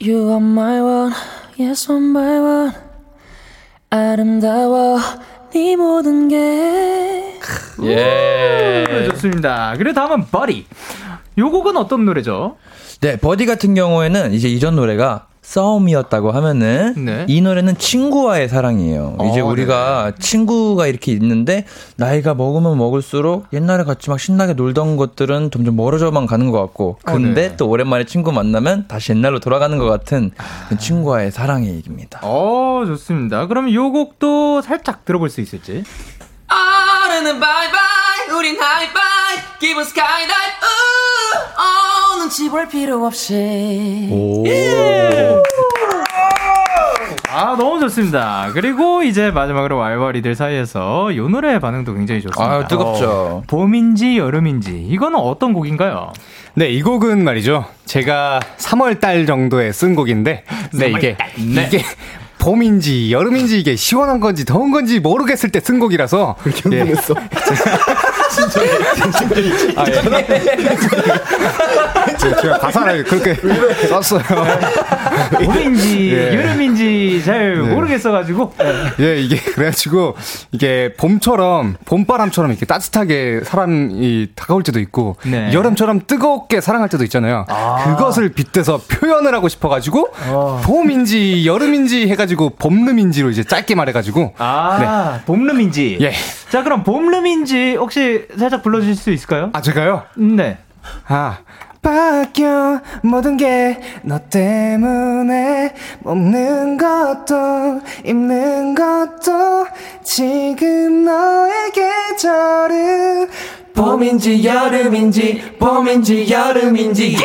You 0.00 0.28
are 0.28 0.36
my 0.36 0.80
one, 0.80 1.12
yes 1.58 1.90
one 1.90 2.12
by 2.14 2.38
one. 2.38 2.72
아름다워 3.90 4.98
네 5.52 5.74
모든 5.74 6.28
게. 6.28 7.34
예. 7.82 8.84
네, 8.88 9.08
좋습니다. 9.10 9.74
그리고 9.76 9.92
다음은 9.92 10.26
Buddy. 10.30 10.66
요 11.38 11.50
곡은 11.50 11.76
어떤 11.76 12.04
노래죠? 12.04 12.56
네, 13.00 13.18
Buddy 13.18 13.46
같은 13.46 13.74
경우에는 13.74 14.32
이제 14.32 14.46
이전 14.48 14.76
노래가 14.76 15.26
싸움이었다고 15.50 16.30
하면은 16.30 16.94
네. 16.96 17.26
이 17.28 17.40
노래는 17.40 17.76
친구와의 17.76 18.48
사랑이에요. 18.48 19.16
이제 19.30 19.40
어, 19.40 19.46
우리가 19.46 20.12
친구가 20.20 20.86
이렇게 20.86 21.10
있는데 21.12 21.64
나이가 21.96 22.34
먹으면 22.34 22.78
먹을수록 22.78 23.46
옛날에 23.52 23.82
같이 23.82 24.10
막 24.10 24.20
신나게 24.20 24.52
놀던 24.52 24.96
것들은 24.96 25.50
점점 25.50 25.74
멀어져만 25.74 26.26
가는 26.26 26.52
것 26.52 26.60
같고 26.60 26.98
근데 27.04 27.48
네. 27.48 27.56
또 27.56 27.68
오랜만에 27.68 28.04
친구 28.04 28.30
만나면 28.30 28.86
다시 28.86 29.10
옛날로 29.10 29.40
돌아가는 29.40 29.76
것 29.76 29.86
같은 29.86 30.30
그 30.68 30.78
친구와의 30.78 31.32
사랑의 31.32 31.74
얘기입니다. 31.74 32.20
어, 32.22 32.84
좋습니다. 32.86 33.48
그럼 33.48 33.72
요 33.74 33.90
곡도 33.90 34.62
살짝 34.62 35.04
들어볼 35.04 35.30
수 35.30 35.40
있을지? 35.40 35.82
아르는 36.46 37.40
bye 37.40 37.85
bye 37.85 38.30
우린 38.38 38.60
high 38.60 38.98
five 38.98 39.36
기분 39.58 39.84
skydive 39.84 40.64
어 40.64 40.79
눈치 42.20 42.50
볼 42.50 42.68
필요 42.68 43.02
없이 43.06 44.10
아, 47.32 47.56
너무 47.56 47.80
좋습니다. 47.80 48.50
그리고 48.52 49.02
이제 49.02 49.30
마지막으로 49.30 49.78
왈왈이들 49.78 50.34
사이에서 50.34 51.16
요 51.16 51.28
노래 51.28 51.58
반응도 51.58 51.94
굉장히 51.94 52.20
좋습니다. 52.20 52.54
아, 52.54 52.66
뜨겁죠. 52.66 53.08
어, 53.10 53.42
봄인지 53.46 54.18
여름인지 54.18 54.86
이거는 54.90 55.18
어떤 55.18 55.54
곡인가요? 55.54 56.12
네, 56.54 56.68
이 56.68 56.82
곡은 56.82 57.24
말이죠. 57.24 57.64
제가 57.86 58.40
3월 58.58 59.00
달 59.00 59.24
정도에 59.24 59.72
쓴 59.72 59.94
곡인데, 59.94 60.44
네, 60.74 60.88
이게, 60.90 61.16
이게 61.38 61.82
봄인지 62.38 63.12
여름인지 63.12 63.58
이게 63.60 63.76
시원한 63.76 64.20
건지 64.20 64.44
더운 64.44 64.70
건지 64.72 64.98
모르겠을 65.00 65.50
때 65.50 65.60
쓴 65.60 65.78
곡이라서. 65.78 66.36
그렇게 66.42 66.62
흥분했어. 66.64 67.14
아, 69.76 69.84
예. 69.88 69.94
제가 72.40 72.58
가사를 72.58 73.04
그렇게 73.04 73.34
썼어요. 73.88 74.22
봄인지 75.44 76.12
예. 76.12 76.34
여름인지 76.34 77.22
잘 77.24 77.54
네. 77.54 77.74
모르겠어가지고 77.74 78.54
예, 79.00 79.20
이게 79.20 79.36
그래가지고 79.36 80.16
이게 80.52 80.92
봄처럼 80.96 81.76
봄바람처럼 81.84 82.50
이렇게 82.50 82.66
따뜻하게 82.66 83.40
사람이 83.44 84.28
다가올 84.34 84.62
때도 84.62 84.80
있고 84.80 85.16
네. 85.24 85.52
여름처럼 85.52 86.02
뜨겁게 86.06 86.60
사랑할 86.60 86.88
때도 86.88 87.04
있잖아요. 87.04 87.46
그것을 87.84 88.30
빗대서 88.30 88.82
표현을 88.88 89.34
하고 89.34 89.48
싶어가지고 89.48 90.08
어. 90.28 90.60
봄인지 90.64 91.46
여름인지 91.46 92.08
해가지고 92.08 92.50
봄름인지로 92.50 93.30
이제 93.30 93.42
짧게 93.44 93.74
말해가지고 93.74 94.34
아 94.38 95.20
봄름인지 95.26 95.98
예. 96.00 96.12
자 96.50 96.62
그럼 96.62 96.82
봄름인지 96.84 97.76
혹시 97.76 98.19
살짝 98.38 98.62
불러주실 98.62 98.94
수 98.96 99.10
있을까요? 99.10 99.50
아 99.52 99.60
제가요. 99.60 100.04
네. 100.16 100.58
아 101.08 101.38
바뀌어. 101.82 102.80
모든 103.02 103.36
게 103.36 103.78
너 104.02 104.18
때문에 104.18 105.74
먹는 106.00 106.76
것도 106.78 107.80
입는 108.04 108.74
것도 108.74 109.66
지금 110.02 111.04
너의 111.04 111.70
계절은 111.72 113.28
봄인지 113.74 114.44
여름인지 114.44 115.56
봄인지 115.58 116.30
여름인지. 116.30 117.16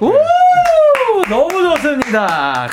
오! 0.00 0.12
너무 1.28 1.50
좋습니다. 1.76 2.68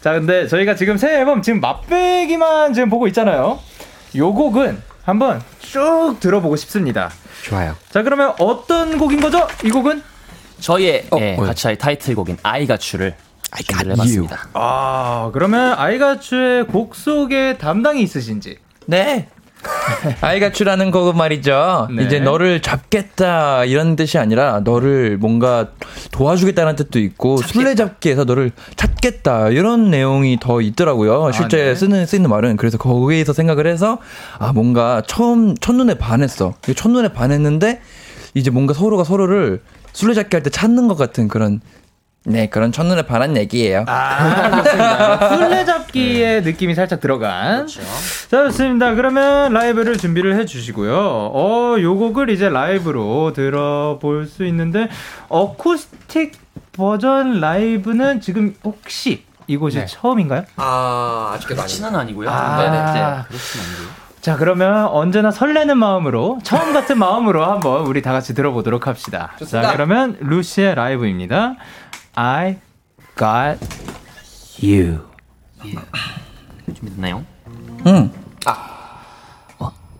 자 0.00 0.12
근데 0.12 0.46
저희가 0.46 0.74
지금 0.74 0.96
새 0.96 1.14
앨범 1.18 1.42
지금 1.42 1.60
맛배기만 1.60 2.72
지금 2.74 2.88
보고 2.90 3.06
있잖아요. 3.08 3.58
요 4.16 4.32
곡은 4.34 4.80
한번 5.04 5.42
쭉 5.60 6.16
들어보고 6.18 6.56
싶습니다 6.56 7.10
좋아요. 7.42 7.76
자 7.90 8.02
그러면 8.02 8.34
어떤 8.38 8.98
곡인 8.98 9.20
거죠? 9.20 9.46
이 9.62 9.70
곡은? 9.70 10.02
저희의 10.60 11.06
어, 11.10 11.18
예, 11.20 11.34
뭐요? 11.34 11.48
가차의 11.48 11.76
타이틀곡인 11.78 12.38
아이가 12.42 12.76
추를 12.78 13.14
준비를 13.56 13.96
got 13.96 14.02
해봤습니다. 14.02 14.48
아 14.54 15.30
그러면 15.32 15.78
아이가추의 15.78 16.66
곡 16.68 16.94
속에 16.94 17.58
담당이 17.58 18.02
있으신지 18.02 18.58
네. 18.86 19.28
아이가추라는 20.20 20.90
곡은 20.90 21.16
말이죠. 21.16 21.88
네. 21.94 22.04
이제 22.04 22.20
너를 22.20 22.60
잡겠다 22.62 23.64
이런 23.64 23.96
뜻이 23.96 24.18
아니라 24.18 24.60
너를 24.60 25.18
뭔가 25.18 25.68
도와주겠다는 26.12 26.76
뜻도 26.76 26.98
있고 27.00 27.38
술래잡기에서 27.38 28.24
너를 28.24 28.52
찾겠다 28.76 29.48
이런 29.50 29.90
내용이 29.90 30.38
더 30.40 30.60
있더라고요. 30.60 31.32
실제 31.32 31.56
네. 31.64 31.74
쓰는 31.74 32.06
쓰이는 32.06 32.28
말은 32.30 32.56
그래서 32.56 32.78
거기에서 32.78 33.32
생각을 33.32 33.66
해서 33.66 33.98
아 34.38 34.52
뭔가 34.52 35.02
처음 35.06 35.56
첫눈에 35.56 35.94
반했어. 35.98 36.54
첫눈에 36.76 37.08
반했는데 37.08 37.80
이제 38.34 38.50
뭔가 38.50 38.74
서로가 38.74 39.04
서로를 39.04 39.60
술래잡기 39.92 40.34
할 40.36 40.42
때 40.42 40.50
찾는 40.50 40.88
것 40.88 40.96
같은 40.96 41.28
그런 41.28 41.60
네, 42.26 42.48
그런 42.48 42.72
첫눈에 42.72 43.02
반한 43.02 43.36
얘기예요. 43.36 43.84
아. 43.86 45.28
술래잡기의 45.28 46.42
느낌이 46.42 46.74
살짝 46.74 47.00
들어간. 47.00 47.66
자, 47.66 48.44
좋습니다. 48.46 48.94
그러면 48.94 49.52
라이브를 49.52 49.98
준비를 49.98 50.38
해 50.38 50.46
주시고요. 50.46 50.96
어, 50.96 51.76
요 51.78 51.96
곡을 51.96 52.30
이제 52.30 52.48
라이브로 52.48 53.34
들어볼 53.34 54.26
수 54.26 54.46
있는데, 54.46 54.88
어쿠스틱 55.28 56.32
버전 56.72 57.40
라이브는 57.40 58.22
지금 58.22 58.54
혹시 58.64 59.24
이곳이 59.46 59.78
네. 59.80 59.86
처음인가요? 59.86 60.44
아, 60.56 61.32
아쉽게도 61.34 61.56
그렇지는 61.56 61.94
아니고요. 61.94 62.30
아. 62.30 62.56
네네. 62.56 62.70
네. 62.78 63.22
그렇지는 63.28 63.66
아니고요. 63.66 64.04
자, 64.22 64.36
그러면 64.38 64.86
언제나 64.86 65.30
설레는 65.30 65.76
마음으로, 65.76 66.38
처음 66.42 66.72
같은 66.72 66.98
마음으로 66.98 67.44
한번 67.44 67.82
우리 67.82 68.00
다 68.00 68.12
같이 68.12 68.34
들어보도록 68.34 68.86
합시다. 68.86 69.32
좋습니다. 69.38 69.68
자, 69.68 69.74
그러면 69.74 70.16
루시의 70.20 70.74
라이브입니다. 70.76 71.56
I 72.16 72.58
got 73.16 73.58
you. 74.62 75.00
준비됐나요? 76.74 77.24
응. 77.86 78.10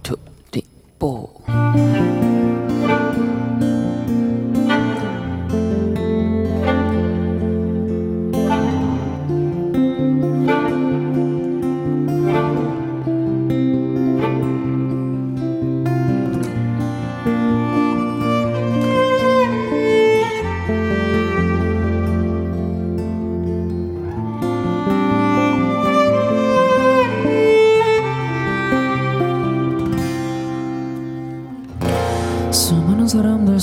two, 0.02 0.16
three, 0.50 0.64
four. 0.98 1.28
수많은 1.46 2.23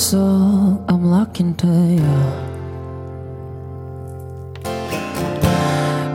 속 0.02 0.84
into 1.40 1.70
you 1.70 2.02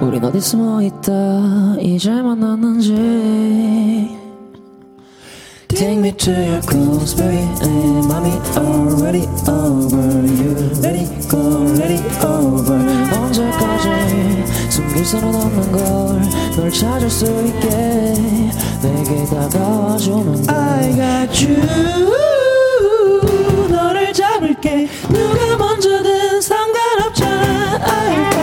우린 0.00 0.24
어디 0.24 0.40
숨어 0.40 0.82
있다 0.82 1.76
이제 1.80 2.10
만났는지 2.10 4.16
Take 5.68 5.98
me 5.98 6.12
to 6.12 6.32
your 6.32 6.60
close, 6.62 7.14
baby. 7.14 7.44
And 7.60 8.06
mommy 8.08 8.32
already 8.56 9.26
over 9.46 10.24
you. 10.24 10.54
Let 10.80 10.96
it 10.96 11.28
go, 11.28 11.36
let 11.76 11.92
it 11.92 12.24
over. 12.24 12.80
언제까지 13.12 13.90
숨길 14.70 15.04
수는 15.04 15.34
없는 15.34 15.72
걸. 15.72 16.22
널 16.56 16.70
찾을 16.70 17.10
수 17.10 17.26
있게 17.26 17.68
내게 18.80 19.26
다가와주는 19.26 20.46
걸. 20.46 20.54
I 20.54 20.94
got 20.94 21.44
you. 21.44 22.35
너를 24.06 24.12
잡을게. 24.12 24.88
누가 25.08 25.56
먼저든 25.56 26.40
상관없잖아. 26.40 28.35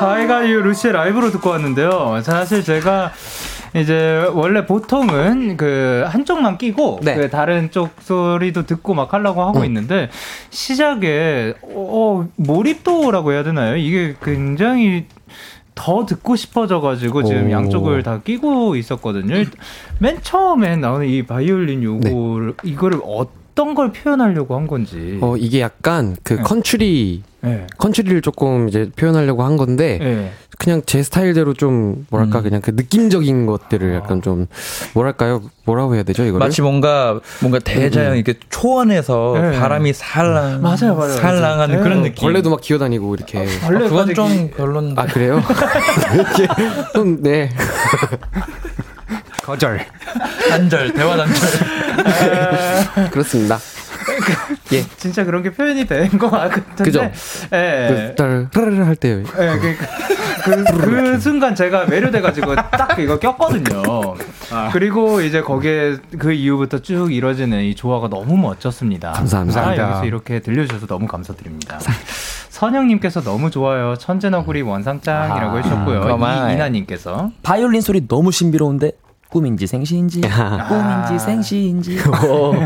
아이가 0.00 0.42
이 0.42 0.52
루시의 0.52 0.92
라이브로 0.92 1.30
듣고 1.30 1.50
왔는데요. 1.50 2.20
사실 2.22 2.62
제가 2.62 3.12
이제 3.74 4.26
원래 4.32 4.64
보통은 4.64 5.56
그 5.56 6.04
한쪽만 6.06 6.58
끼고 6.58 7.00
네. 7.02 7.14
그 7.14 7.30
다른 7.30 7.70
쪽 7.70 7.90
소리도 8.00 8.64
듣고 8.64 8.94
막 8.94 9.12
하려고 9.12 9.42
하고 9.42 9.64
있는데 9.64 10.08
시작에 10.50 11.54
어, 11.62 12.26
몰입도라고 12.36 13.32
해야 13.32 13.42
되나요? 13.42 13.76
이게 13.76 14.14
굉장히 14.22 15.06
더 15.74 16.06
듣고 16.06 16.36
싶어져가지고 16.36 17.24
지금 17.24 17.48
오. 17.48 17.50
양쪽을 17.50 18.02
다 18.02 18.20
끼고 18.22 18.76
있었거든요. 18.76 19.44
맨 19.98 20.18
처음에 20.22 20.76
나오는 20.76 21.06
이 21.06 21.22
바이올린 21.24 21.82
요거를 21.82 22.54
이거를 22.62 23.00
어떤 23.04 23.74
걸 23.74 23.92
표현하려고 23.92 24.56
한 24.56 24.66
건지. 24.66 25.18
어, 25.20 25.36
이게 25.36 25.60
약간 25.60 26.16
그 26.22 26.34
네. 26.34 26.42
컨츄리, 26.42 27.22
네. 27.22 27.35
컨츄리를 27.78 28.22
조금 28.22 28.68
이제 28.68 28.90
표현하려고 28.96 29.42
한 29.42 29.56
건데, 29.56 29.98
네. 30.00 30.32
그냥 30.58 30.82
제 30.86 31.02
스타일대로 31.02 31.54
좀, 31.54 32.06
뭐랄까, 32.10 32.38
음. 32.38 32.42
그냥 32.44 32.60
그 32.60 32.70
느낌적인 32.74 33.46
것들을 33.46 33.94
약간 33.94 34.22
좀, 34.22 34.46
뭐랄까요? 34.94 35.42
뭐라고 35.64 35.94
해야 35.94 36.02
되죠, 36.02 36.24
이거를? 36.24 36.38
마치 36.46 36.62
뭔가 36.62 37.20
뭔가 37.40 37.58
대자연 37.58 38.12
음. 38.12 38.16
이렇게 38.16 38.38
초원에서 38.48 39.38
네. 39.40 39.58
바람이 39.58 39.92
살랑 39.92 40.62
맞아요, 40.62 40.94
맞아요. 40.96 41.12
살랑하는 41.12 41.76
네. 41.76 41.82
그런 41.82 42.02
느낌. 42.02 42.22
벌레도 42.22 42.50
막 42.50 42.60
기어다니고, 42.60 43.14
이렇게. 43.14 43.46
아, 43.62 43.68
그건 43.68 44.14
좀 44.14 44.50
별론데. 44.56 45.00
아, 45.00 45.06
그래요? 45.06 45.42
이게 46.34 46.48
좀, 46.94 47.22
네. 47.22 47.50
거절. 49.42 49.86
단절 50.48 50.92
대화 50.94 51.16
단절. 51.16 51.36
그렇습니다. 53.10 53.58
예. 54.72 54.82
진짜 54.96 55.24
그런 55.24 55.42
게 55.42 55.50
표현이 55.50 55.86
된것 55.86 56.30
같은데. 56.30 56.84
그죠? 56.84 57.10
예. 57.52 58.14
따르르 58.16 58.82
할 58.82 58.96
때요. 58.96 59.18
예, 59.18 59.22
그, 59.58 59.76
그, 60.44 60.64
그 60.64 61.20
순간 61.20 61.54
제가 61.54 61.86
매료돼가지고 61.86 62.54
딱 62.56 62.98
이거 62.98 63.18
꼈거든요. 63.18 64.14
그리고 64.72 65.20
이제 65.20 65.40
거기에 65.40 65.96
그 66.18 66.32
이후부터 66.32 66.80
쭉 66.80 67.12
이뤄지는 67.12 67.62
이 67.62 67.74
조화가 67.74 68.08
너무 68.08 68.36
멋졌습니다. 68.36 69.12
감사합니다. 69.12 69.60
아, 69.60 69.76
여기서 69.76 70.04
이렇게 70.04 70.40
들려주셔서 70.40 70.86
너무 70.86 71.06
감사드립니다. 71.06 71.78
선영님께서 72.48 73.22
너무 73.22 73.50
좋아요. 73.50 73.96
천재너구리 73.96 74.62
원상장이라고 74.62 75.58
해주셨고요. 75.58 76.00
고마워요. 76.08 76.50
이이나님께서 76.52 77.30
바이올린 77.42 77.80
소리 77.82 78.06
너무 78.08 78.32
신비로운데 78.32 78.92
꿈인지 79.36 79.66
생시인지 79.66 80.22
꿈인지 80.68 81.18
생시인지 81.22 81.98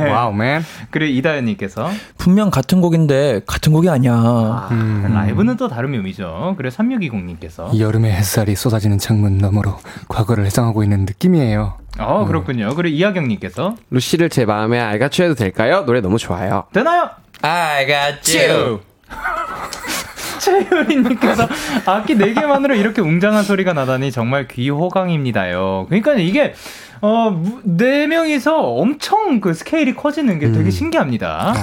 wow 0.09 0.32
man. 0.32 0.62
그리고 0.91 1.12
이다현님께서 1.18 1.91
분명 2.16 2.49
같은 2.51 2.81
곡인데 2.81 3.41
같은 3.45 3.73
곡이 3.73 3.89
아니야. 3.89 4.68
음. 4.71 5.11
라이브는 5.12 5.57
또 5.57 5.66
다른 5.66 5.91
묘미죠. 5.91 6.55
그리고 6.57 6.73
3620님께서 6.77 7.77
여름의 7.77 8.12
햇살이 8.12 8.55
쏟아지는 8.55 8.99
창문 8.99 9.39
너머로 9.39 9.79
과거를 10.07 10.47
회상하고 10.47 10.84
있는 10.85 11.01
느낌이에요. 11.01 11.75
어 11.99 12.25
그렇군요. 12.25 12.73
그리고 12.77 12.95
이하경님께서 12.97 13.75
루시를 13.91 14.31
제 14.31 14.45
마음에 14.45 14.79
I 14.78 14.83
got 14.83 14.97
you해도 14.97 15.34
될까요? 15.35 15.85
노래 15.85 16.01
너무 16.01 16.18
좋아요. 16.18 16.64
되나요? 16.73 17.11
I 17.43 17.85
got 17.87 18.39
you. 18.39 18.81
최효린님께서 20.41 21.47
악기 21.86 22.16
4개만으로 22.16 22.76
이렇게 22.76 23.01
웅장한 23.01 23.45
소리가 23.45 23.72
나다니 23.72 24.11
정말 24.11 24.49
귀호강입니다요. 24.49 25.86
그러니까 25.88 26.14
이게 26.14 26.55
어, 27.01 27.30
무- 27.30 27.61
네 27.64 28.07
명이서 28.07 28.59
엄청 28.59 29.41
그 29.41 29.55
스케일이 29.55 29.95
커지는 29.95 30.38
게 30.38 30.53
되게 30.53 30.70
신기합니다. 30.70 31.55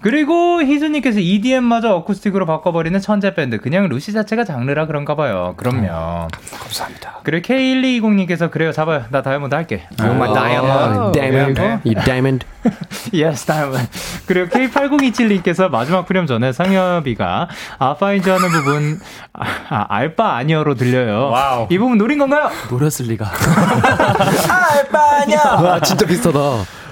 그리고 0.00 0.62
희수님께서 0.62 1.18
EDM마저 1.18 1.90
어쿠스틱으로 1.96 2.46
바꿔버리는 2.46 2.98
천재 3.00 3.34
밴드. 3.34 3.58
그냥 3.58 3.88
루시 3.88 4.12
자체가 4.12 4.44
장르라 4.44 4.86
그런가 4.86 5.16
봐요. 5.16 5.54
그럼요. 5.56 6.28
감사합니다. 6.60 7.18
그리고 7.24 7.46
K1220님께서 7.46 8.50
그래요, 8.50 8.70
잡아요. 8.70 9.04
나 9.10 9.22
다이아몬드 9.22 9.54
할게. 9.54 9.82
You're 9.96 10.14
my 10.14 10.32
diamond. 10.32 11.18
Diamond. 11.18 11.62
이 11.84 11.94
diamond. 11.94 12.46
Yes, 13.12 13.46
다이아몬드. 13.46 13.88
그리고 14.26 14.48
K8027님께서 14.50 15.68
마지막 15.68 16.06
프렴 16.06 16.26
전에 16.26 16.52
상엽이가 16.52 17.48
아파인지 17.78 18.30
하는 18.30 18.50
부분 18.50 19.00
아, 19.32 19.44
아, 19.68 19.86
알바 19.88 20.36
아니어로 20.36 20.74
들려요. 20.74 21.66
이 21.70 21.78
부분 21.78 21.98
노린 21.98 22.18
건가요? 22.18 22.50
노렸을 22.70 23.06
리가 23.06 23.30
와, 25.62 25.80
진짜 25.80 26.06
비슷하다. 26.06 26.38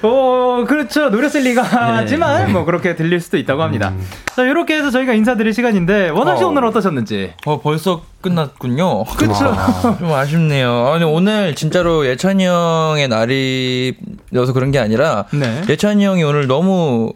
어, 0.03 0.64
그렇죠. 0.66 1.11
노렸을 1.11 1.42
리가 1.42 1.62
하지만 1.62 2.53
뭐 2.53 2.64
그렇게 2.64 2.97
들릴 2.97 3.20
수도 3.20 3.36
있다고 3.38 3.62
합니다. 3.62 3.92
자, 4.34 4.42
이렇게 4.44 4.76
해서 4.76 4.90
저희가 4.90 5.14
인사드릴 5.14 5.55
시간인데 5.55 6.11
원학 6.11 6.38
씨 6.38 6.44
어. 6.44 6.49
오늘 6.49 6.64
어떠셨는지? 6.64 7.32
어, 7.47 7.61
벌써 7.61 8.03
끝났군요. 8.20 9.05
그쵸. 9.05 9.55
좀 9.99 10.12
아쉽네요. 10.12 10.88
아니, 10.88 11.05
오늘 11.05 11.55
진짜로 11.55 12.07
예찬이 12.07 12.44
형의 12.44 13.09
날이어서 13.09 14.53
그런 14.53 14.70
게 14.70 14.78
아니라 14.78 15.26
네. 15.32 15.62
예찬이 15.68 16.05
형이 16.05 16.22
오늘 16.24 16.47
너무 16.47 17.12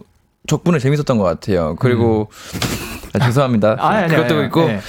덕분에 0.47 0.79
재밌었던 0.79 1.17
것 1.17 1.23
같아요. 1.23 1.75
그리고 1.79 2.29
아, 3.13 3.19
죄송합니다. 3.25 3.73
음. 3.73 3.79
아니, 3.79 3.97
아니, 4.03 4.15
그것도 4.15 4.35
아니, 4.35 4.45
있고 4.45 4.65
네. 4.65 4.79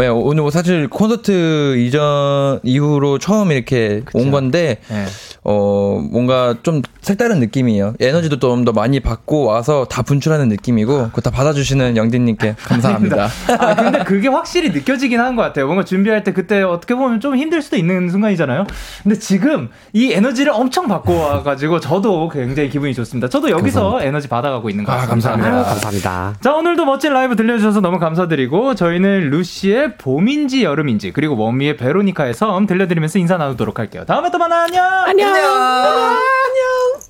예, 0.00 0.06
오늘 0.08 0.42
뭐 0.42 0.50
사실 0.50 0.88
콘서트 0.88 1.76
이전 1.78 2.60
이후로 2.62 3.18
처음 3.18 3.52
이렇게 3.52 4.02
온 4.14 4.30
건데 4.30 4.78
네. 4.88 5.06
어 5.44 6.00
뭔가 6.12 6.54
좀 6.62 6.82
색다른 7.00 7.40
느낌이에요. 7.40 7.94
에너지도 8.00 8.38
좀 8.38 8.62
더 8.64 8.70
많이 8.72 9.00
받고 9.00 9.44
와서 9.44 9.86
다 9.90 10.02
분출하는 10.02 10.48
느낌이고 10.48 11.06
그거 11.08 11.20
다 11.20 11.30
받아주시는 11.30 11.96
영디님께 11.96 12.54
감사합니다. 12.62 13.28
아, 13.58 13.74
근데 13.74 14.04
그게 14.04 14.28
확실히 14.28 14.70
느껴지긴 14.70 15.18
하는 15.18 15.34
것 15.34 15.42
같아요. 15.42 15.66
뭔가 15.66 15.84
준비할 15.84 16.22
때 16.22 16.32
그때 16.32 16.62
어떻게 16.62 16.94
보면 16.94 17.18
좀 17.20 17.34
힘들 17.36 17.60
수도 17.62 17.76
있는 17.76 18.08
순간이잖아요. 18.10 18.66
근데 19.02 19.18
지금 19.18 19.70
이 19.92 20.12
에너지를 20.12 20.52
엄청 20.52 20.86
받고 20.86 21.18
와가지고 21.18 21.80
저도 21.80 22.28
굉장히 22.28 22.68
기분이 22.68 22.94
좋습니다. 22.94 23.28
저도 23.28 23.50
여기서 23.50 24.00
에너지 24.02 24.28
받아가고 24.28 24.70
있는 24.70 24.84
것 24.84 24.92
같습니다. 24.92 25.30
아유, 25.32 25.64
감사합니다. 25.64 26.34
자, 26.40 26.54
오늘도 26.54 26.84
멋진 26.84 27.12
라이브 27.12 27.34
들려주셔서 27.34 27.80
너무 27.80 27.98
감사드리고, 27.98 28.74
저희는 28.74 29.30
루시의 29.30 29.96
봄인지 29.96 30.62
여름인지, 30.64 31.12
그리고 31.12 31.36
워미의 31.36 31.76
베로니카의 31.78 32.34
섬 32.34 32.66
들려드리면서 32.66 33.18
인사 33.18 33.38
나누도록 33.38 33.78
할게요. 33.78 34.04
다음에 34.06 34.30
또 34.30 34.38
만나요. 34.38 34.82
안녕! 35.06 35.31
안녕! 35.34 37.00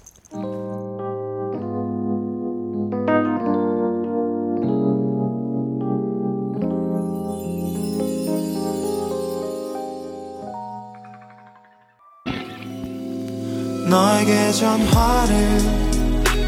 너에게 13.88 14.52
전화를 14.52 15.58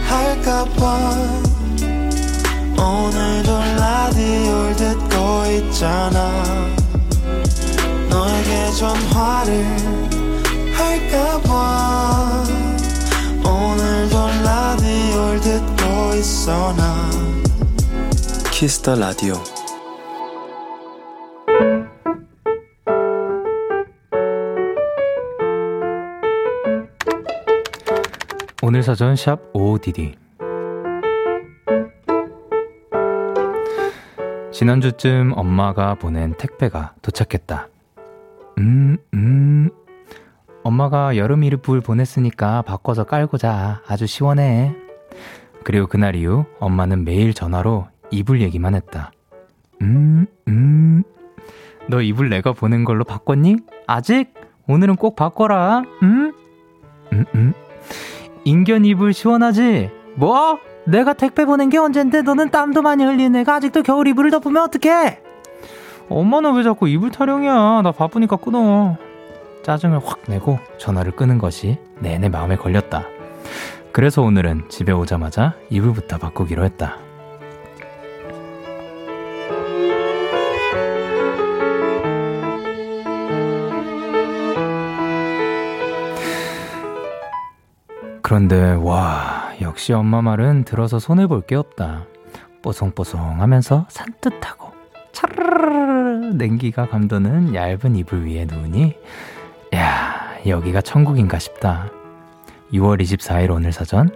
할까봐 0.06 1.44
오늘도 2.78 3.58
라디오를 3.76 4.76
듣고 4.76 5.46
있잖아 5.50 6.30
너에게 8.08 8.70
전화를 8.78 10.23
할까봐 10.74 12.44
오늘도 13.44 14.16
라디오를 14.44 15.40
듣고 15.40 16.14
있어 16.14 16.72
나 16.74 17.10
키스터 18.52 18.96
라디오 18.96 19.34
오늘 28.62 28.82
사전 28.82 29.16
샵 29.16 29.40
OODD 29.54 30.16
지난주쯤 34.54 35.32
엄마가 35.34 35.96
보낸 35.96 36.32
택배가 36.38 36.94
도착했다. 37.02 37.68
음, 38.58 38.96
음. 39.12 39.68
엄마가 40.64 41.16
여름 41.18 41.44
이불 41.44 41.82
보냈으니까 41.82 42.62
바꿔서 42.62 43.04
깔고 43.04 43.36
자. 43.38 43.82
아주 43.86 44.06
시원해. 44.06 44.74
그리고 45.62 45.86
그날 45.86 46.16
이후 46.16 46.44
엄마는 46.58 47.04
매일 47.04 47.34
전화로 47.34 47.86
이불 48.10 48.40
얘기만 48.40 48.74
했다. 48.74 49.12
음, 49.82 50.26
음. 50.48 51.04
너 51.86 52.00
이불 52.00 52.30
내가 52.30 52.52
보낸 52.52 52.84
걸로 52.84 53.04
바꿨니? 53.04 53.56
아직? 53.86 54.32
오늘은 54.66 54.96
꼭 54.96 55.16
바꿔라. 55.16 55.82
음? 56.02 56.32
음, 57.12 57.24
음. 57.34 57.52
인견 58.44 58.86
이불 58.86 59.12
시원하지? 59.12 59.90
뭐? 60.14 60.58
내가 60.86 61.12
택배 61.12 61.44
보낸 61.44 61.68
게 61.68 61.76
언젠데 61.78 62.22
너는 62.22 62.50
땀도 62.50 62.82
많이 62.82 63.04
흘리는 63.04 63.38
애가 63.40 63.54
아직도 63.56 63.82
겨울 63.82 64.08
이불을 64.08 64.30
덮으면 64.30 64.62
어떡해? 64.64 65.20
엄마는 66.08 66.54
왜 66.54 66.62
자꾸 66.62 66.88
이불 66.88 67.10
타령이야? 67.10 67.82
나 67.82 67.92
바쁘니까 67.92 68.36
끊어. 68.36 68.96
짜증을 69.64 69.98
확 70.04 70.20
내고 70.28 70.58
전화를 70.78 71.12
끄는 71.12 71.38
것이 71.38 71.78
내내 71.98 72.28
마음에 72.28 72.54
걸렸다. 72.56 73.06
그래서 73.92 74.22
오늘은 74.22 74.68
집에 74.68 74.92
오자마자 74.92 75.54
이불부터 75.70 76.18
바꾸기로 76.18 76.64
했다. 76.64 76.98
그런데 88.22 88.72
와 88.80 89.52
역시 89.60 89.92
엄마 89.92 90.22
말은 90.22 90.64
들어서 90.64 90.98
손해 90.98 91.26
볼 91.26 91.42
게 91.46 91.56
없다. 91.56 92.06
뽀송뽀송하면서 92.62 93.86
산뜻하고 93.90 94.72
차르르르 95.12 96.34
냉기가 96.34 96.88
감도는 96.88 97.54
얇은 97.54 97.94
이불 97.96 98.24
위에 98.26 98.46
누우니 98.46 98.96
야 99.74 100.38
여기가 100.46 100.80
천국인가 100.82 101.38
싶다. 101.38 101.90
6월 102.72 103.00
24일 103.00 103.50
오늘 103.50 103.72
사전 103.72 104.08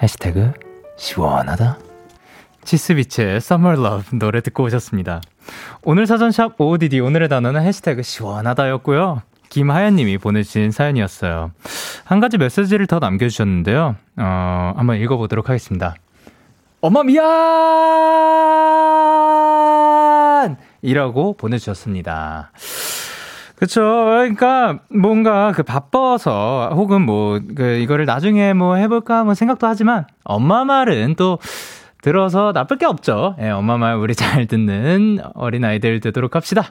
해시태그 0.00 0.52
시원하다. 0.96 1.78
치스비치의 2.64 3.36
Summer 3.36 3.78
Love 3.80 4.18
노래 4.18 4.40
듣고 4.40 4.62
오셨습니다. 4.64 5.20
오늘 5.82 6.06
사전샵 6.06 6.60
OODD 6.60 7.00
오늘의 7.00 7.28
단어는 7.28 7.62
해시태그 7.62 8.02
시원하다였고요. 8.02 9.22
김하연님이 9.48 10.18
보내주신 10.18 10.70
사연이었어요. 10.70 11.50
한 12.04 12.20
가지 12.20 12.38
메시지를 12.38 12.86
더 12.86 13.00
남겨주셨는데요. 13.00 13.96
어, 14.16 14.72
한번 14.76 14.98
읽어보도록 14.98 15.48
하겠습니다. 15.48 15.96
엄마 16.80 17.02
미안! 17.02 17.24
이라고 20.82 21.34
보내주셨습니다. 21.36 22.52
그쵸. 23.56 23.80
그러니까 23.82 24.80
뭔가 24.90 25.52
그 25.52 25.62
바빠서 25.62 26.70
혹은 26.74 27.02
뭐 27.02 27.40
그 27.56 27.76
이거를 27.76 28.04
나중에 28.06 28.52
뭐 28.52 28.76
해볼까 28.76 29.24
뭐 29.24 29.34
생각도 29.34 29.66
하지만 29.66 30.06
엄마 30.24 30.64
말은 30.64 31.14
또 31.16 31.38
들어서 32.04 32.52
나쁠 32.52 32.76
게 32.76 32.84
없죠. 32.84 33.34
예, 33.40 33.48
엄마 33.48 33.78
말 33.78 33.96
우리 33.96 34.14
잘 34.14 34.44
듣는 34.44 35.20
어린아이들 35.32 36.00
되도록 36.00 36.36
합시다. 36.36 36.64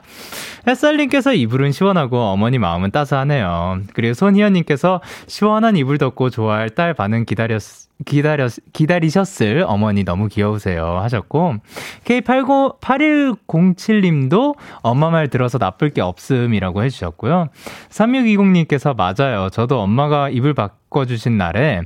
햇살님께서 0.68 1.34
이불은 1.34 1.72
시원하고 1.72 2.16
어머니 2.16 2.58
마음은 2.58 2.92
따스하네요. 2.92 3.80
그리고 3.94 4.14
손희연님께서 4.14 5.00
시원한 5.26 5.76
이불 5.76 5.98
덮고 5.98 6.30
좋아할 6.30 6.70
딸 6.70 6.94
반응 6.94 7.24
기다렸, 7.24 7.60
기다렸, 8.06 8.52
기다리셨을 8.72 9.64
어머니 9.66 10.04
너무 10.04 10.28
귀여우세요. 10.28 11.00
하셨고, 11.00 11.56
K808107님도 12.04 14.54
엄마 14.82 15.10
말 15.10 15.26
들어서 15.26 15.58
나쁠 15.58 15.90
게 15.90 16.00
없음이라고 16.00 16.84
해주셨고요. 16.84 17.48
3620님께서 17.90 18.96
맞아요. 18.96 19.50
저도 19.50 19.80
엄마가 19.80 20.28
이불 20.28 20.54
바꿔주신 20.54 21.36
날에 21.36 21.80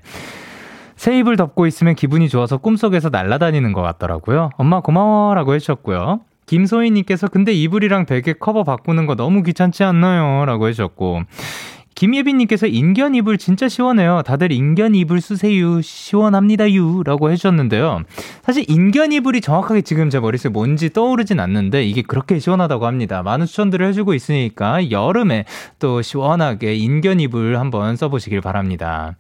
새 0.99 1.17
이불 1.17 1.37
덮고 1.37 1.69
있으면 1.69 1.95
기분이 1.95 2.29
좋아서 2.29 2.59
꿈속에서 2.59 3.09
날아다니는 3.09 3.73
것 3.73 3.83
같더라고요. 3.83 4.51
엄마 4.57 4.81
고마워라고 4.81 5.55
해주셨고요. 5.55 6.21
김소희님께서 6.47 7.29
근데 7.29 7.53
이불이랑 7.53 8.05
베개 8.05 8.35
커버 8.41 8.65
바꾸는 8.65 9.07
거 9.07 9.15
너무 9.15 9.45
귀찮지 9.45 9.85
않나요? 9.85 10.45
라고 10.45 10.67
해주셨고. 10.67 11.23
김예빈님께서 11.95 12.67
인견 12.67 13.15
이불 13.15 13.39
진짜 13.39 13.69
시원해요. 13.69 14.23
다들 14.25 14.51
인견 14.51 14.97
이불 14.97 15.21
쓰세요. 15.21 15.81
시원합니다유. 15.81 17.05
라고 17.05 17.31
해주셨는데요. 17.31 18.03
사실 18.43 18.65
인견 18.69 19.13
이불이 19.13 19.41
정확하게 19.41 19.83
지금 19.83 20.11
제 20.11 20.19
머릿속에 20.19 20.53
뭔지 20.53 20.93
떠오르진 20.93 21.39
않는데 21.39 21.85
이게 21.85 22.03
그렇게 22.03 22.41
시원하다고 22.41 22.87
합니다. 22.87 23.23
많은 23.23 23.47
추천들을 23.47 23.87
해주고 23.87 24.15
있으니까 24.15 24.91
여름에 24.91 25.45
또 25.79 26.03
시원하게 26.03 26.75
인견 26.75 27.21
이불 27.21 27.57
한번 27.57 27.95
써보시길 27.95 28.41
바랍니다. 28.41 29.17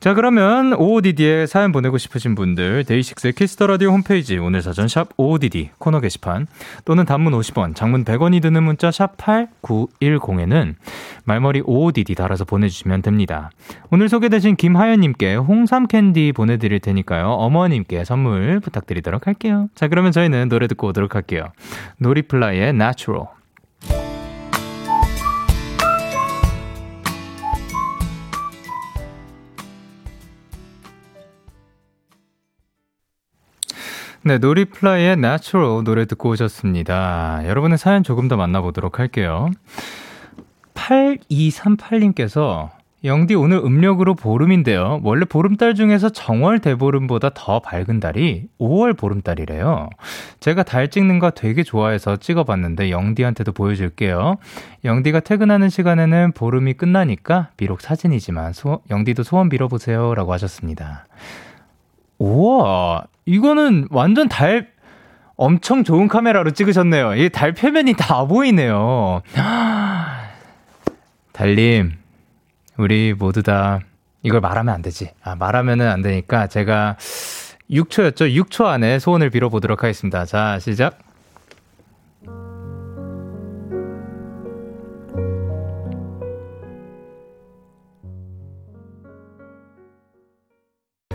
자, 0.00 0.14
그러면 0.14 0.72
OODD에 0.72 1.44
사연 1.44 1.72
보내고 1.72 1.98
싶으신 1.98 2.34
분들, 2.34 2.84
데이식스의 2.84 3.34
Kiss 3.34 3.52
the 3.52 3.66
Radio 3.66 3.90
홈페이지, 3.90 4.38
오늘 4.38 4.62
사전 4.62 4.88
샵 4.88 5.10
OODD 5.18 5.72
코너 5.76 6.00
게시판, 6.00 6.46
또는 6.86 7.04
단문 7.04 7.34
50원, 7.34 7.76
장문 7.76 8.06
100원이 8.06 8.40
드는 8.40 8.62
문자 8.62 8.90
샵 8.90 9.18
8910에는 9.18 10.76
말머리 11.24 11.60
OODD 11.66 12.14
달아서 12.14 12.46
보내주시면 12.46 13.02
됩니다. 13.02 13.50
오늘 13.90 14.08
소개되신 14.08 14.56
김하연님께 14.56 15.34
홍삼 15.34 15.86
캔디 15.86 16.32
보내드릴 16.32 16.80
테니까요. 16.80 17.26
어머님께 17.32 18.04
선물 18.06 18.60
부탁드리도록 18.60 19.26
할게요. 19.26 19.68
자, 19.74 19.86
그러면 19.88 20.12
저희는 20.12 20.48
노래 20.48 20.66
듣고 20.66 20.88
오도록 20.88 21.14
할게요. 21.14 21.52
노리플라이의 21.98 22.70
Natural. 22.70 23.39
네, 34.22 34.36
노리플라이의 34.36 35.12
Natural 35.12 35.82
노래 35.82 36.04
듣고 36.04 36.28
오셨습니다. 36.30 37.40
여러분의 37.46 37.78
사연 37.78 38.02
조금 38.02 38.28
더 38.28 38.36
만나보도록 38.36 38.98
할게요. 38.98 39.48
8238님께서 40.74 42.68
영디 43.02 43.34
오늘 43.34 43.56
음력으로 43.56 44.14
보름인데요. 44.14 45.00
원래 45.04 45.24
보름달 45.24 45.74
중에서 45.74 46.10
정월 46.10 46.58
대보름보다 46.58 47.30
더 47.32 47.60
밝은 47.60 47.98
달이 47.98 48.48
5월 48.60 48.94
보름달이래요. 48.94 49.88
제가 50.38 50.64
달 50.64 50.88
찍는 50.88 51.18
거 51.18 51.30
되게 51.30 51.62
좋아해서 51.62 52.18
찍어봤는데 52.18 52.90
영디한테도 52.90 53.52
보여줄게요. 53.52 54.36
영디가 54.84 55.20
퇴근하는 55.20 55.70
시간에는 55.70 56.32
보름이 56.32 56.74
끝나니까 56.74 57.48
비록 57.56 57.80
사진이지만 57.80 58.52
소, 58.52 58.82
영디도 58.90 59.22
소원 59.22 59.48
빌어보세요. 59.48 60.14
라고 60.14 60.34
하셨습니다. 60.34 61.06
우와, 62.18 63.04
이거는 63.34 63.86
완전 63.90 64.28
달, 64.28 64.68
엄청 65.36 65.84
좋은 65.84 66.08
카메라로 66.08 66.50
찍으셨네요. 66.50 67.14
이 67.14 67.28
달 67.30 67.52
표면이 67.52 67.94
다 67.94 68.24
보이네요. 68.26 69.22
달님, 71.32 71.92
우리 72.76 73.14
모두 73.16 73.42
다 73.44 73.78
이걸 74.22 74.40
말하면 74.40 74.74
안 74.74 74.82
되지. 74.82 75.12
아, 75.22 75.36
말하면은 75.36 75.88
안 75.88 76.02
되니까 76.02 76.48
제가 76.48 76.96
6초였죠? 77.70 78.34
6초 78.34 78.66
안에 78.66 78.98
소원을 78.98 79.30
빌어보도록 79.30 79.84
하겠습니다. 79.84 80.24
자, 80.26 80.58
시작. 80.58 80.98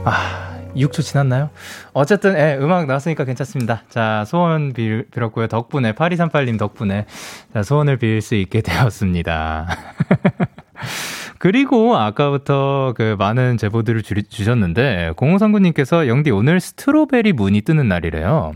아, 0.04 0.45
6초 0.76 1.02
지났나요? 1.02 1.50
어쨌든, 1.94 2.38
예, 2.38 2.58
음악 2.60 2.86
나왔으니까 2.86 3.24
괜찮습니다. 3.26 3.84
자, 3.90 4.24
소원 4.28 4.74
빌, 4.74 5.06
빌었고요. 5.12 5.48
덕분에, 5.48 5.94
8238님 5.94 6.58
덕분에, 6.60 7.06
자, 7.54 7.64
소원을 7.64 7.98
빌 7.98 8.22
수 8.22 8.36
있게 8.36 8.62
되었습니다. 8.66 9.68
그리고 11.40 11.96
아까부터 11.96 12.94
그 12.96 13.16
많은 13.20 13.58
제보들을 13.58 14.02
주, 14.04 14.16
주셨는데, 14.24 15.12
0539님께서 15.16 16.08
영디 16.08 16.32
오늘 16.32 16.60
스트로베리 16.60 17.34
문이 17.34 17.62
뜨는 17.62 17.88
날이래요. 17.88 18.54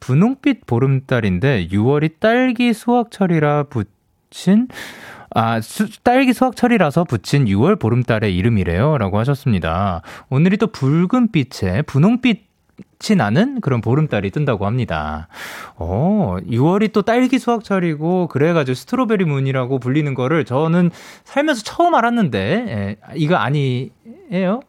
분홍빛 0.00 0.66
보름달인데, 0.66 1.68
6월이 1.68 2.20
딸기 2.20 2.72
수확철이라 2.72 3.64
붙인, 3.64 4.68
아, 5.34 5.60
수, 5.60 5.88
딸기 6.02 6.32
수확철이라서 6.32 7.04
붙인 7.04 7.46
6월 7.46 7.78
보름달의 7.80 8.36
이름이래요. 8.36 8.98
라고 8.98 9.18
하셨습니다. 9.18 10.02
오늘이 10.30 10.56
또 10.56 10.66
붉은 10.68 11.32
빛에 11.32 11.82
분홍빛 11.82 12.52
이 13.10 13.16
나는 13.16 13.60
그런 13.60 13.80
보름달이 13.80 14.30
뜬다고 14.30 14.64
합니다. 14.64 15.26
어, 15.74 16.36
6월이 16.48 16.92
또 16.92 17.02
딸기 17.02 17.40
수확철이고 17.40 18.28
그래가지고 18.28 18.74
스트로베리 18.74 19.24
문이라고 19.24 19.80
불리는 19.80 20.14
거를 20.14 20.44
저는 20.44 20.90
살면서 21.24 21.62
처음 21.64 21.96
알았는데 21.96 22.38
예, 22.40 22.96
이거 23.16 23.34
아니에요? 23.36 24.60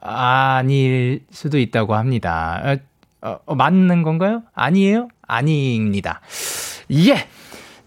아닐 0.00 1.22
수도 1.30 1.58
있다고 1.58 1.94
합니다. 1.94 2.78
어, 3.20 3.38
어, 3.44 3.54
맞는 3.54 4.02
건가요? 4.02 4.42
아니에요? 4.54 5.08
아닙니다. 5.26 6.22
예. 6.92 7.28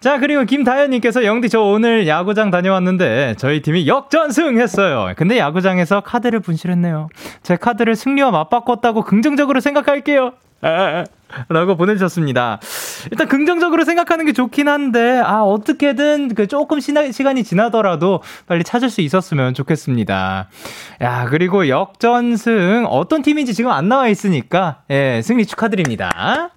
자, 0.05 0.19
그리고 0.19 0.43
김다현님께서 0.43 1.25
영디 1.25 1.49
저 1.49 1.61
오늘 1.61 2.07
야구장 2.07 2.51
다녀왔는데 2.51 3.33
저희 3.39 3.63
팀이 3.63 3.87
역전승했어요. 3.87 5.15
근데 5.17 5.39
야구장에서 5.39 6.01
카드를 6.01 6.41
분실했네요. 6.41 7.09
제 7.41 7.55
카드를 7.55 7.95
승리와 7.95 8.29
맞바꿨다고 8.29 9.01
긍정적으로 9.01 9.61
생각할게요. 9.61 10.33
라고 11.49 11.75
보내주셨습니다. 11.75 12.59
일단 13.09 13.27
긍정적으로 13.27 13.83
생각하는 13.83 14.27
게 14.27 14.33
좋긴 14.33 14.67
한데, 14.67 15.19
아, 15.25 15.41
어떻게든 15.41 16.35
그 16.35 16.45
조금 16.45 16.79
시나, 16.79 17.11
시간이 17.11 17.43
지나더라도 17.43 18.21
빨리 18.45 18.63
찾을 18.63 18.91
수 18.91 19.01
있었으면 19.01 19.55
좋겠습니다. 19.55 20.49
야, 21.01 21.25
그리고 21.31 21.67
역전승, 21.67 22.85
어떤 22.87 23.23
팀인지 23.23 23.55
지금 23.55 23.71
안 23.71 23.89
나와 23.89 24.07
있으니까, 24.07 24.81
예, 24.91 25.21
승리 25.23 25.47
축하드립니다. 25.47 26.51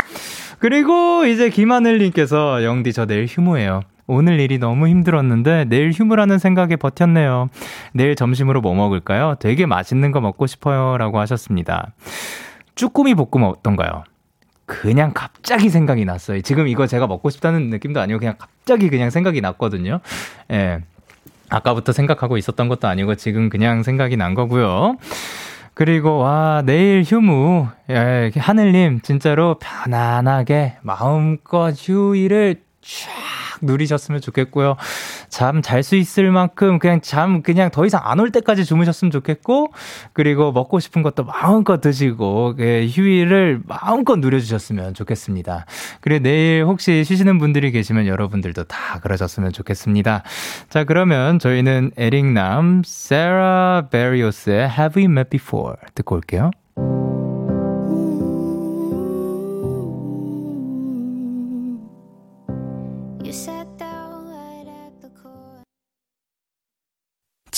그리고 0.58 1.24
이제 1.24 1.50
김하늘님께서 1.50 2.64
영디 2.64 2.92
저 2.92 3.06
내일 3.06 3.26
휴무예요. 3.26 3.82
오늘 4.06 4.40
일이 4.40 4.58
너무 4.58 4.88
힘들었는데 4.88 5.66
내일 5.68 5.92
휴무라는 5.92 6.38
생각에 6.38 6.76
버텼네요. 6.76 7.48
내일 7.92 8.16
점심으로 8.16 8.60
뭐 8.60 8.74
먹을까요? 8.74 9.36
되게 9.38 9.66
맛있는 9.66 10.12
거 10.12 10.20
먹고 10.20 10.46
싶어요. 10.46 10.96
라고 10.96 11.20
하셨습니다. 11.20 11.92
쭈꾸미 12.74 13.14
볶음 13.14 13.44
어떤가요? 13.44 14.04
그냥 14.64 15.12
갑자기 15.14 15.68
생각이 15.68 16.04
났어요. 16.04 16.40
지금 16.42 16.68
이거 16.68 16.86
제가 16.86 17.06
먹고 17.06 17.30
싶다는 17.30 17.70
느낌도 17.70 18.00
아니고 18.00 18.18
그냥 18.18 18.34
갑자기 18.38 18.90
그냥 18.90 19.10
생각이 19.10 19.40
났거든요. 19.40 20.00
예. 20.52 20.80
아까부터 21.50 21.92
생각하고 21.92 22.36
있었던 22.36 22.68
것도 22.68 22.88
아니고 22.88 23.14
지금 23.14 23.48
그냥 23.48 23.82
생각이 23.82 24.16
난 24.16 24.34
거고요. 24.34 24.96
그리고 25.78 26.18
와 26.18 26.60
내일 26.66 27.04
휴무 27.04 27.68
예, 27.88 28.32
하늘님 28.34 29.00
진짜로 29.02 29.60
편안하게 29.60 30.78
마음껏 30.82 31.72
휴일을 31.72 32.62
쫙 32.80 33.58
누리셨으면 33.62 34.20
좋겠고요. 34.20 34.74
잠 35.28 35.62
잘 35.62 35.82
수 35.82 35.96
있을 35.96 36.30
만큼 36.30 36.78
그냥 36.78 37.00
잠 37.00 37.42
그냥 37.42 37.70
더 37.70 37.84
이상 37.86 38.00
안 38.04 38.18
올 38.20 38.30
때까지 38.32 38.64
주무셨으면 38.64 39.10
좋겠고 39.12 39.72
그리고 40.12 40.52
먹고 40.52 40.80
싶은 40.80 41.02
것도 41.02 41.24
마음껏 41.24 41.80
드시고 41.80 42.56
예, 42.58 42.86
휴일을 42.86 43.60
마음껏 43.66 44.16
누려주셨으면 44.16 44.94
좋겠습니다. 44.94 45.66
그리고 46.00 46.22
내일 46.22 46.64
혹시 46.64 47.04
쉬시는 47.04 47.38
분들이 47.38 47.70
계시면 47.70 48.06
여러분들도 48.06 48.64
다 48.64 48.98
그러셨으면 49.00 49.52
좋겠습니다. 49.52 50.22
자 50.68 50.84
그러면 50.84 51.38
저희는 51.38 51.92
에릭남 51.96 52.82
세라 52.84 53.88
베리오스의 53.90 54.68
Have 54.70 55.02
We 55.02 55.04
Met 55.10 55.30
Before 55.30 55.76
듣고 55.94 56.16
올게요. 56.16 56.50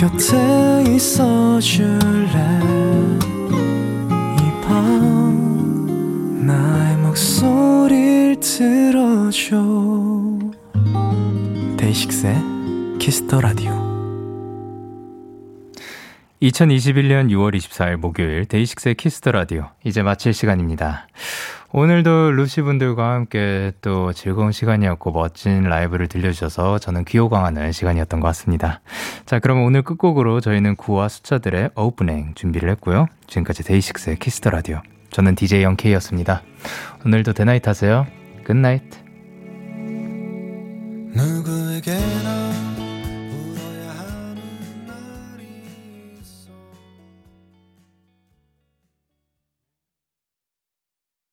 곁에 0.00 0.82
있어줄래? 0.88 2.30
이 4.38 4.62
밤 4.66 6.46
나의 6.46 6.96
목소리를 6.96 8.40
들어줘. 8.40 9.58
데이식스의 11.76 12.34
Kiss 12.98 13.23
the 13.23 13.42
Radio 13.42 13.72
2021년 16.40 17.28
6월 17.28 17.54
24일 17.54 17.96
목요일 17.96 18.46
데이식스의 18.46 18.94
Kiss 18.94 19.16
the 19.16 19.32
Radio 19.32 19.68
이제 19.84 20.02
마칠 20.02 20.32
시간입니다. 20.32 21.08
오늘도 21.72 22.32
루시 22.32 22.62
분들과 22.62 23.12
함께 23.12 23.70
또 23.80 24.12
즐거운 24.12 24.50
시간이었고 24.50 25.12
멋진 25.12 25.62
라이브를 25.62 26.08
들려주셔서 26.08 26.78
저는 26.78 27.04
귀호강하는 27.04 27.70
시간이었던 27.70 28.18
것 28.18 28.26
같습니다. 28.28 28.80
자, 29.24 29.38
그럼 29.38 29.62
오늘 29.62 29.82
끝곡으로 29.82 30.40
저희는 30.40 30.74
9와 30.74 31.08
숫자들의 31.08 31.70
오프닝 31.76 32.32
준비를 32.34 32.70
했고요. 32.70 33.06
지금까지 33.28 33.62
데이식스의 33.62 34.18
Kiss 34.18 34.36
the 34.36 34.50
Radio. 34.50 34.82
저는 35.10 35.36
DJ 35.36 35.62
영케이였습니다. 35.62 36.42
오늘도 37.06 37.34
데나잇 37.34 37.68
하세요. 37.68 38.06
Good 38.44 38.59
night. 38.59 38.82
누구에게나 41.14 42.39